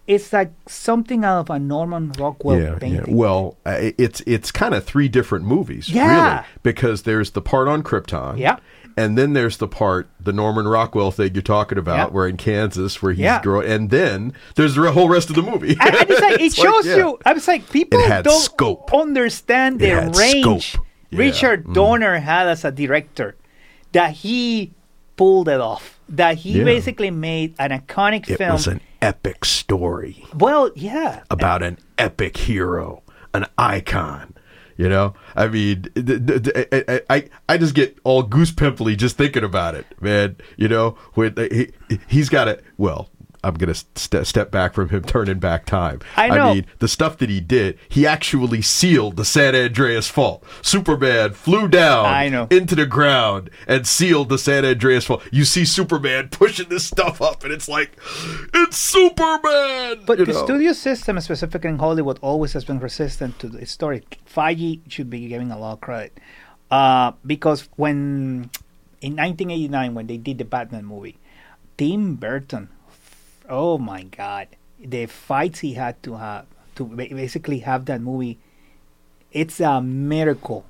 it's 0.07 0.33
like 0.33 0.53
something 0.67 1.25
out 1.25 1.41
of 1.41 1.51
a 1.51 1.59
Norman 1.59 2.13
Rockwell 2.19 2.59
yeah, 2.61 2.73
yeah. 2.73 2.79
painting. 2.79 3.17
Well, 3.17 3.57
uh, 3.65 3.91
it's 3.97 4.21
it's 4.27 4.51
kind 4.53 4.75
of 4.75 4.85
three 4.85 5.09
different 5.09 5.45
movies, 5.47 5.89
Yeah. 5.89 6.35
really, 6.35 6.45
because 6.63 7.03
there's 7.03 7.31
the 7.31 7.41
part 7.41 7.69
on 7.69 7.83
Krypton, 7.83 8.37
Yeah. 8.39 8.57
and 8.99 9.17
then 9.17 9.33
there's 9.33 9.57
the 9.57 9.67
part, 9.69 10.09
the 10.21 10.33
Norman 10.33 10.69
Rockwell 10.69 11.11
thing 11.11 11.33
you're 11.33 11.43
talking 11.43 11.79
about, 11.79 11.97
Yeah. 11.97 12.07
where 12.15 12.29
in 12.29 12.37
Kansas, 12.37 13.01
where 13.01 13.13
he's 13.13 13.23
Yeah. 13.23 13.41
growing, 13.41 13.71
and 13.71 13.89
then 13.91 14.35
there's 14.57 14.75
the 14.75 14.93
whole 14.93 15.09
rest 15.09 15.31
of 15.31 15.37
the 15.37 15.43
movie. 15.43 15.77
and, 15.81 15.95
and 15.95 16.11
it's 16.11 16.21
like 16.21 16.35
it 16.41 16.41
It's 16.43 16.59
like, 16.59 16.67
shows 16.69 16.87
yeah. 16.87 16.97
you. 16.97 17.19
I 17.25 17.33
was 17.33 17.49
like, 17.49 17.71
people 17.71 18.01
don't 18.23 18.43
scope. 18.43 18.93
understand 18.93 19.79
the 19.81 20.13
range 20.19 20.73
scope. 20.73 20.87
Yeah. 21.11 21.19
Richard 21.19 21.65
Mm. 21.65 21.75
Donner 21.75 22.19
had 22.19 22.47
as 22.49 22.65
a 22.65 22.71
director, 22.73 23.37
that 23.93 24.11
he 24.13 24.73
pulled 25.17 25.49
it 25.49 25.61
off. 25.61 25.91
that 26.07 26.37
he 26.37 26.59
Yeah. 26.59 26.65
basically 26.65 27.11
made 27.11 27.55
an 27.59 27.71
iconic 27.71 28.29
It 28.29 28.37
film. 28.37 28.53
was 28.53 28.67
an 28.67 28.81
epic 29.01 29.45
story 29.47 30.23
well, 30.35 30.71
yeah. 30.77 31.23
about 31.31 31.63
an 31.63 31.79
epic 31.97 32.37
hero, 32.37 33.03
an 33.33 33.47
icon. 33.57 34.35
You 34.77 34.89
know, 34.89 35.15
I 35.37 35.47
mean, 35.47 35.87
I, 35.97 37.01
I 37.09 37.29
I 37.49 37.57
just 37.59 37.75
get 37.75 37.97
all 38.05 38.23
goose 38.25 38.51
pimply 38.51 38.97
just 38.97 39.17
thinking 39.17 39.45
about 39.45 39.75
it, 39.77 39.87
man. 40.01 40.37
You 40.57 40.67
know, 40.69 40.97
when 41.15 41.33
uh, 41.39 41.47
he 41.51 41.71
he's 42.09 42.29
got 42.29 42.49
a 42.49 42.59
well. 42.77 43.09
I'm 43.45 43.55
gonna 43.55 43.75
st- 43.75 44.27
step 44.27 44.51
back 44.51 44.75
from 44.75 44.89
him 44.89 45.03
turning 45.07 45.39
back 45.39 45.67
time. 45.67 46.01
I 46.17 46.29
know. 46.29 46.55
mean, 46.55 46.67
the 46.79 46.89
stuff 46.89 47.19
that 47.19 47.29
he 47.29 47.41
did, 47.41 47.79
he 47.89 48.07
actually 48.07 48.63
sealed 48.63 49.17
the 49.17 49.25
San 49.25 49.55
Andreas 49.55 50.09
Fault. 50.09 50.45
Superman 50.63 51.33
flew 51.35 51.69
down 51.69 52.07
I 52.07 52.29
know. 52.29 52.49
into 52.51 52.75
the 52.75 52.87
ground 52.87 53.51
and 53.69 53.87
sealed 53.87 54.29
the 54.29 54.39
San 54.39 54.65
Andreas 54.65 55.05
Fault. 55.05 55.23
You 55.31 55.45
see 55.45 55.65
Superman 55.65 56.29
pushing 56.31 56.69
this 56.69 56.85
stuff 56.87 57.21
up, 57.21 57.45
and 57.45 57.53
it's 57.53 57.69
like, 57.69 57.97
it's 58.55 58.77
Superman. 58.77 60.03
But 60.07 60.19
you 60.19 60.25
the 60.25 60.33
know? 60.33 60.45
studio 60.45 60.73
system, 60.73 61.21
specifically 61.21 61.71
in 61.71 61.79
Hollywood, 61.79 62.19
always 62.23 62.53
has 62.55 62.65
been 62.65 62.79
resistant 62.81 63.39
to 63.41 63.49
the 63.49 63.67
story. 63.67 64.03
Feige 64.27 64.81
should 64.91 65.11
be 65.11 65.29
giving 65.29 65.51
a 65.51 65.59
lot 65.59 65.75
of 65.75 65.81
credit. 65.81 66.19
Uh, 66.71 67.13
because 67.25 67.69
when, 67.77 68.51
in 69.01 69.17
1989, 69.17 69.95
when 69.95 70.07
they 70.07 70.17
did 70.17 70.39
the 70.39 70.45
Batman 70.45 70.85
movie, 70.85 71.19
Tim 71.77 72.17
Burton, 72.17 72.69
oh 73.49 73.79
my 73.79 74.05
God, 74.05 74.49
the 74.81 75.07
fights 75.07 75.61
he 75.61 75.75
had 75.75 76.03
to 76.03 76.15
have 76.17 76.47
to 76.77 76.85
basically 76.85 77.61
have 77.61 77.85
that 77.87 78.01
movie, 78.01 78.39
it's 79.33 79.61
a 79.61 79.81
miracle 79.81 80.65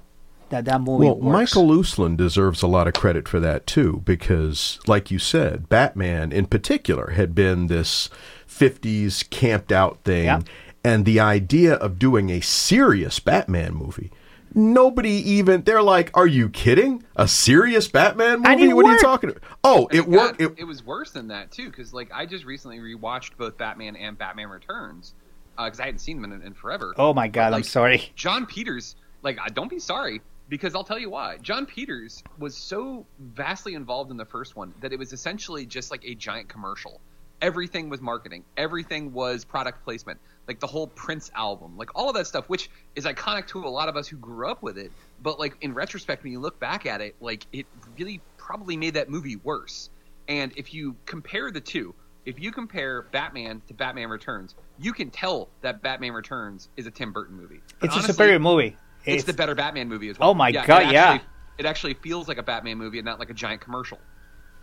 that 0.51 0.66
that 0.66 0.81
movie 0.81 1.07
Well, 1.07 1.16
works. 1.16 1.55
Michael 1.55 1.68
Uslan 1.68 2.16
deserves 2.16 2.62
a 2.62 2.66
lot 2.66 2.87
of 2.87 2.95
credit 2.95 3.27
for 3.29 3.41
that 3.41 3.66
too, 3.66 4.03
because, 4.05 4.79
like 4.87 5.11
you 5.11 5.18
said, 5.18 5.68
Batman 5.68 6.33
in 6.33 6.47
particular 6.47 7.12
had 7.12 7.35
been 7.35 7.66
this 7.66 8.11
50s 8.49 9.29
camped 9.31 9.72
out 9.72 9.99
thing. 10.05 10.25
Yeah. 10.25 10.41
And 10.87 11.07
the 11.07 11.18
idea 11.18 11.75
of 11.75 11.99
doing 11.99 12.29
a 12.29 12.41
serious 12.41 13.18
Batman 13.18 13.75
movie, 13.75 14.11
nobody 14.55 15.11
even, 15.11 15.62
they're 15.62 15.82
like, 15.82 16.11
are 16.14 16.26
you 16.26 16.48
kidding? 16.48 17.05
A 17.16 17.28
serious 17.28 17.88
Batman 17.88 18.42
movie? 18.42 18.64
it 18.64 18.74
What 18.74 18.86
are 18.86 18.92
you 18.92 19.00
talking 19.00 19.30
about? 19.30 19.42
Oh, 19.62 19.88
it 19.92 20.07
worked. 20.09 20.40
It, 20.40 20.55
It, 20.59 20.64
was 20.64 20.84
worse 20.84 21.11
than 21.11 21.28
that 21.28 21.50
too, 21.50 21.70
because 21.70 21.92
like 21.92 22.11
I 22.12 22.26
just 22.26 22.44
recently 22.44 22.78
rewatched 22.78 23.36
both 23.36 23.57
Batman 23.57 23.96
and 23.96 24.16
Batman 24.16 24.48
Returns, 24.48 25.14
uh, 25.59 25.64
because 25.64 25.80
I 25.80 25.86
hadn't 25.86 26.00
seen 26.00 26.20
them 26.20 26.32
in, 26.32 26.42
in 26.42 26.55
forever. 26.55 26.94
oh 26.96 27.14
my 27.14 27.28
God, 27.28 27.50
But, 27.50 27.57
I'm 27.57 27.62
sorry. 27.62 28.11
Jon 28.16 28.46
Peters, 28.46 28.96
like, 29.22 29.38
I- 29.40 29.48
don't 29.48 29.70
be 29.70 29.78
sorry 29.78 30.20
because 30.48 30.74
I'll 30.74 30.84
tell 30.84 30.98
you 30.98 31.11
why. 31.11 31.38
Jon 31.38 31.64
Peters 31.66 32.22
was 32.38 32.57
so 32.57 33.07
vastly 33.18 33.74
involved 33.74 34.11
in 34.11 34.16
the 34.16 34.26
first 34.26 34.57
one 34.57 34.74
that 34.80 34.92
it 34.92 34.98
was 34.98 35.12
essentially 35.12 35.64
just 35.66 35.90
like 35.90 36.05
a 36.05 36.14
giant 36.14 36.48
commercial. 36.48 37.00
Everything 37.40 37.88
was 37.88 38.00
marketing. 38.00 38.44
Everything 38.57 39.12
was 39.12 39.44
product 39.44 39.84
placement. 39.84 40.18
Like 40.47 40.61
the 40.61 40.66
whole 40.66 40.86
Prince 40.88 41.30
album, 41.34 41.76
like 41.78 41.90
all 41.95 42.09
of 42.09 42.14
that 42.16 42.26
stuff, 42.26 42.49
which 42.49 42.70
is 42.95 43.07
iconic 43.07 43.47
to 43.49 43.64
a 43.64 43.68
lot 43.68 43.88
of 43.88 43.97
us 43.97 44.07
who 44.07 44.16
grew 44.16 44.51
up 44.51 44.62
with 44.62 44.76
it. 44.76 44.92
But 45.22 45.38
like 45.38 45.57
in 45.62 45.72
retrospect, 45.72 46.22
when 46.22 46.32
you 46.32 46.40
look 46.40 46.61
back 46.61 46.84
at 46.84 47.01
it, 47.01 47.16
like 47.20 47.47
it 47.53 47.66
really 47.99 48.20
probably 48.36 48.76
made 48.76 48.95
that 48.95 49.09
movie 49.09 49.36
worse. 49.36 49.88
And 50.28 50.53
if 50.57 50.74
you 50.74 50.97
compare 51.07 51.51
the 51.51 51.61
two, 51.61 51.95
if 52.26 52.38
you 52.40 52.53
compare 52.53 53.03
Batman 53.12 53.62
to 53.68 53.74
Batman 53.74 54.09
Returns, 54.09 54.55
you 54.78 54.92
can 54.92 55.11
tell 55.11 55.49
that 55.62 55.82
Batman 55.82 56.12
Returns 56.12 56.68
is 56.76 56.86
a 56.86 56.90
Tim 56.90 57.12
Burton 57.12 57.36
movie. 57.36 57.61
And 57.80 57.90
It's 57.90 57.97
a 57.97 58.03
superior 58.03 58.38
movie. 58.38 58.76
It's, 59.05 59.24
the 59.24 59.34
better 59.34 59.55
Batman 59.55 59.88
movie 59.88 60.09
as 60.09 60.18
well. 60.18 60.30
Oh 60.30 60.34
my 60.34 60.49
Yeah, 60.49 60.66
God, 60.66 60.82
it 60.82 60.92
yeah. 60.92 61.18
It 61.59 61.66
actually 61.66 61.95
feels 61.95 62.26
like 62.26 62.38
a 62.38 62.42
Batman 62.42 62.78
movie 62.78 62.99
and 62.99 63.05
not 63.05 63.18
like 63.18 63.30
a 63.30 63.34
giant 63.34 63.61
commercial. 63.61 63.99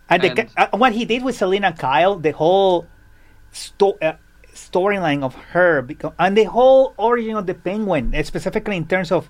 And, 0.09 0.21
the, 0.23 0.31
And- 0.31 0.49
uh, 0.57 0.77
what 0.77 0.93
he 0.93 1.05
did 1.05 1.23
with 1.23 1.37
Selina 1.37 1.73
Kyle, 1.73 2.17
the 2.17 2.31
whole 2.31 2.87
sto- 3.51 3.97
uh, 4.01 4.13
storyline 4.69 5.23
of 5.23 5.35
her, 5.35 5.81
because, 5.81 6.13
and 6.19 6.37
the 6.37 6.45
whole 6.45 6.93
origin 6.97 7.35
of 7.35 7.47
the 7.47 7.53
Penguin, 7.53 8.13
specifically 8.23 8.77
in 8.77 8.87
terms 8.87 9.11
of 9.11 9.29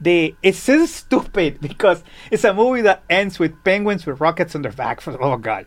the, 0.00 0.34
it's 0.42 0.58
so 0.58 0.86
stupid 0.86 1.60
because 1.62 2.02
it's 2.30 2.44
a 2.44 2.54
movie 2.54 2.82
that 2.82 3.02
ends 3.08 3.38
with 3.38 3.62
penguins 3.64 4.06
with 4.06 4.20
rockets 4.20 4.54
on 4.54 4.62
their 4.62 4.72
back. 4.72 5.00
For 5.02 5.12
the 5.12 5.18
love 5.18 5.32
of 5.32 5.42
God, 5.42 5.66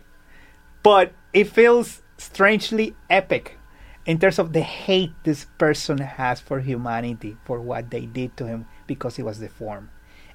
but 0.84 1.14
it 1.34 1.45
feels 1.45 2.01
strangely 2.18 2.95
epic 3.10 3.58
in 4.05 4.20
terms 4.20 4.39
of 4.39 4.53
the 4.53 4.62
hate 4.62 5.12
this 5.24 5.45
person 5.58 5.97
has 5.97 6.39
for 6.39 6.62
humanity 6.62 7.38
for 7.43 7.60
what 7.60 7.91
they 7.91 8.05
did 8.05 8.36
to 8.38 8.47
him 8.47 8.66
because 8.88 9.18
he 9.18 9.22
was 9.22 9.38
deformed 9.38 9.89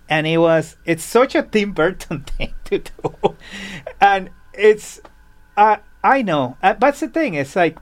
and 0.09 0.27
it 0.27 0.37
was 0.37 0.77
it's 0.85 1.03
such 1.03 1.35
a 1.35 1.43
Tim 1.43 1.73
Burton 1.73 2.21
thing 2.39 2.55
to 2.65 2.79
do, 2.81 3.37
and 4.01 4.31
it's 4.53 5.01
uh, 5.57 5.77
I 6.03 6.23
know, 6.23 6.57
uh, 6.63 6.75
that's 6.75 7.01
the 7.01 7.09
thing. 7.09 7.35
It's 7.35 7.57
like 7.57 7.79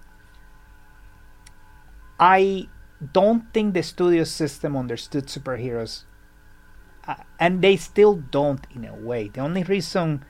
I 2.21 2.69
don't 3.13 3.51
think 3.55 3.73
the 3.73 3.83
studio 3.83 4.25
system 4.25 4.77
understood 4.77 5.27
superheroes, 5.27 6.05
uh, 7.09 7.15
and 7.39 7.63
they 7.63 7.77
still 7.77 8.17
don't 8.17 8.67
in 8.75 8.85
a 8.85 8.95
way. 8.95 9.29
The 9.29 9.41
only 9.41 9.63
reason 9.63 10.23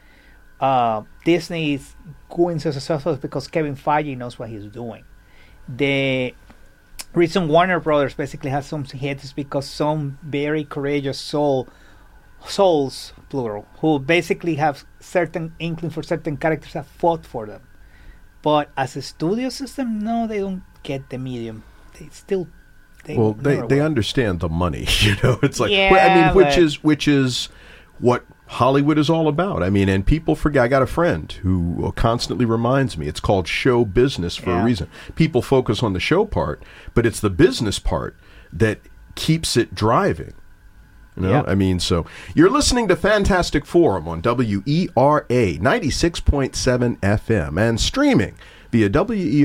uh, 0.61 1.03
Disney 1.25 1.75
is 1.75 1.97
going 2.29 2.61
so 2.61 2.71
successful 2.71 3.13
is 3.13 3.19
because 3.19 3.49
Kevin 3.49 3.75
Feige 3.75 4.17
knows 4.17 4.39
what 4.39 4.51
he's 4.51 4.67
doing. 4.67 5.05
The 5.69 6.33
reason 7.13 7.49
Warner 7.49 7.81
Brothers 7.81 8.15
basically 8.15 8.51
has 8.51 8.67
some 8.67 8.85
hits 8.85 9.25
is 9.25 9.33
because 9.33 9.69
some 9.69 10.19
very 10.23 10.65
courageous 10.65 11.19
soul 11.19 11.69
souls 12.47 13.13
plural 13.29 13.67
who 13.81 13.99
basically 13.99 14.55
have 14.55 14.85
certain 15.01 15.55
inkling 15.59 15.91
for 15.91 16.03
certain 16.03 16.37
characters 16.37 16.73
have 16.75 16.87
fought 16.87 17.27
for 17.27 17.47
them. 17.47 17.63
But 18.43 18.71
as 18.77 18.97
a 18.97 19.03
studio 19.03 19.49
system, 19.49 19.99
no, 19.99 20.27
they 20.27 20.39
don't 20.39 20.63
get 20.83 21.11
the 21.11 21.19
medium. 21.19 21.65
They 21.99 22.09
still 22.11 22.49
they 23.05 23.17
well, 23.17 23.33
they, 23.33 23.61
they 23.67 23.81
understand 23.81 24.41
the 24.41 24.49
money, 24.49 24.87
you 25.01 25.17
know. 25.23 25.39
It's 25.43 25.59
like, 25.61 25.71
Yeah, 25.71 25.91
well, 25.93 26.11
I 26.11 26.15
mean, 26.27 26.35
which 26.37 26.47
but- 26.55 26.59
is 26.59 26.85
which 26.85 27.09
is 27.09 27.49
what 27.99 28.25
Hollywood 28.47 28.99
is 28.99 29.09
all 29.09 29.29
about. 29.29 29.63
I 29.63 29.71
mean, 29.71 29.89
and 29.89 30.05
people 30.05 30.35
forget. 30.35 30.65
I 30.65 30.69
got 30.69 30.83
a 30.83 30.87
friend 30.87 31.31
who 31.43 31.87
uh, 31.87 31.91
constantly 31.93 32.45
reminds 32.45 32.99
me. 32.99 33.07
It's 33.07 33.21
called 33.21 33.47
show 33.47 33.85
business 33.85 34.37
for 34.37 34.51
Yeah. 34.51 34.63
a 34.63 34.65
reason. 34.65 34.89
People 35.15 35.41
focus 35.43 35.83
on 35.83 35.93
the 35.93 36.01
show 36.01 36.25
part, 36.27 36.63
but 36.95 37.07
it's 37.07 37.21
the 37.21 37.31
business 37.31 37.79
part 37.79 38.17
that 38.53 38.81
keeps 39.15 39.57
it 39.57 39.75
driving. 39.75 40.33
You 41.17 41.23
know, 41.25 41.31
Yeah. 41.31 41.43
I 41.47 41.55
mean, 41.55 41.79
so 41.81 42.07
you're 42.35 42.51
listening 42.51 42.89
to 42.89 42.97
Fantastic 42.97 43.67
Forum 43.67 44.09
on 44.09 44.19
E 44.19 44.23
WERA 44.97 45.25
96.7 45.59 46.99
FM 47.01 47.61
and 47.61 47.81
streaming 47.81 48.35
via 48.73 48.87
E 48.87 48.91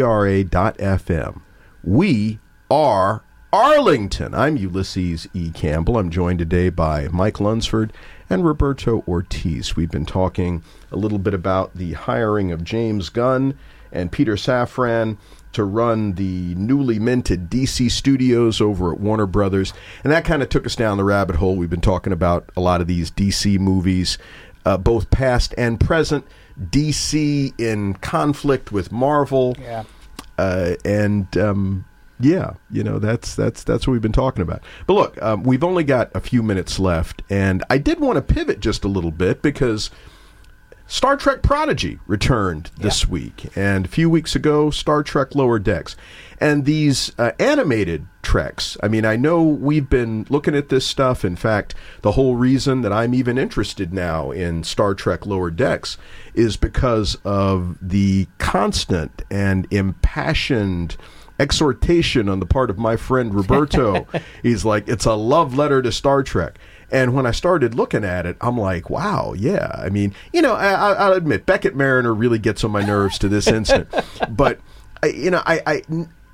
WERA.FM. 0.01 1.41
We 1.85 2.39
are 2.71 3.23
Arlington. 3.53 4.33
I'm 4.33 4.57
Ulysses 4.57 5.27
E. 5.35 5.51
Campbell. 5.51 5.99
I'm 5.99 6.09
joined 6.09 6.39
today 6.39 6.69
by 6.69 7.09
Mike 7.09 7.39
Lunsford 7.39 7.93
and 8.27 8.43
Roberto 8.43 9.03
Ortiz. 9.07 9.75
We've 9.75 9.91
been 9.91 10.07
talking 10.07 10.63
a 10.91 10.95
little 10.95 11.19
bit 11.19 11.35
about 11.35 11.75
the 11.75 11.93
hiring 11.93 12.51
of 12.51 12.63
James 12.63 13.09
Gunn 13.09 13.55
and 13.91 14.11
Peter 14.11 14.33
Safran 14.33 15.19
to 15.51 15.63
run 15.63 16.13
the 16.13 16.55
newly 16.55 16.97
minted 16.97 17.51
DC 17.51 17.91
studios 17.91 18.59
over 18.59 18.91
at 18.91 18.99
Warner 18.99 19.27
Brothers. 19.27 19.71
And 20.03 20.11
that 20.11 20.25
kind 20.25 20.41
of 20.41 20.49
took 20.49 20.65
us 20.65 20.75
down 20.75 20.97
the 20.97 21.03
rabbit 21.03 21.35
hole. 21.35 21.55
We've 21.55 21.69
been 21.69 21.81
talking 21.81 22.13
about 22.13 22.49
a 22.57 22.61
lot 22.61 22.81
of 22.81 22.87
these 22.87 23.11
DC 23.11 23.59
movies, 23.59 24.17
uh, 24.65 24.77
both 24.77 25.11
past 25.11 25.53
and 25.55 25.79
present. 25.79 26.25
DC 26.59 27.53
in 27.59 27.93
conflict 27.93 28.71
with 28.71 28.91
Marvel 28.91 29.55
Yeah. 29.61 29.83
Uh, 30.37 30.75
and 30.83 31.35
um, 31.37 31.85
yeah, 32.19 32.53
you 32.71 32.83
know 32.83 32.99
that's 32.99 33.35
that's 33.35 33.63
that's 33.63 33.87
what 33.87 33.93
we've 33.93 34.01
been 34.01 34.11
talking 34.11 34.41
about. 34.41 34.63
But 34.87 34.93
look, 34.93 35.21
um, 35.21 35.43
we've 35.43 35.63
only 35.63 35.83
got 35.83 36.11
a 36.15 36.21
few 36.21 36.41
minutes 36.41 36.79
left, 36.79 37.21
and 37.29 37.63
I 37.69 37.77
did 37.77 37.99
want 37.99 38.15
to 38.15 38.21
pivot 38.21 38.59
just 38.59 38.83
a 38.83 38.87
little 38.87 39.11
bit 39.11 39.41
because 39.41 39.91
Star 40.87 41.17
Trek 41.17 41.41
Prodigy 41.41 41.99
returned 42.05 42.69
this 42.77 43.07
week, 43.07 43.49
and 43.57 43.85
a 43.85 43.89
few 43.89 44.07
weeks 44.09 44.35
ago, 44.35 44.69
Star 44.69 45.01
Trek 45.01 45.33
Lower 45.33 45.57
Decks, 45.57 45.95
and 46.39 46.65
these 46.65 47.11
uh, 47.17 47.31
animated 47.39 48.05
treks. 48.21 48.77
I 48.83 48.87
mean, 48.87 49.03
I 49.03 49.15
know 49.15 49.41
we've 49.41 49.89
been 49.89 50.27
looking 50.29 50.55
at 50.55 50.69
this 50.69 50.85
stuff. 50.85 51.25
In 51.25 51.35
fact, 51.35 51.73
the 52.03 52.11
whole 52.11 52.35
reason 52.35 52.81
that 52.81 52.93
I'm 52.93 53.15
even 53.15 53.37
interested 53.37 53.93
now 53.93 54.29
in 54.29 54.63
Star 54.63 54.93
Trek 54.93 55.25
Lower 55.25 55.49
Decks 55.49 55.97
is 56.35 56.55
because 56.55 57.15
of 57.25 57.77
the 57.81 58.27
constant 58.37 59.23
and 59.31 59.67
impassioned 59.71 60.97
exhortation 61.39 62.29
on 62.29 62.39
the 62.39 62.45
part 62.45 62.69
of 62.69 62.77
my 62.77 62.95
friend 62.95 63.33
Roberto. 63.35 64.07
He's 64.43 64.65
like, 64.65 64.87
it's 64.87 65.05
a 65.05 65.13
love 65.15 65.55
letter 65.55 65.81
to 65.81 65.91
Star 65.91 66.23
Trek. 66.23 66.59
And 66.91 67.13
when 67.13 67.25
I 67.25 67.31
started 67.31 67.73
looking 67.75 68.03
at 68.03 68.25
it, 68.25 68.37
I'm 68.41 68.57
like, 68.57 68.89
wow, 68.89 69.33
yeah. 69.37 69.71
I 69.77 69.89
mean, 69.89 70.13
you 70.33 70.41
know, 70.41 70.53
I, 70.53 70.67
I- 70.73 70.93
I'll 70.93 71.13
admit, 71.13 71.45
Beckett 71.45 71.75
Mariner 71.75 72.13
really 72.13 72.39
gets 72.39 72.63
on 72.63 72.71
my 72.71 72.83
nerves 72.85 73.17
to 73.19 73.27
this 73.29 73.47
instant. 73.47 73.87
but, 74.29 74.59
I, 75.03 75.07
you 75.07 75.31
know, 75.31 75.41
I, 75.45 75.61
I, 75.65 75.81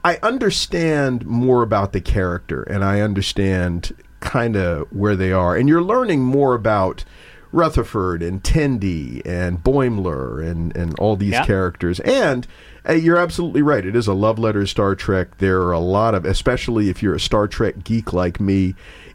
I 0.04 0.20
understand 0.24 1.26
more 1.26 1.64
about 1.64 1.94
the 1.94 2.02
character 2.02 2.64
and 2.64 2.84
I 2.84 3.02
understand 3.02 3.96
kind 4.20 4.56
of 4.56 4.88
where 4.92 5.16
they 5.16 5.32
are. 5.32 5.56
And 5.56 5.68
you're 5.70 5.82
learning 5.82 6.22
more 6.22 6.54
about 6.54 7.04
Rutherford 7.52 8.24
and 8.24 8.42
Tendi 8.44 9.22
and 9.26 9.64
Boimler 9.64 10.42
and, 10.48 10.76
and 10.76 10.98
all 11.00 11.16
these 11.16 11.32
Yeah. 11.34 11.46
characters. 11.46 12.00
And 12.02 12.48
uh, 12.88 12.94
you're 12.94 13.18
absolutely 13.18 13.62
right. 13.62 13.86
It 13.86 13.96
is 13.96 14.08
a 14.08 14.14
love 14.14 14.40
letter 14.40 14.62
to 14.62 14.68
Star 14.68 14.96
Trek. 14.96 15.38
There 15.40 15.62
are 15.64 15.72
a 15.74 15.80
lot 15.80 16.16
of, 16.16 16.26
especially 16.26 16.90
if 16.90 17.04
you're 17.04 17.16
a 17.16 17.20
Star 17.20 17.48
Trek 17.48 17.84
geek 17.84 18.14
like 18.14 18.40
me, 18.40 18.74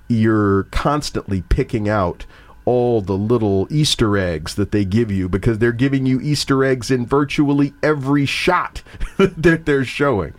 you're 0.08 0.64
constantly 0.64 1.42
picking 1.42 1.88
out 1.88 2.26
all 2.64 3.00
the 3.00 3.16
little 3.16 3.66
Easter 3.70 4.18
eggs 4.18 4.56
that 4.56 4.72
they 4.72 4.84
give 4.84 5.10
you 5.10 5.28
because 5.28 5.58
they're 5.58 5.72
giving 5.72 6.04
you 6.04 6.20
Easter 6.20 6.64
eggs 6.64 6.90
in 6.90 7.06
virtually 7.06 7.72
every 7.82 8.26
shot 8.26 8.82
that 9.18 9.64
they're 9.64 9.84
showing. 9.84 10.34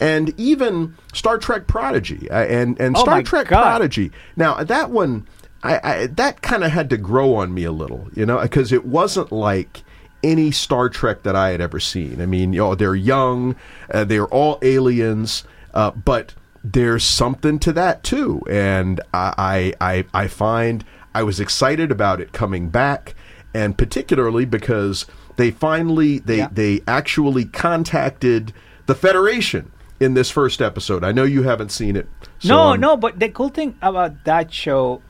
And 0.00 0.38
even 0.38 0.96
Star 1.12 1.38
Trek 1.38 1.66
Prodigy 1.66 2.28
uh, 2.30 2.44
and, 2.44 2.80
and 2.80 2.96
Oh 2.96 3.02
Star 3.02 3.22
Trek 3.22 3.48
God. 3.48 3.62
Prodigy. 3.62 4.10
Now, 4.34 4.62
that 4.64 4.90
one, 4.90 5.28
I, 5.62 5.80
I 5.82 6.06
that 6.06 6.42
kind 6.42 6.64
of 6.64 6.72
had 6.72 6.90
to 6.90 6.96
grow 6.96 7.36
on 7.36 7.54
me 7.54 7.64
a 7.64 7.72
little, 7.72 8.08
you 8.14 8.26
know, 8.26 8.40
because 8.40 8.72
it 8.72 8.84
wasn't 8.84 9.30
like 9.30 9.84
any 10.22 10.50
Star 10.50 10.88
Trek 10.88 11.22
that 11.22 11.36
I 11.36 11.50
had 11.50 11.60
ever 11.60 11.78
seen. 11.78 12.20
I 12.20 12.26
mean, 12.26 12.52
you 12.52 12.60
know, 12.60 12.74
they're 12.74 12.94
young, 12.94 13.56
uh, 13.92 14.04
they're 14.04 14.26
all 14.26 14.58
aliens, 14.62 15.44
uh, 15.74 15.90
but 15.92 16.34
there's 16.62 17.04
something 17.04 17.58
to 17.60 17.72
that 17.72 18.02
too, 18.02 18.42
and 18.50 19.00
I, 19.14 19.72
I 19.80 20.04
I 20.12 20.26
find 20.28 20.84
I 21.14 21.22
was 21.22 21.40
excited 21.40 21.90
about 21.90 22.20
it 22.20 22.32
coming 22.32 22.68
back, 22.68 23.14
and 23.54 23.76
particularly 23.78 24.44
because 24.44 25.06
they 25.36 25.50
finally 25.50 26.18
they 26.18 26.38
Yeah. 26.38 26.48
they 26.52 26.80
actually 26.86 27.46
contacted 27.46 28.52
the 28.86 28.94
Federation 28.94 29.70
in 29.98 30.14
this 30.14 30.30
first 30.30 30.60
episode. 30.62 31.02
I 31.04 31.12
know 31.12 31.24
you 31.24 31.42
haven't 31.44 31.70
seen 31.72 31.96
it. 31.96 32.08
so 32.38 32.48
no, 32.48 32.60
I'm- 32.70 32.80
no, 32.80 32.96
but 32.96 33.18
the 33.18 33.28
cool 33.28 33.48
thing 33.50 33.76
about 33.82 34.24
that 34.24 34.52
show, 34.52 35.02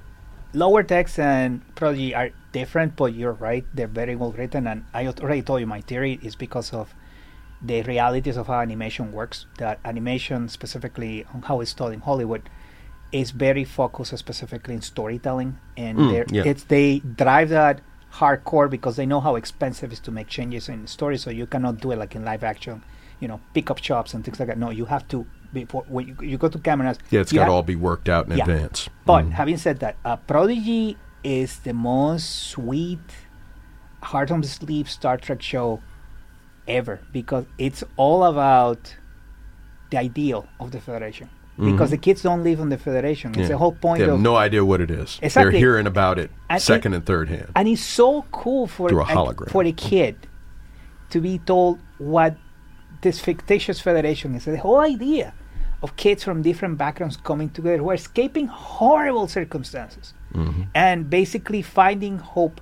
Lower 0.52 0.82
Decks 0.82 1.18
and 1.18 1.62
Prodigy 1.76 2.14
are 2.14 2.30
different, 2.52 2.96
but 2.96 3.14
you're 3.14 3.32
right. 3.32 3.64
They're 3.74 3.86
very 3.86 4.16
well 4.16 4.32
written. 4.32 4.66
And 4.66 4.84
I 4.92 5.06
already 5.06 5.42
told 5.42 5.60
you 5.60 5.66
my 5.66 5.80
theory 5.80 6.18
is 6.22 6.34
because 6.34 6.72
of 6.72 6.92
the 7.62 7.82
realities 7.82 8.36
of 8.36 8.46
how 8.46 8.60
animation 8.60 9.12
works. 9.12 9.46
That 9.58 9.80
animation, 9.84 10.48
specifically 10.48 11.24
on 11.34 11.42
how 11.42 11.60
it's 11.60 11.74
told 11.74 11.92
in 11.92 12.00
Hollywood, 12.00 12.48
is 13.12 13.32
very 13.32 13.64
focused 13.64 14.16
specifically 14.16 14.74
in 14.74 14.82
storytelling. 14.82 15.58
And 15.76 15.98
they're 16.10 16.26
yeah. 16.30 16.42
it's 16.44 16.64
they 16.64 17.00
drive 17.00 17.50
that 17.50 17.80
hardcore 18.14 18.68
because 18.68 18.96
they 18.96 19.06
know 19.06 19.20
how 19.20 19.36
expensive 19.36 19.90
it 19.90 19.94
is 19.94 20.00
to 20.00 20.10
make 20.10 20.28
changes 20.28 20.68
in 20.68 20.82
the 20.82 20.88
story. 20.88 21.18
So 21.18 21.30
you 21.30 21.46
cannot 21.46 21.80
do 21.80 21.92
it 21.92 21.98
like 21.98 22.14
in 22.14 22.24
live 22.24 22.44
action, 22.44 22.82
you 23.20 23.28
know, 23.28 23.40
pick 23.54 23.70
up 23.70 23.78
shops 23.78 24.14
and 24.14 24.24
things 24.24 24.38
like 24.38 24.48
that. 24.48 24.58
No, 24.58 24.70
you 24.70 24.86
have 24.86 25.06
to 25.08 25.26
before 25.52 25.84
when 25.88 26.08
you, 26.08 26.16
you 26.20 26.38
go 26.38 26.48
to 26.48 26.58
cameras. 26.58 26.98
Yeah, 27.10 27.20
it's 27.20 27.32
got 27.32 27.46
to 27.46 27.52
all 27.52 27.62
be 27.62 27.76
worked 27.76 28.08
out 28.08 28.26
in 28.26 28.36
Yeah. 28.36 28.44
advance. 28.44 28.88
But 29.04 29.26
having 29.26 29.56
said 29.56 29.80
that, 29.80 29.96
uh, 30.04 30.16
Prodigy 30.16 30.96
is 31.22 31.58
the 31.58 31.74
most 31.74 32.48
sweet, 32.48 33.00
heart 34.02 34.30
on 34.30 34.40
the 34.40 34.48
sleeve 34.48 34.88
Star 34.88 35.16
Trek 35.16 35.42
show 35.42 35.82
ever 36.70 37.00
because 37.12 37.44
it's 37.58 37.82
all 37.96 38.24
about 38.24 38.96
the 39.90 39.98
ideal 39.98 40.46
of 40.58 40.70
the 40.70 40.80
Federation. 40.80 41.28
Because 41.58 41.90
the 41.90 41.98
kids 41.98 42.22
don't 42.22 42.42
live 42.42 42.58
on 42.58 42.70
the 42.70 42.78
Federation. 42.78 43.30
It's 43.32 43.36
Mm-hmm. 43.36 43.42
Yeah. 43.42 43.48
the 43.48 43.58
whole 43.58 43.72
point 43.72 43.98
They 43.98 44.06
have 44.06 44.14
of 44.14 44.20
no 44.20 44.36
idea 44.36 44.64
what 44.64 44.80
it 44.80 44.90
is. 44.90 45.18
Exactly. 45.20 45.50
They're 45.52 45.58
hearing 45.60 45.86
about 45.86 46.18
it 46.18 46.30
And 46.48 46.62
second 46.62 46.92
it- 46.94 46.96
and 46.98 47.04
third 47.06 47.28
hand. 47.28 47.48
and 47.54 47.68
it's 47.68 47.84
so 47.84 48.24
cool 48.32 48.66
for 48.66 48.88
Through 48.88 49.00
a 49.00 49.04
a- 49.04 49.16
hologram. 49.18 49.50
for 49.50 49.62
a 49.64 49.72
kid 49.72 50.16
to 51.10 51.20
be 51.20 51.38
told 51.38 51.78
what 51.98 52.32
this 53.02 53.20
fictitious 53.20 53.78
federation 53.78 54.34
is. 54.34 54.44
The 54.46 54.56
whole 54.56 54.80
idea 54.80 55.34
of 55.82 55.96
kids 55.96 56.24
from 56.24 56.40
different 56.40 56.78
backgrounds 56.78 57.16
coming 57.18 57.50
together 57.50 57.78
who 57.78 57.90
are 57.90 57.94
escaping 57.94 58.46
horrible 58.46 59.26
circumstances 59.28 60.14
Mm-hmm. 60.34 60.62
and 60.74 61.10
basically 61.10 61.60
finding 61.60 62.18
hope 62.18 62.60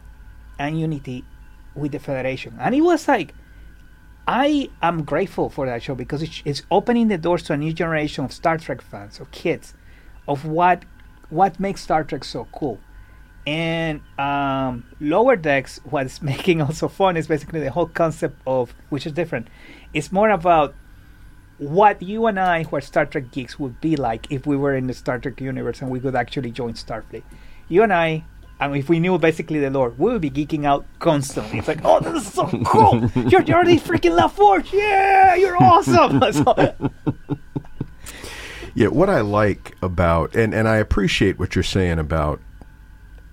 and 0.59 0.81
unity 0.81 1.25
with 1.77 1.93
the 1.93 1.99
federation. 2.01 2.57
And 2.59 2.75
it 2.75 2.81
was 2.81 3.07
like 3.07 3.33
I 4.29 4.69
am 4.83 5.05
grateful 5.05 5.49
for 5.49 5.65
that 5.65 5.83
show 5.83 5.95
because 5.95 6.23
it's, 6.23 6.43
it's 6.45 6.63
opening 6.71 7.09
the 7.09 7.17
doors 7.17 7.43
to 7.45 7.55
a 7.55 7.57
new 7.57 7.73
generation 7.73 8.27
of 8.27 8.33
Star 8.33 8.59
Trek 8.59 8.83
fans, 8.83 9.21
of 9.21 9.31
kids, 9.31 9.73
of 10.29 10.45
what 10.45 10.85
what 11.31 11.59
makes 11.59 11.81
Star 11.81 12.05
Trek 12.05 12.25
so 12.25 12.47
cool. 12.53 12.79
And 13.47 14.03
um, 14.19 14.85
Lower 15.01 15.35
Decks, 15.35 15.81
what's 15.85 16.21
making 16.33 16.61
also 16.61 16.89
fun 16.89 17.17
is 17.17 17.27
basically 17.27 17.61
the 17.61 17.71
whole 17.71 17.87
concept 17.87 18.39
of, 18.47 18.75
which 18.91 19.07
is 19.07 19.13
different. 19.13 19.49
It's 19.95 20.13
more 20.13 20.29
about 20.29 20.75
what 21.57 22.03
you 22.03 22.27
and 22.27 22.39
I, 22.39 22.65
who 22.65 22.77
are 22.77 22.83
Star 22.83 23.07
Trek 23.07 23.31
geeks, 23.33 23.59
would 23.59 23.81
be 23.81 23.97
like 23.97 24.31
if 24.31 24.47
we 24.47 24.59
were 24.59 24.77
in 24.77 24.89
the 24.89 24.95
Star 24.95 25.19
Trek 25.19 25.41
universe 25.41 25.81
and 25.81 25.91
we 25.91 26.01
could 26.01 26.15
actually 26.15 26.51
join 26.51 26.75
Starfleet. 26.75 27.23
You 27.69 27.83
and 27.83 27.95
I, 27.95 28.25
and 28.61 28.77
if 28.77 28.89
we 28.89 28.99
knew 29.01 29.19
basically 29.19 29.61
the 29.61 29.71
lore, 29.71 29.91
we 29.97 30.13
would 30.13 30.21
be 30.21 30.31
geeking 30.31 30.65
out 30.65 30.85
constantly. 30.99 31.59
It's 31.59 31.69
like, 31.69 31.81
oh, 31.85 32.01
this 32.01 32.27
is 32.27 32.33
so 32.33 32.47
cool! 32.67 33.11
You're, 33.29 33.43
you're 33.43 33.57
already 33.57 33.79
freaking 33.79 34.17
La 34.17 34.29
Forge! 34.29 34.73
Yeah, 34.73 35.35
you're 35.37 35.57
awesome! 35.63 36.21
So- 36.33 36.75
Yeah, 38.75 38.89
what 38.89 39.11
I 39.11 39.23
like 39.23 39.75
about 39.83 40.37
and 40.37 40.55
and 40.55 40.69
I 40.69 40.77
appreciate 40.77 41.37
what 41.39 41.57
you're 41.57 41.65
saying 41.65 41.99
about 41.99 42.41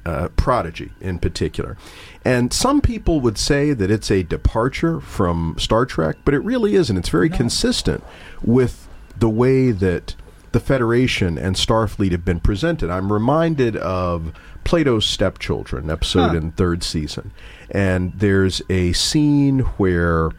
uh, 0.06 0.30
Prodigy 0.36 0.92
in 1.00 1.20
particular. 1.20 1.78
And 2.24 2.52
some 2.52 2.82
people 2.82 3.22
would 3.22 3.38
say 3.38 3.74
that 3.74 3.92
it's 3.92 4.10
a 4.10 4.24
departure 4.24 5.00
from 5.00 5.56
Star 5.60 5.86
Trek, 5.86 6.16
but 6.26 6.34
it 6.34 6.40
really 6.40 6.74
isn't. 6.76 6.98
It's 6.98 7.10
very 7.10 7.30
consistent 7.30 8.04
with 8.42 8.88
the 9.20 9.30
way 9.30 9.70
that 9.72 10.16
the 10.52 10.60
Federation 10.60 11.38
and 11.38 11.56
Starfleet 11.56 12.12
have 12.12 12.26
been 12.26 12.40
presented. 12.40 12.90
I'm 12.90 13.12
reminded 13.14 13.76
of 13.78 14.32
Plato's 14.66 15.06
Stepchildren 15.06 15.90
episode 15.90 16.32
Huh. 16.32 16.38
in 16.38 16.52
third 16.52 16.84
season. 16.84 17.32
And 17.72 18.12
there's 18.18 18.62
a 18.70 18.92
scene 18.94 19.60
where 19.78 20.32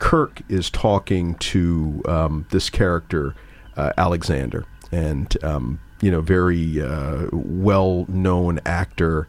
Kirk 0.00 0.42
is 0.48 0.68
talking 0.70 1.36
to 1.36 2.02
um, 2.06 2.46
this 2.50 2.68
character, 2.70 3.34
uh, 3.76 3.92
Alexander, 3.96 4.64
and 4.90 5.36
um, 5.44 5.78
you 6.00 6.10
know, 6.10 6.20
very 6.20 6.82
uh, 6.82 7.26
well-known 7.32 8.60
actor 8.66 9.26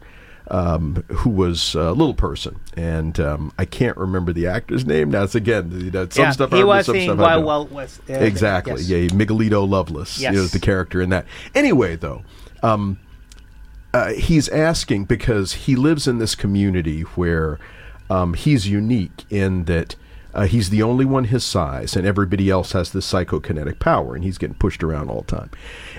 um, 0.50 1.02
who 1.10 1.30
was 1.30 1.74
a 1.74 1.90
little 1.92 2.14
person, 2.14 2.60
and 2.76 3.18
um, 3.18 3.52
I 3.58 3.64
can't 3.64 3.96
remember 3.96 4.32
the 4.32 4.46
actor's 4.46 4.84
name. 4.86 5.10
Now, 5.10 5.24
it's 5.24 5.34
again, 5.34 5.72
you 5.72 5.90
know, 5.90 6.06
some 6.08 6.24
yeah, 6.26 6.30
stuff 6.30 6.52
I 6.52 6.56
he 6.56 6.62
remember, 6.62 6.76
was 6.78 6.86
some 6.86 7.00
stuff 7.00 7.18
I. 7.18 7.36
Wild 7.38 7.72
West. 7.72 8.00
uh, 8.08 8.12
Exactly. 8.12 8.82
yes. 8.82 8.88
Yeah, 8.88 9.08
Miguelito 9.08 9.68
Loveless 9.68 10.20
Yes. 10.20 10.34
is 10.36 10.52
the 10.52 10.60
character 10.60 11.00
in 11.02 11.10
that. 11.10 11.26
Anyway, 11.56 11.96
though, 11.96 12.22
um, 12.62 12.98
uh, 13.96 14.12
he's 14.12 14.50
asking 14.50 15.06
because 15.06 15.54
he 15.54 15.74
lives 15.74 16.06
in 16.06 16.18
this 16.18 16.34
community 16.34 17.00
where 17.00 17.58
um, 18.10 18.34
he's 18.34 18.68
unique 18.68 19.24
in 19.30 19.64
that 19.64 19.96
uh, 20.34 20.44
he's 20.44 20.68
the 20.68 20.82
only 20.82 21.06
one 21.06 21.24
his 21.24 21.42
size, 21.42 21.96
and 21.96 22.06
everybody 22.06 22.50
else 22.50 22.72
has 22.72 22.92
this 22.92 23.10
psychokinetic 23.10 23.78
power, 23.78 24.14
and 24.14 24.22
he's 24.22 24.36
getting 24.36 24.56
pushed 24.56 24.84
around 24.84 25.08
all 25.08 25.22
the 25.22 25.34
time. 25.34 25.50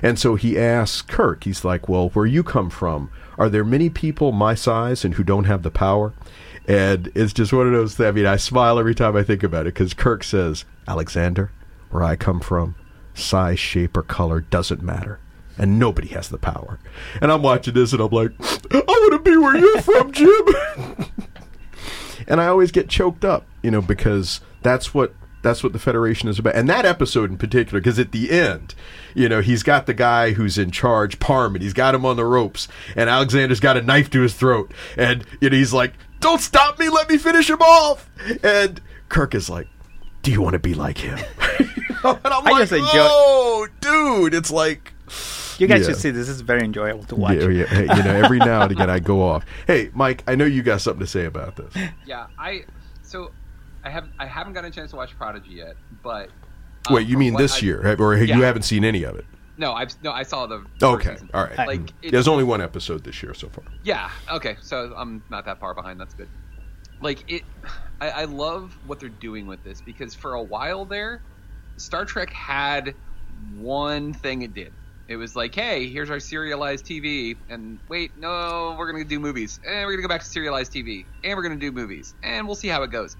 And 0.03 0.19
so 0.19 0.35
he 0.35 0.59
asks 0.59 1.01
Kirk, 1.01 1.43
he's 1.43 1.65
like, 1.65 1.89
"Well, 1.89 2.09
where 2.09 2.27
you 2.27 2.43
come 2.43 2.69
from, 2.69 3.09
are 3.35 3.49
there 3.49 3.63
many 3.63 3.89
people 3.89 4.31
my 4.31 4.53
size 4.53 5.03
and 5.03 5.15
who 5.15 5.23
don't 5.23 5.45
have 5.45 5.63
the 5.63 5.71
power?" 5.71 6.13
And 6.67 7.11
it's 7.15 7.33
just 7.33 7.51
one 7.51 7.65
of 7.65 7.73
those. 7.73 7.95
Things, 7.95 8.09
I 8.09 8.11
mean, 8.11 8.27
I 8.27 8.37
smile 8.37 8.77
every 8.77 8.93
time 8.93 9.15
I 9.15 9.23
think 9.23 9.41
about 9.41 9.65
it 9.65 9.73
because 9.73 9.95
Kirk 9.95 10.23
says, 10.23 10.65
"Alexander, 10.87 11.49
where 11.89 12.03
I 12.03 12.15
come 12.15 12.41
from, 12.41 12.75
size, 13.15 13.57
shape, 13.57 13.97
or 13.97 14.03
color 14.03 14.41
doesn't 14.41 14.83
matter." 14.83 15.17
And 15.60 15.80
nobody 15.80 16.08
has 16.10 16.30
the 16.30 16.38
power. 16.38 16.80
And 17.22 17.32
I'm 17.32 17.41
watching 17.41 17.74
this 17.74 17.91
and 17.93 18.01
I'm 18.01 18.10
like, 18.12 18.32
I 18.72 18.84
want 18.88 19.14
to 19.14 19.20
be 19.32 19.38
where 19.38 19.58
you're 19.58 19.82
from, 19.82 20.12
Jim. 20.12 21.05
and 22.28 22.39
I 22.41 22.47
always 22.47 22.72
get 22.72 22.89
choked 22.89 23.26
up, 23.26 23.45
you 23.64 23.72
know, 23.72 23.82
because 23.82 24.41
that's 24.62 24.93
what 24.93 25.14
that's 25.43 25.64
what 25.64 25.72
the 25.72 25.80
Federation 25.80 26.28
is 26.30 26.39
about. 26.39 26.55
And 26.55 26.68
that 26.70 26.86
episode 26.86 27.30
in 27.30 27.38
particular, 27.38 27.80
because 27.80 27.99
at 27.99 28.12
the 28.12 28.32
end, 28.32 28.76
you 29.14 29.30
know, 29.30 29.39
he's 29.41 29.64
got 29.64 29.86
the 29.86 29.93
guy 29.93 30.32
who's 30.34 30.58
in 30.58 30.72
charge, 30.72 31.20
Parm, 31.20 31.53
and 31.53 31.62
he's 31.62 31.74
got 31.74 31.95
him 31.95 32.05
on 32.05 32.18
the 32.18 32.26
ropes, 32.26 32.68
and 32.95 33.10
Alexander's 33.10 33.60
got 33.60 33.78
a 33.78 33.82
knife 33.82 34.10
to 34.12 34.22
his 34.22 34.34
throat, 34.34 34.74
and 34.97 35.26
you 35.39 35.49
know, 35.49 35.55
he's 35.55 35.74
like, 35.74 35.93
"Don't 36.20 36.41
stop 36.41 36.78
me, 36.80 36.89
let 36.89 37.08
me 37.08 37.18
finish 37.18 37.49
him 37.49 37.62
off." 37.62 38.10
And 38.43 38.82
Kirk 39.10 39.34
is 39.36 39.49
like, 39.49 39.68
"Do 40.22 40.32
you 40.32 40.41
want 40.41 40.53
to 40.53 40.60
be 40.60 40.74
like 40.74 40.97
him?" 40.97 41.18
and 41.60 42.20
I'm 42.26 42.45
I 42.47 42.51
like, 42.51 42.62
just 42.64 42.74
enjoy- 42.74 42.88
"Oh, 42.93 43.68
dude, 43.80 44.34
it's 44.34 44.51
like." 44.51 44.93
You 45.60 45.68
guys 45.68 45.82
Yeah. 45.82 45.88
should 45.88 45.97
see 45.97 46.12
this. 46.12 46.30
is 46.30 46.41
very 46.41 46.62
enjoyable 46.64 47.03
to 47.05 47.16
watch. 47.16 47.38
Yeah, 47.38 47.47
yeah, 47.49 47.66
hey, 47.66 47.82
you 47.82 48.03
know, 48.03 48.14
every 48.24 48.38
now 48.39 48.62
and 48.64 48.72
again 48.72 48.89
I 48.89 48.99
go 48.99 49.22
off. 49.22 49.45
Hey, 49.68 49.89
Mike, 49.93 50.24
I 50.28 50.36
know 50.36 50.45
you 50.45 50.62
got 50.64 50.82
something 50.82 50.99
to 51.01 51.08
say 51.08 51.26
about 51.26 51.55
this. 51.55 51.74
Yeah, 52.05 52.28
I 52.38 52.66
so 53.03 53.32
I 53.84 53.89
have 53.89 54.08
I 54.20 54.26
haven't 54.26 54.53
gotten 54.53 54.70
a 54.70 54.74
chance 54.74 54.91
to 54.91 54.97
watch 54.97 55.18
Prodigy 55.18 55.51
yet, 55.51 55.76
but 56.03 56.30
um, 56.88 56.95
Wait, 56.95 57.08
you 57.08 57.18
mean 57.18 57.36
this 57.36 57.55
I- 57.62 57.66
year, 57.66 57.95
or 57.99 58.16
you 58.16 58.43
haven't 58.43 58.64
seen 58.64 58.84
any 58.86 59.03
of 59.03 59.16
it? 59.18 59.26
No, 59.60 59.74
I've 59.74 59.89
no, 60.03 60.12
I 60.12 60.22
saw 60.24 60.45
the. 60.45 60.64
Okay, 60.84 61.14
season. 61.14 61.30
all 61.34 61.43
right. 61.45 61.58
Like 61.68 61.80
Mm. 61.82 61.91
it- 62.03 62.12
There's 62.12 62.28
only 62.28 62.43
one 62.43 62.62
episode 62.62 63.03
this 63.03 63.24
year 63.24 63.34
so 63.34 63.49
far. 63.49 63.64
Yeah. 63.84 64.12
Okay. 64.32 64.55
So 64.62 64.93
I'm 64.95 65.24
not 65.32 65.45
that 65.45 65.60
far 65.60 65.74
behind. 65.74 65.99
That's 65.99 66.14
good. 66.14 66.30
Like 67.01 67.24
it, 67.28 67.41
I, 67.99 68.10
I 68.10 68.24
love 68.26 68.78
what 68.86 68.99
they're 68.99 69.10
doing 69.10 69.47
with 69.47 69.64
this 69.64 69.82
because 69.82 70.14
for 70.14 70.34
a 70.36 70.41
while 70.41 70.86
there, 70.86 71.22
Star 71.78 72.05
Trek 72.05 72.32
had 72.32 72.93
one 73.55 74.14
thing 74.14 74.41
it 74.43 74.53
did, 74.53 74.74
It 75.08 75.16
was 75.16 75.36
like, 75.36 75.55
hey, 75.55 75.88
here's 75.88 76.10
our 76.10 76.20
serialized 76.20 76.86
TV, 76.86 77.38
and 77.49 77.80
wait, 77.88 78.18
no, 78.18 78.76
we're 78.78 78.91
gonna 78.91 79.05
do 79.05 79.20
movies, 79.20 79.60
and 79.66 79.86
we're 79.86 79.93
gonna 79.93 80.01
go 80.01 80.10
back 80.10 80.22
to 80.22 80.28
serialized 80.28 80.74
TV, 80.74 81.05
and 81.24 81.38
we're 81.38 81.43
gonna 81.43 81.55
do 81.55 81.72
movies, 81.72 82.14
and 82.24 82.45
we'll 82.45 82.55
see 82.55 82.68
how 82.68 82.84
it 82.84 82.91
goes. 82.91 83.16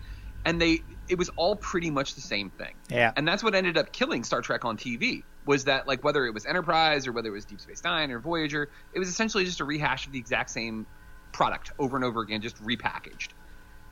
And 0.46 0.62
they, 0.62 0.82
it 1.08 1.18
was 1.18 1.30
all 1.38 1.56
pretty 1.56 1.90
much 1.90 2.16
the 2.16 2.22
same 2.22 2.50
thing. 2.50 2.74
Yeah. 2.90 3.12
And 3.16 3.28
that's 3.28 3.42
what 3.42 3.56
ended 3.56 3.78
up 3.78 3.92
killing 3.92 4.24
Star 4.24 4.42
Trek 4.42 4.66
on 4.66 4.78
TV. 4.78 5.24
Was 5.46 5.66
that 5.66 5.88
like 5.88 6.04
whether 6.04 6.26
it 6.26 6.34
was 6.34 6.46
Enterprise 6.46 7.08
or 7.08 7.14
whether 7.14 7.30
it 7.30 7.34
was 7.34 7.46
Deep 7.46 7.62
Space 7.62 7.84
Nine 7.84 8.12
or 8.12 8.20
Voyager, 8.20 8.70
it 8.94 9.00
was 9.00 9.08
essentially 9.08 9.46
just 9.46 9.62
a 9.62 9.66
rehash 9.66 10.06
of 10.06 10.12
the 10.12 10.20
exact 10.20 10.50
same 10.50 10.86
product 11.32 11.72
over 11.80 11.96
and 11.96 12.04
over 12.04 12.22
again, 12.22 12.42
just 12.42 12.62
repackaged. 12.64 13.30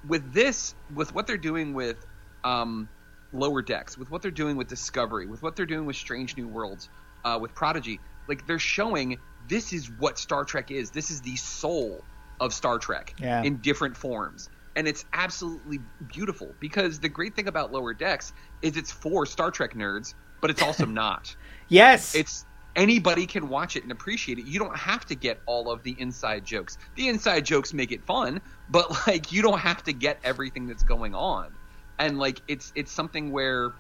With 0.08 0.34
this, 0.34 0.76
with 0.93 1.16
what 1.16 1.28
they're 1.28 1.38
doing 1.38 1.74
with 1.74 2.06
um, 2.43 2.89
Lower 3.32 3.62
Decks, 3.62 3.98
with 3.98 4.12
what 4.12 4.22
they're 4.22 4.32
doing 4.32 4.58
with 4.58 4.68
Discovery, 4.68 5.28
with 5.28 5.41
what 5.41 5.56
they're 5.56 5.66
doing 5.66 5.86
with 5.86 5.96
Strange 5.96 6.36
New 6.36 6.48
Worlds, 6.48 6.89
uh, 7.26 7.38
with 7.41 7.53
Prodigy, 7.53 7.99
like 8.28 8.47
they're 8.47 8.59
showing 8.59 9.17
this 9.47 9.73
is 9.73 9.89
what 9.89 10.17
Star 10.17 10.45
Trek 10.45 10.71
is. 10.71 10.91
This 10.91 11.11
is 11.11 11.21
the 11.21 11.36
soul 11.36 12.03
of 12.39 12.53
Star 12.53 12.80
Trek 12.80 13.13
Yeah. 13.19 13.43
in 13.43 13.57
different 13.57 13.97
forms. 13.97 14.49
And 14.78 14.88
it's 14.88 15.05
absolutely 15.13 15.80
beautiful 16.07 16.53
because 16.59 16.99
the 16.99 17.07
great 17.09 17.36
thing 17.36 17.47
about 17.47 17.71
Lower 17.71 17.93
Decks 17.93 18.34
is 18.61 18.76
it's 18.78 18.91
for 18.91 19.26
Star 19.26 19.51
Trek 19.51 19.73
nerds, 19.73 20.13
but 20.41 20.49
it's 20.49 20.61
also 20.61 20.86
not. 21.03 21.36
Yes. 21.69 22.13
It's 22.15 22.45
anybody 22.76 23.26
can 23.26 23.47
watch 23.47 23.78
it 23.78 23.84
and 23.84 23.91
appreciate 23.91 24.38
it. 24.38 24.45
You 24.45 24.59
don't 24.59 24.76
have 24.76 25.05
to 25.05 25.15
get 25.15 25.41
all 25.45 25.71
of 25.71 25.82
the 25.84 25.95
inside 25.99 26.43
jokes. 26.43 26.78
The 26.95 27.07
inside 27.07 27.45
jokes 27.45 27.73
make 27.73 27.91
it 27.93 28.03
fun, 28.03 28.41
but 28.69 28.91
like 29.07 29.32
you 29.32 29.41
don't 29.41 29.59
have 29.59 29.84
to 29.84 29.93
get 29.93 30.19
everything 30.23 30.67
that's 30.67 30.84
going 30.84 31.15
on. 31.15 31.51
And 31.97 32.19
like 32.19 32.41
it's 32.49 32.73
it's 32.76 32.91
something 32.91 33.32
where 33.32 33.71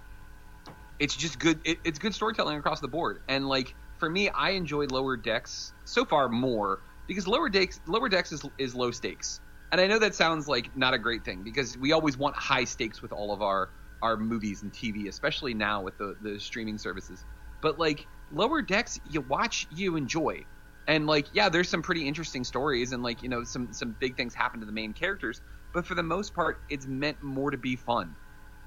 it's 0.99 1.15
just 1.15 1.39
good 1.39 1.61
it, 1.65 1.79
it's 1.85 1.99
good 1.99 2.13
storytelling 2.15 2.57
across 2.57 2.79
the 2.79 2.87
board. 2.87 3.19
And 3.27 3.47
like 3.47 3.75
for 3.99 4.09
me, 4.09 4.29
I 4.29 4.51
enjoy 4.51 4.85
Lower 4.85 5.17
Decks 5.17 5.73
so 5.85 6.05
far 6.05 6.29
more 6.29 6.81
because 7.07 7.27
Lower 7.27 7.49
Decks 7.49 7.79
Lower 7.87 8.09
Decks 8.09 8.31
is 8.31 8.43
is 8.57 8.75
low 8.75 8.91
stakes. 8.91 9.41
And 9.71 9.81
I 9.81 9.87
know 9.87 9.99
that 9.99 10.15
sounds 10.15 10.47
like 10.47 10.71
not 10.75 10.93
a 10.93 10.99
great 10.99 11.25
thing 11.25 11.43
because 11.43 11.77
we 11.77 11.91
always 11.91 12.17
want 12.17 12.35
high 12.37 12.65
stakes 12.65 13.01
with 13.01 13.11
all 13.11 13.33
of 13.33 13.41
our 13.41 13.71
our 14.01 14.17
movies 14.17 14.63
and 14.63 14.71
TV, 14.71 15.07
especially 15.07 15.53
now 15.53 15.81
with 15.83 15.97
the 15.97 16.15
the 16.21 16.39
streaming 16.39 16.77
services. 16.77 17.25
But 17.61 17.79
like 17.79 18.07
Lower 18.29 18.61
Decks, 18.61 18.99
you 19.03 19.21
watch, 19.21 19.65
you 19.69 19.95
enjoy. 19.95 20.45
And 20.87 21.07
like, 21.07 21.27
yeah, 21.33 21.49
there's 21.49 21.69
some 21.69 21.81
pretty 21.81 22.07
interesting 22.07 22.43
stories 22.43 22.91
and 22.91 23.01
like, 23.01 23.23
you 23.23 23.29
know, 23.29 23.43
some 23.43 23.73
some 23.73 23.93
big 23.99 24.17
things 24.17 24.35
happen 24.35 24.59
to 24.59 24.65
the 24.65 24.71
main 24.71 24.93
characters, 24.93 25.41
but 25.73 25.85
for 25.85 25.95
the 25.95 26.03
most 26.03 26.33
part, 26.35 26.57
it's 26.69 26.85
meant 26.87 27.17
more 27.21 27.51
to 27.51 27.57
be 27.57 27.75
fun. 27.75 28.15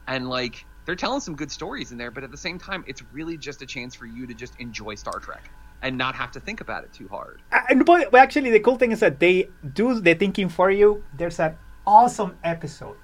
And 0.09 0.29
like 0.29 0.65
they're 0.85 0.97
telling 0.97 1.21
some 1.21 1.37
good 1.37 1.53
stories 1.53 1.93
in 1.93 1.99
there, 1.99 2.11
but 2.11 2.25
at 2.25 2.31
the 2.31 2.37
same 2.37 2.59
time, 2.59 2.83
it's 2.87 3.03
really 3.13 3.37
just 3.37 3.63
a 3.63 3.67
chance 3.67 3.95
for 3.95 4.07
you 4.07 4.27
to 4.27 4.35
just 4.35 4.55
enjoy 4.59 4.95
Star 4.97 5.21
Trek 5.21 5.51
and 5.83 5.97
not 5.97 6.15
have 6.15 6.33
to 6.33 6.41
think 6.41 6.61
about 6.61 6.83
it 6.83 6.93
too 6.93 7.07
hard. 7.09 7.41
and 7.69 7.85
but, 7.85 8.13
actually, 8.15 8.51
the 8.51 8.59
cool 8.59 8.77
thing 8.77 8.91
is 8.91 9.01
that 9.01 9.21
they 9.21 9.49
do 9.75 10.01
the 10.01 10.15
thinking 10.15 10.49
for 10.49 10.71
you. 10.71 11.05
There's 11.17 11.39
an 11.39 11.57
awesome 11.87 12.37
episode 12.43 12.97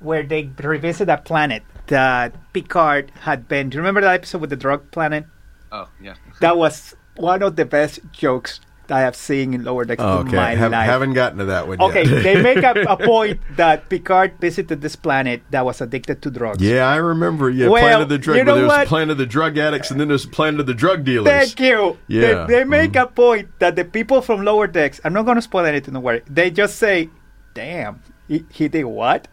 where 0.00 0.22
they 0.22 0.50
revisit 0.58 1.08
a 1.08 1.18
planet 1.18 1.62
that 1.88 2.34
Picard 2.52 3.12
had 3.20 3.46
been. 3.46 3.68
Do 3.68 3.76
you 3.76 3.80
remember 3.80 4.00
that 4.00 4.14
episode 4.14 4.40
with 4.40 4.50
the 4.50 4.56
drug 4.56 4.90
planet? 4.90 5.26
Oh, 5.70 5.88
yeah. 6.02 6.14
That 6.40 6.56
was 6.56 6.94
one 7.16 7.42
of 7.42 7.56
the 7.56 7.64
best 7.64 8.00
jokes 8.12 8.60
I 8.90 9.00
have 9.00 9.14
seen 9.16 9.52
in 9.54 9.64
Lower 9.64 9.84
Decks 9.84 10.02
Oh, 10.02 10.20
in 10.22 10.28
okay, 10.28 10.36
my 10.36 10.54
Have, 10.54 10.72
life. 10.72 10.86
haven't 10.86 11.12
gotten 11.12 11.38
to 11.38 11.44
that 11.46 11.68
one 11.68 11.80
Okay, 11.80 12.04
yet. 12.04 12.12
Okay, 12.12 12.22
they 12.22 12.42
make 12.54 12.64
a, 12.64 12.72
a 12.88 12.96
point 12.96 13.40
that 13.56 13.88
Picard 13.88 14.40
visited 14.40 14.80
this 14.80 14.96
planet 14.96 15.42
that 15.50 15.64
was 15.64 15.80
addicted 15.80 16.22
to 16.22 16.30
drugs. 16.30 16.62
yeah, 16.62 16.86
I 16.88 16.96
remember. 16.96 17.50
Yeah, 17.50 17.68
Well, 17.68 17.82
Planet 17.82 18.02
of 18.02 18.08
the 18.08 18.18
Drug. 18.18 18.36
you 18.38 18.44
know 18.44 18.54
there 18.54 18.64
was 18.64 18.72
what? 18.72 18.88
Planet 18.88 19.10
of 19.10 19.18
the 19.18 19.26
Drug 19.26 19.58
Addicts, 19.58 19.90
and 19.90 20.00
then 20.00 20.08
there's 20.08 20.26
Planet 20.26 20.60
of 20.60 20.66
the 20.66 20.74
Drug 20.74 21.04
Dealers. 21.04 21.28
Thank 21.32 21.60
you. 21.60 21.98
Yeah. 22.08 22.22
Mm-hmm. 22.22 22.50
They, 22.50 22.58
they 22.58 22.64
make 22.64 22.96
a 22.96 23.06
point 23.06 23.48
that 23.58 23.76
the 23.76 23.84
people 23.84 24.22
from 24.22 24.44
lower 24.44 24.66
decks, 24.66 25.00
I'm 25.04 25.12
not 25.12 25.24
going 25.24 25.36
to 25.36 25.42
spoil 25.42 25.66
anything, 25.66 25.94
don't 25.94 26.02
worry. 26.02 26.22
They 26.28 26.50
just 26.50 26.76
say, 26.76 27.10
damn, 27.54 28.02
he, 28.26 28.44
he 28.50 28.68
did 28.68 28.84
what? 28.84 29.28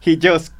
He 0.00 0.16
just 0.16 0.52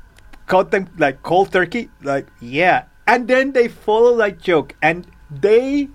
caught 0.47 0.71
them 0.71 0.89
like 0.99 1.23
cold 1.23 1.53
turkey? 1.53 1.89
Like, 2.03 2.27
yeah. 2.41 2.85
And 3.07 3.29
then 3.29 3.53
they 3.53 3.69
follow 3.69 4.17
that 4.19 4.41
joke 4.41 4.75
and 4.83 5.07
they 5.31 5.89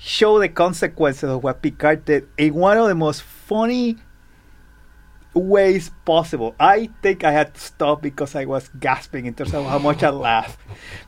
show 0.00 0.38
the 0.38 0.48
consequences 0.48 1.28
of 1.28 1.44
what 1.44 1.60
Picard 1.60 2.06
did 2.06 2.26
in 2.38 2.54
one 2.54 2.78
of 2.78 2.88
the 2.88 2.94
most 2.94 3.22
funny 3.22 3.98
ways 5.34 5.90
possible. 6.06 6.54
I 6.58 6.88
think 7.02 7.22
I 7.22 7.32
had 7.32 7.52
to 7.54 7.60
stop 7.60 8.00
because 8.00 8.34
I 8.34 8.46
was 8.46 8.70
gasping 8.80 9.26
in 9.26 9.34
terms 9.34 9.52
of 9.52 9.66
how 9.66 9.78
much 9.78 10.02
I 10.02 10.08
laughed. 10.10 10.58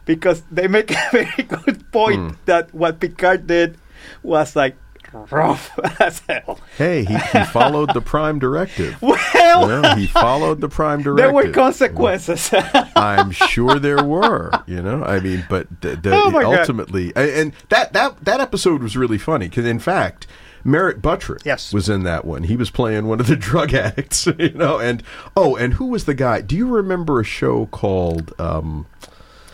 Because 0.05 0.43
they 0.51 0.68
make 0.68 0.90
a 0.90 1.09
very 1.11 1.43
good 1.43 1.90
point 1.90 2.20
hmm. 2.20 2.36
that 2.45 2.72
what 2.74 3.01
Picard 3.01 3.47
did 3.47 3.78
was 4.22 4.55
like 4.55 4.76
rough 5.12 5.70
as 6.00 6.20
hell. 6.28 6.58
Hey, 6.78 7.04
he, 7.04 7.14
he 7.16 7.44
followed 7.46 7.92
the 7.94 8.00
Prime 8.00 8.38
Directive. 8.38 8.96
Well, 9.44 9.96
he 9.96 10.06
followed 10.06 10.60
the 10.60 10.68
Prime 10.68 11.02
Directive. 11.02 11.16
there 11.24 11.32
were 11.32 11.52
consequences. 11.52 12.50
I'm 12.96 13.30
sure 13.32 13.78
there 13.78 14.02
were, 14.04 14.50
you 14.66 14.80
know. 14.80 15.02
I 15.04 15.20
mean, 15.20 15.44
but 15.50 15.66
the, 15.82 15.96
the, 15.96 16.12
Oh 16.14 16.30
God. 16.30 16.44
ultimately, 16.44 17.12
and, 17.16 17.30
and 17.30 17.52
that 17.68 17.92
that 17.92 18.24
that 18.24 18.40
episode 18.40 18.82
was 18.82 18.96
really 18.96 19.18
funny 19.18 19.48
because, 19.48 19.66
in 19.66 19.78
fact, 19.78 20.26
Merritt 20.64 21.02
Butrick 21.02 21.44
Yes. 21.44 21.72
was 21.72 21.88
in 21.88 22.04
that 22.04 22.24
one. 22.24 22.44
He 22.44 22.56
was 22.56 22.70
playing 22.70 23.06
one 23.08 23.20
of 23.20 23.26
the 23.26 23.36
drug 23.36 23.74
addicts, 23.74 24.26
you 24.26 24.50
know. 24.54 24.78
And 24.78 25.02
oh, 25.36 25.56
and 25.56 25.74
who 25.74 25.86
was 25.86 26.04
the 26.06 26.14
guy? 26.14 26.40
Do 26.40 26.56
you 26.56 26.66
remember 26.68 27.20
a 27.20 27.24
show 27.24 27.66
called? 27.66 28.32
Um, 28.40 28.86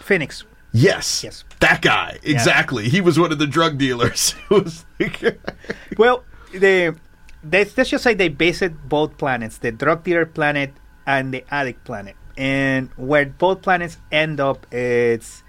Phoenix. 0.00 0.44
yes, 0.72 1.24
Yes. 1.24 1.44
That 1.61 1.82
guy 1.82 2.18
exactly. 2.22 2.88
He 2.88 3.00
was 3.00 3.18
one 3.18 3.32
of 3.32 3.38
the 3.38 3.46
drug 3.46 3.78
dealers. 3.78 4.34
It 4.50 4.64
was 4.64 4.84
like- 5.00 5.40
Well, 5.98 6.24
they, 6.52 6.90
they 7.42 7.64
let's 7.76 7.90
just 7.90 8.04
say 8.04 8.14
they 8.14 8.28
visit 8.28 8.88
both 8.88 9.16
planets, 9.18 9.59
the 9.59 9.72
drug 9.72 10.04
dealer 10.04 10.26
planet 10.26 10.72
and 11.06 11.32
the 11.34 11.44
addict 11.50 11.84
planet, 11.84 12.16
and 12.36 12.90
where 12.96 13.26
both 13.26 13.62
planets 13.62 13.98
end 14.12 14.40
up, 14.40 14.66
it's 14.72 15.42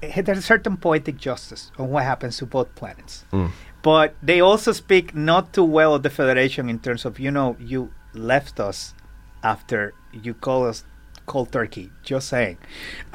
there's 0.00 0.38
a 0.38 0.42
certain 0.42 0.76
poetic 0.76 1.16
justice 1.16 1.72
on 1.78 1.88
what 1.90 2.04
happens 2.04 2.36
to 2.38 2.46
both 2.46 2.72
planets. 2.76 3.24
Hmm. 3.30 3.46
But 3.82 4.14
they 4.22 4.40
also 4.40 4.72
speak 4.72 5.14
not 5.14 5.52
too 5.52 5.64
well 5.64 5.94
of 5.94 6.02
the 6.02 6.10
Federation 6.10 6.68
in 6.68 6.78
terms 6.78 7.04
of 7.04 7.18
you 7.18 7.30
know 7.30 7.56
you 7.58 7.90
left 8.14 8.60
us 8.60 8.94
after 9.42 9.94
you 10.12 10.34
call 10.34 10.66
us 10.66 10.84
cold 11.30 11.52
turkey. 11.52 11.90
Just 12.02 12.28
saying, 12.28 12.58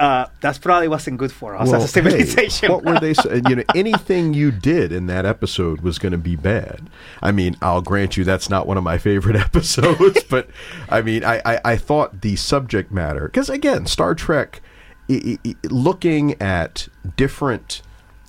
uh, 0.00 0.26
that 0.40 0.58
probably 0.60 0.88
wasn't 0.88 1.18
good 1.18 1.30
for 1.30 1.54
us 1.54 1.68
Well, 1.68 1.76
as 1.76 1.84
a 1.84 1.88
civilization. 1.88 2.68
hey, 2.68 2.74
what 2.74 2.82
were 2.84 2.98
they 2.98 3.12
saying? 3.22 3.44
You 3.48 3.56
know, 3.56 3.64
anything 3.74 4.32
you 4.34 4.50
did 4.50 4.90
in 4.90 5.06
that 5.06 5.26
episode 5.26 5.82
was 5.82 5.98
going 5.98 6.12
to 6.12 6.18
be 6.18 6.34
bad. 6.34 6.88
I 7.22 7.30
mean, 7.32 7.56
I'll 7.60 7.82
grant 7.82 8.16
you 8.16 8.24
that's 8.24 8.48
not 8.48 8.66
one 8.66 8.78
of 8.78 8.84
my 8.84 8.96
favorite 8.98 9.36
episodes, 9.48 10.22
but 10.30 10.48
I 10.88 11.02
mean, 11.02 11.22
I, 11.24 11.42
I, 11.44 11.60
I 11.72 11.76
thought 11.76 12.22
the 12.22 12.36
subject 12.36 12.90
matter, 12.90 13.26
because 13.28 13.50
again, 13.50 13.84
Star 13.86 14.14
Trek, 14.14 14.62
i 15.10 15.38
i- 15.46 15.54
looking 15.70 16.40
at 16.40 16.88
different 17.16 17.82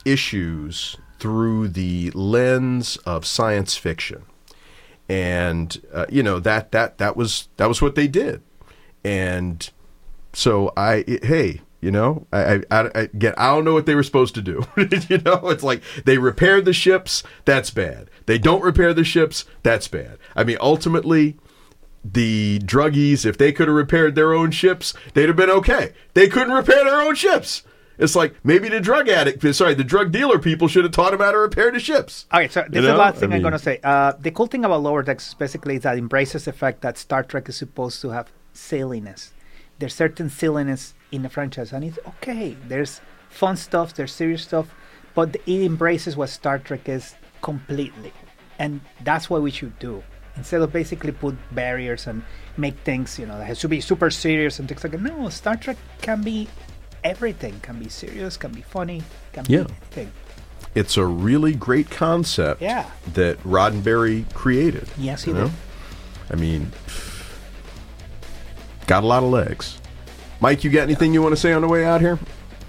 issues 0.06 0.98
through 1.20 1.68
the 1.70 2.12
lens 2.12 2.98
of 2.98 3.26
science 3.26 3.76
fiction 3.76 4.24
and 5.10 5.82
uh, 5.94 6.06
you 6.10 6.22
know 6.22 6.40
that 6.40 6.72
that 6.72 6.98
that 6.98 7.16
was 7.18 7.48
that 7.58 7.68
was 7.68 7.82
what 7.82 7.96
they 7.96 8.08
did 8.08 8.42
and 9.04 9.72
so 10.38 10.72
i 10.78 11.04
it- 11.08 11.24
hey 11.26 11.62
you 11.82 11.92
know 11.92 12.26
I, 12.32 12.56
I, 12.56 12.62
I 12.72 12.80
again 13.16 13.34
i 13.38 13.48
don't 13.48 13.64
know 13.66 13.74
what 13.74 13.86
they 13.88 13.96
were 13.96 14.04
supposed 14.04 14.36
to 14.36 14.42
do. 14.42 14.66
You 15.10 15.18
know 15.20 15.40
it's 15.50 15.64
like 15.64 15.82
they 16.06 16.18
repaired 16.18 16.66
the 16.66 16.74
ships 16.74 17.24
that's 17.46 17.70
bad. 17.72 18.10
They 18.26 18.38
don't 18.38 18.64
repair 18.64 18.94
the 18.94 19.04
ships 19.04 19.46
that's 19.64 19.88
bad. 19.88 20.18
I 20.36 20.44
mean 20.44 20.58
ultimately 20.60 21.38
the 22.04 22.60
druggies 22.64 23.26
if 23.26 23.38
they 23.38 23.52
could 23.52 23.68
have 23.68 23.76
repaired 23.76 24.16
their 24.16 24.34
own 24.34 24.52
ships 24.52 24.94
they'd 25.14 25.28
have 25.28 25.36
been 25.36 25.50
okay. 25.50 25.94
They 26.14 26.28
couldn't 26.28 26.54
repair 26.54 26.84
their 26.84 27.02
own 27.02 27.16
ships. 27.16 27.64
It's 27.98 28.16
like 28.16 28.36
maybe 28.44 28.70
the 28.70 28.80
drug 28.80 29.10
addict 29.10 29.44
sorry 29.56 29.74
the 29.74 29.84
drug 29.84 30.12
dealer 30.12 30.40
people 30.40 30.68
should 30.68 30.84
have 30.84 30.94
taught 30.94 31.12
them 31.12 31.20
how 31.20 31.32
to 31.32 31.38
repair 31.38 31.72
the 31.72 31.80
ships. 31.80 32.26
Okay, 32.34 32.48
so 32.48 32.62
this 32.70 32.82
You 32.82 32.88
is 32.90 32.94
the 32.94 32.98
last 32.98 33.16
thing 33.20 33.32
I 33.32 33.36
I'm 33.38 33.42
mean- 33.42 33.42
going 33.42 33.54
to 33.54 33.60
say. 33.60 33.80
Uh, 33.84 34.14
the 34.20 34.32
cool 34.32 34.48
thing 34.48 34.64
about 34.66 34.82
Lower 34.84 35.02
Decks, 35.04 35.34
basically, 35.34 35.76
is 35.78 35.82
that 35.84 35.96
it 35.96 36.00
embraces 36.00 36.46
the 36.46 36.54
fact 36.54 36.82
that 36.82 36.98
Star 36.98 37.24
Trek 37.24 37.50
is 37.50 37.58
supposed 37.58 38.02
to 38.02 38.10
have 38.10 38.32
silliness. 38.54 39.34
There's 39.80 39.94
certain 39.94 40.30
silliness 40.30 40.94
in 41.12 41.22
the 41.22 41.30
franchise, 41.30 41.72
and 41.74 41.84
it's 41.84 42.00
okay. 42.08 42.58
There's 42.68 43.02
fun 43.30 43.56
stuff, 43.58 43.94
there's 43.94 44.12
serious 44.12 44.42
stuff, 44.44 44.74
but 45.14 45.36
it 45.46 45.62
embraces 45.64 46.16
what 46.18 46.30
Star 46.30 46.58
Trek 46.60 46.90
is 46.90 47.16
completely, 47.42 48.12
and 48.60 48.82
that's 49.04 49.30
what 49.30 49.42
we 49.42 49.52
should 49.52 49.78
do. 49.80 50.04
Instead 50.36 50.62
of 50.62 50.72
basically 50.72 51.12
put 51.12 51.36
barriers 51.54 52.06
and 52.08 52.22
make 52.58 52.78
things, 52.80 53.18
you 53.20 53.26
know, 53.26 53.38
that 53.38 53.46
has 53.46 53.60
to 53.60 53.68
be 53.68 53.82
super 53.82 54.10
serious 54.12 54.60
and 54.60 54.68
things 54.68 54.84
like 54.84 54.92
that. 54.94 55.02
No, 55.02 55.30
Star 55.30 55.56
Trek 55.56 55.78
can 56.02 56.22
be 56.24 56.48
everything. 57.04 57.60
Can 57.62 57.80
be 57.80 57.90
serious, 57.90 58.38
can 58.38 58.52
be 58.52 58.62
funny, 58.62 59.04
can 59.34 59.46
Yeah. 59.48 59.64
be 59.64 59.74
anything. 59.74 60.12
it's 60.76 60.96
a 60.98 61.06
really 61.06 61.56
great 61.56 61.90
concept 61.90 62.62
Yeah. 62.62 62.86
that 63.14 63.42
Roddenberry 63.44 64.32
created. 64.36 64.88
Yes, 64.98 65.24
he 65.24 65.32
you 65.32 65.38
did. 65.38 65.44
know? 65.46 65.52
I 66.30 66.36
mean, 66.36 66.72
got 68.88 69.04
a 69.04 69.08
lot 69.08 69.22
of 69.22 69.30
legs. 69.30 69.80
Mike, 70.40 70.64
you 70.64 70.70
got 70.70 70.84
anything 70.84 71.14
you 71.14 71.22
want 71.22 71.34
to 71.34 71.40
say 71.40 71.54
on 71.54 71.62
the 71.62 71.68
way 71.68 71.86
out 71.86 72.02
here? 72.02 72.18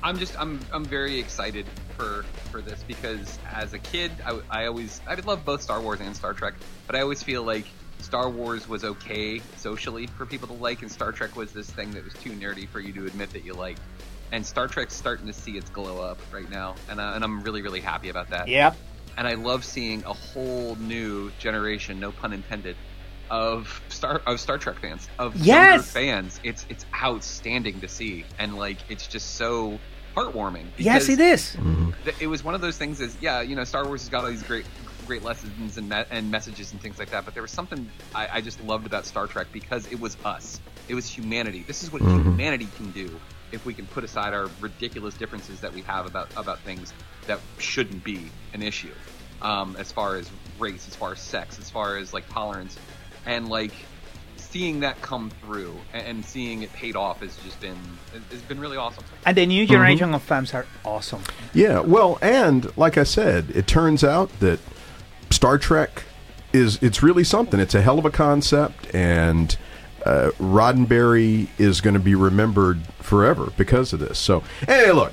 I'm 0.02 0.18
just 0.18 0.38
I'm 0.38 0.60
I'm 0.72 0.84
very 0.84 1.18
excited 1.18 1.66
for 1.96 1.98
for 1.98 2.24
for 2.48 2.60
this 2.62 2.82
because 2.84 3.38
as 3.52 3.74
a 3.74 3.78
kid, 3.78 4.10
I, 4.24 4.40
I 4.50 4.66
always 4.66 5.00
I 5.06 5.14
love 5.16 5.44
both 5.44 5.62
Star 5.62 5.80
Wars 5.80 6.00
and 6.00 6.14
Star 6.16 6.32
Trek, 6.32 6.54
but 6.86 6.96
I 6.96 7.00
always 7.00 7.22
feel 7.22 7.42
like 7.42 7.66
Star 8.00 8.30
Wars 8.30 8.68
was 8.68 8.84
okay 8.84 9.40
socially 9.56 10.06
for 10.06 10.24
people 10.24 10.48
to 10.48 10.54
like, 10.54 10.82
and 10.82 10.90
Star 10.90 11.12
Trek 11.12 11.36
was 11.36 11.52
this 11.52 11.70
thing 11.70 11.90
that 11.92 12.04
was 12.04 12.14
too 12.14 12.30
nerdy 12.30 12.68
for 12.68 12.80
you 12.80 12.92
to 12.94 13.06
admit 13.06 13.30
that 13.30 13.44
you 13.44 13.54
liked. 13.54 13.80
And 14.30 14.46
Star 14.46 14.68
Trek's 14.68 14.94
starting 14.94 15.26
to 15.26 15.32
see 15.32 15.56
its 15.56 15.70
glow 15.70 16.00
up 16.02 16.18
right 16.32 16.48
now, 16.50 16.76
and, 16.90 17.00
uh, 17.00 17.12
and 17.14 17.24
I'm 17.24 17.42
really 17.42 17.62
really 17.62 17.80
happy 17.80 18.08
about 18.08 18.30
that. 18.30 18.48
Yep. 18.48 18.76
And 19.16 19.26
I 19.26 19.34
love 19.34 19.64
seeing 19.64 20.04
a 20.04 20.12
whole 20.12 20.76
new 20.76 21.32
generation, 21.40 21.98
no 21.98 22.12
pun 22.12 22.32
intended, 22.32 22.76
of 23.30 23.82
Star 23.88 24.22
of 24.26 24.40
Star 24.40 24.58
Trek 24.58 24.80
fans, 24.80 25.08
of 25.18 25.34
younger 25.36 25.72
Yes! 25.76 25.90
fans. 25.90 26.40
It's 26.42 26.66
it's 26.68 26.84
outstanding 27.02 27.80
to 27.80 27.88
see, 27.88 28.24
and 28.38 28.56
like 28.56 28.78
it's 28.88 29.06
just 29.06 29.34
so 29.36 29.78
heartwarming. 30.16 30.66
Yes, 30.76 31.06
because 31.06 31.08
it 31.08 31.20
is. 31.20 31.56
th- 32.04 32.16
it 32.20 32.26
was 32.26 32.42
one 32.44 32.54
of 32.54 32.60
those 32.60 32.76
things 32.76 33.00
is 33.00 33.16
yeah 33.20 33.40
you 33.40 33.54
know 33.56 33.64
star 33.64 33.84
wars 33.86 34.02
has 34.02 34.08
got 34.08 34.24
all 34.24 34.30
these 34.30 34.42
great 34.42 34.64
great 35.06 35.22
lessons 35.22 35.76
and, 35.78 35.88
me- 35.88 36.04
and 36.10 36.30
messages 36.30 36.72
and 36.72 36.80
things 36.82 36.98
like 36.98 37.10
that 37.10 37.24
but 37.24 37.32
there 37.34 37.42
was 37.42 37.50
something 37.50 37.88
I, 38.14 38.28
I 38.34 38.40
just 38.40 38.62
loved 38.64 38.86
about 38.86 39.06
star 39.06 39.26
trek 39.26 39.46
because 39.52 39.86
it 39.92 39.98
was 40.00 40.16
us 40.24 40.60
it 40.88 40.94
was 40.94 41.08
humanity 41.08 41.64
this 41.66 41.82
is 41.82 41.90
what 41.92 42.02
humanity 42.02 42.68
can 42.76 42.90
do 42.90 43.18
if 43.52 43.64
we 43.64 43.72
can 43.74 43.86
put 43.86 44.04
aside 44.04 44.34
our 44.34 44.50
ridiculous 44.60 45.14
differences 45.14 45.60
that 45.60 45.72
we 45.72 45.80
have 45.82 46.04
about 46.06 46.28
about 46.36 46.58
things 46.60 46.92
that 47.26 47.40
shouldn't 47.58 48.04
be 48.04 48.26
an 48.52 48.62
issue 48.62 48.92
um, 49.40 49.76
as 49.78 49.90
far 49.92 50.16
as 50.16 50.30
race 50.58 50.86
as 50.88 50.94
far 50.96 51.12
as 51.12 51.20
sex 51.20 51.58
as 51.58 51.70
far 51.70 51.96
as 51.96 52.12
like 52.12 52.28
tolerance 52.28 52.76
and 53.26 53.48
like 53.48 53.72
seeing 54.36 54.80
that 54.80 55.00
come 55.02 55.30
through 55.42 55.76
and, 55.92 56.06
and 56.06 56.24
seeing 56.24 56.62
it 56.62 56.72
paid 56.72 56.96
off 56.96 57.20
has 57.20 57.36
just 57.38 57.60
been—it's 57.60 58.42
been 58.42 58.60
really 58.60 58.76
awesome 58.76 59.04
And 59.26 59.36
the 59.36 59.46
new 59.46 59.66
generation 59.66 60.14
of 60.14 60.22
fans 60.22 60.54
are 60.54 60.66
awesome. 60.84 61.22
Yeah, 61.52 61.80
well, 61.80 62.18
and 62.22 62.74
like 62.76 62.96
I 62.96 63.04
said, 63.04 63.50
it 63.54 63.66
turns 63.66 64.02
out 64.02 64.40
that 64.40 64.60
Star 65.30 65.58
Trek 65.58 66.04
is 66.52 66.78
it's 66.82 67.02
really 67.02 67.24
something. 67.24 67.60
It's 67.60 67.74
a 67.74 67.82
hell 67.82 67.98
of 67.98 68.04
a 68.04 68.10
concept, 68.10 68.94
and 68.94 69.56
uh, 70.04 70.30
Roddenberry 70.38 71.48
is 71.58 71.80
going 71.80 71.94
to 71.94 72.00
be 72.00 72.14
remembered 72.14 72.80
forever 73.00 73.52
because 73.56 73.92
of 73.92 74.00
this. 74.00 74.18
So, 74.18 74.42
hey, 74.66 74.92
look. 74.92 75.12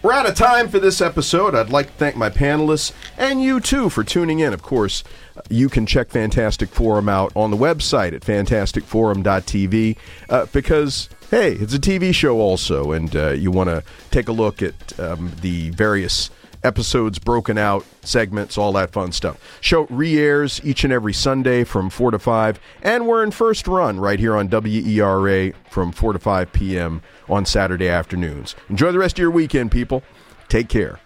We're 0.00 0.12
out 0.12 0.28
of 0.28 0.36
time 0.36 0.68
for 0.68 0.78
this 0.78 1.00
episode. 1.00 1.56
I'd 1.56 1.70
like 1.70 1.88
to 1.88 1.92
thank 1.94 2.14
my 2.14 2.30
panelists 2.30 2.92
and 3.16 3.42
you 3.42 3.58
too 3.58 3.90
for 3.90 4.04
tuning 4.04 4.38
in. 4.38 4.52
Of 4.52 4.62
course, 4.62 5.02
you 5.50 5.68
can 5.68 5.86
check 5.86 6.10
Fantastic 6.10 6.68
Forum 6.68 7.08
out 7.08 7.32
on 7.34 7.50
the 7.50 7.56
website 7.56 8.12
at 8.12 8.22
fantasticforum.tv 8.22 9.96
uh, 10.28 10.46
because, 10.52 11.08
hey, 11.32 11.54
it's 11.54 11.74
a 11.74 11.80
TV 11.80 12.14
show 12.14 12.38
also, 12.38 12.92
and 12.92 13.16
uh, 13.16 13.30
you 13.30 13.50
want 13.50 13.70
to 13.70 13.82
take 14.12 14.28
a 14.28 14.32
look 14.32 14.62
at 14.62 15.00
um, 15.00 15.32
the 15.40 15.70
various 15.70 16.30
episodes 16.62 17.18
broken 17.18 17.58
out, 17.58 17.84
segments, 18.02 18.58
all 18.58 18.72
that 18.72 18.90
fun 18.90 19.12
stuff. 19.12 19.38
Show 19.60 19.86
re 19.90 20.18
airs 20.18 20.60
each 20.64 20.84
and 20.84 20.92
every 20.92 21.12
Sunday 21.12 21.64
from 21.64 21.90
4 21.90 22.12
to 22.12 22.18
5, 22.18 22.60
and 22.82 23.06
we're 23.06 23.22
in 23.22 23.30
first 23.30 23.66
run 23.68 24.00
right 24.00 24.18
here 24.18 24.36
on 24.36 24.48
WERA 24.48 25.52
from 25.70 25.92
4 25.92 26.14
to 26.14 26.18
5 26.18 26.52
p.m. 26.52 27.02
on 27.28 27.44
Saturday 27.44 27.88
afternoons. 27.88 28.56
Enjoy 28.68 28.92
the 28.92 28.98
rest 28.98 29.18
of 29.18 29.22
your 29.22 29.30
weekend, 29.30 29.70
people. 29.70 30.02
Take 30.48 30.68
care. 30.68 31.00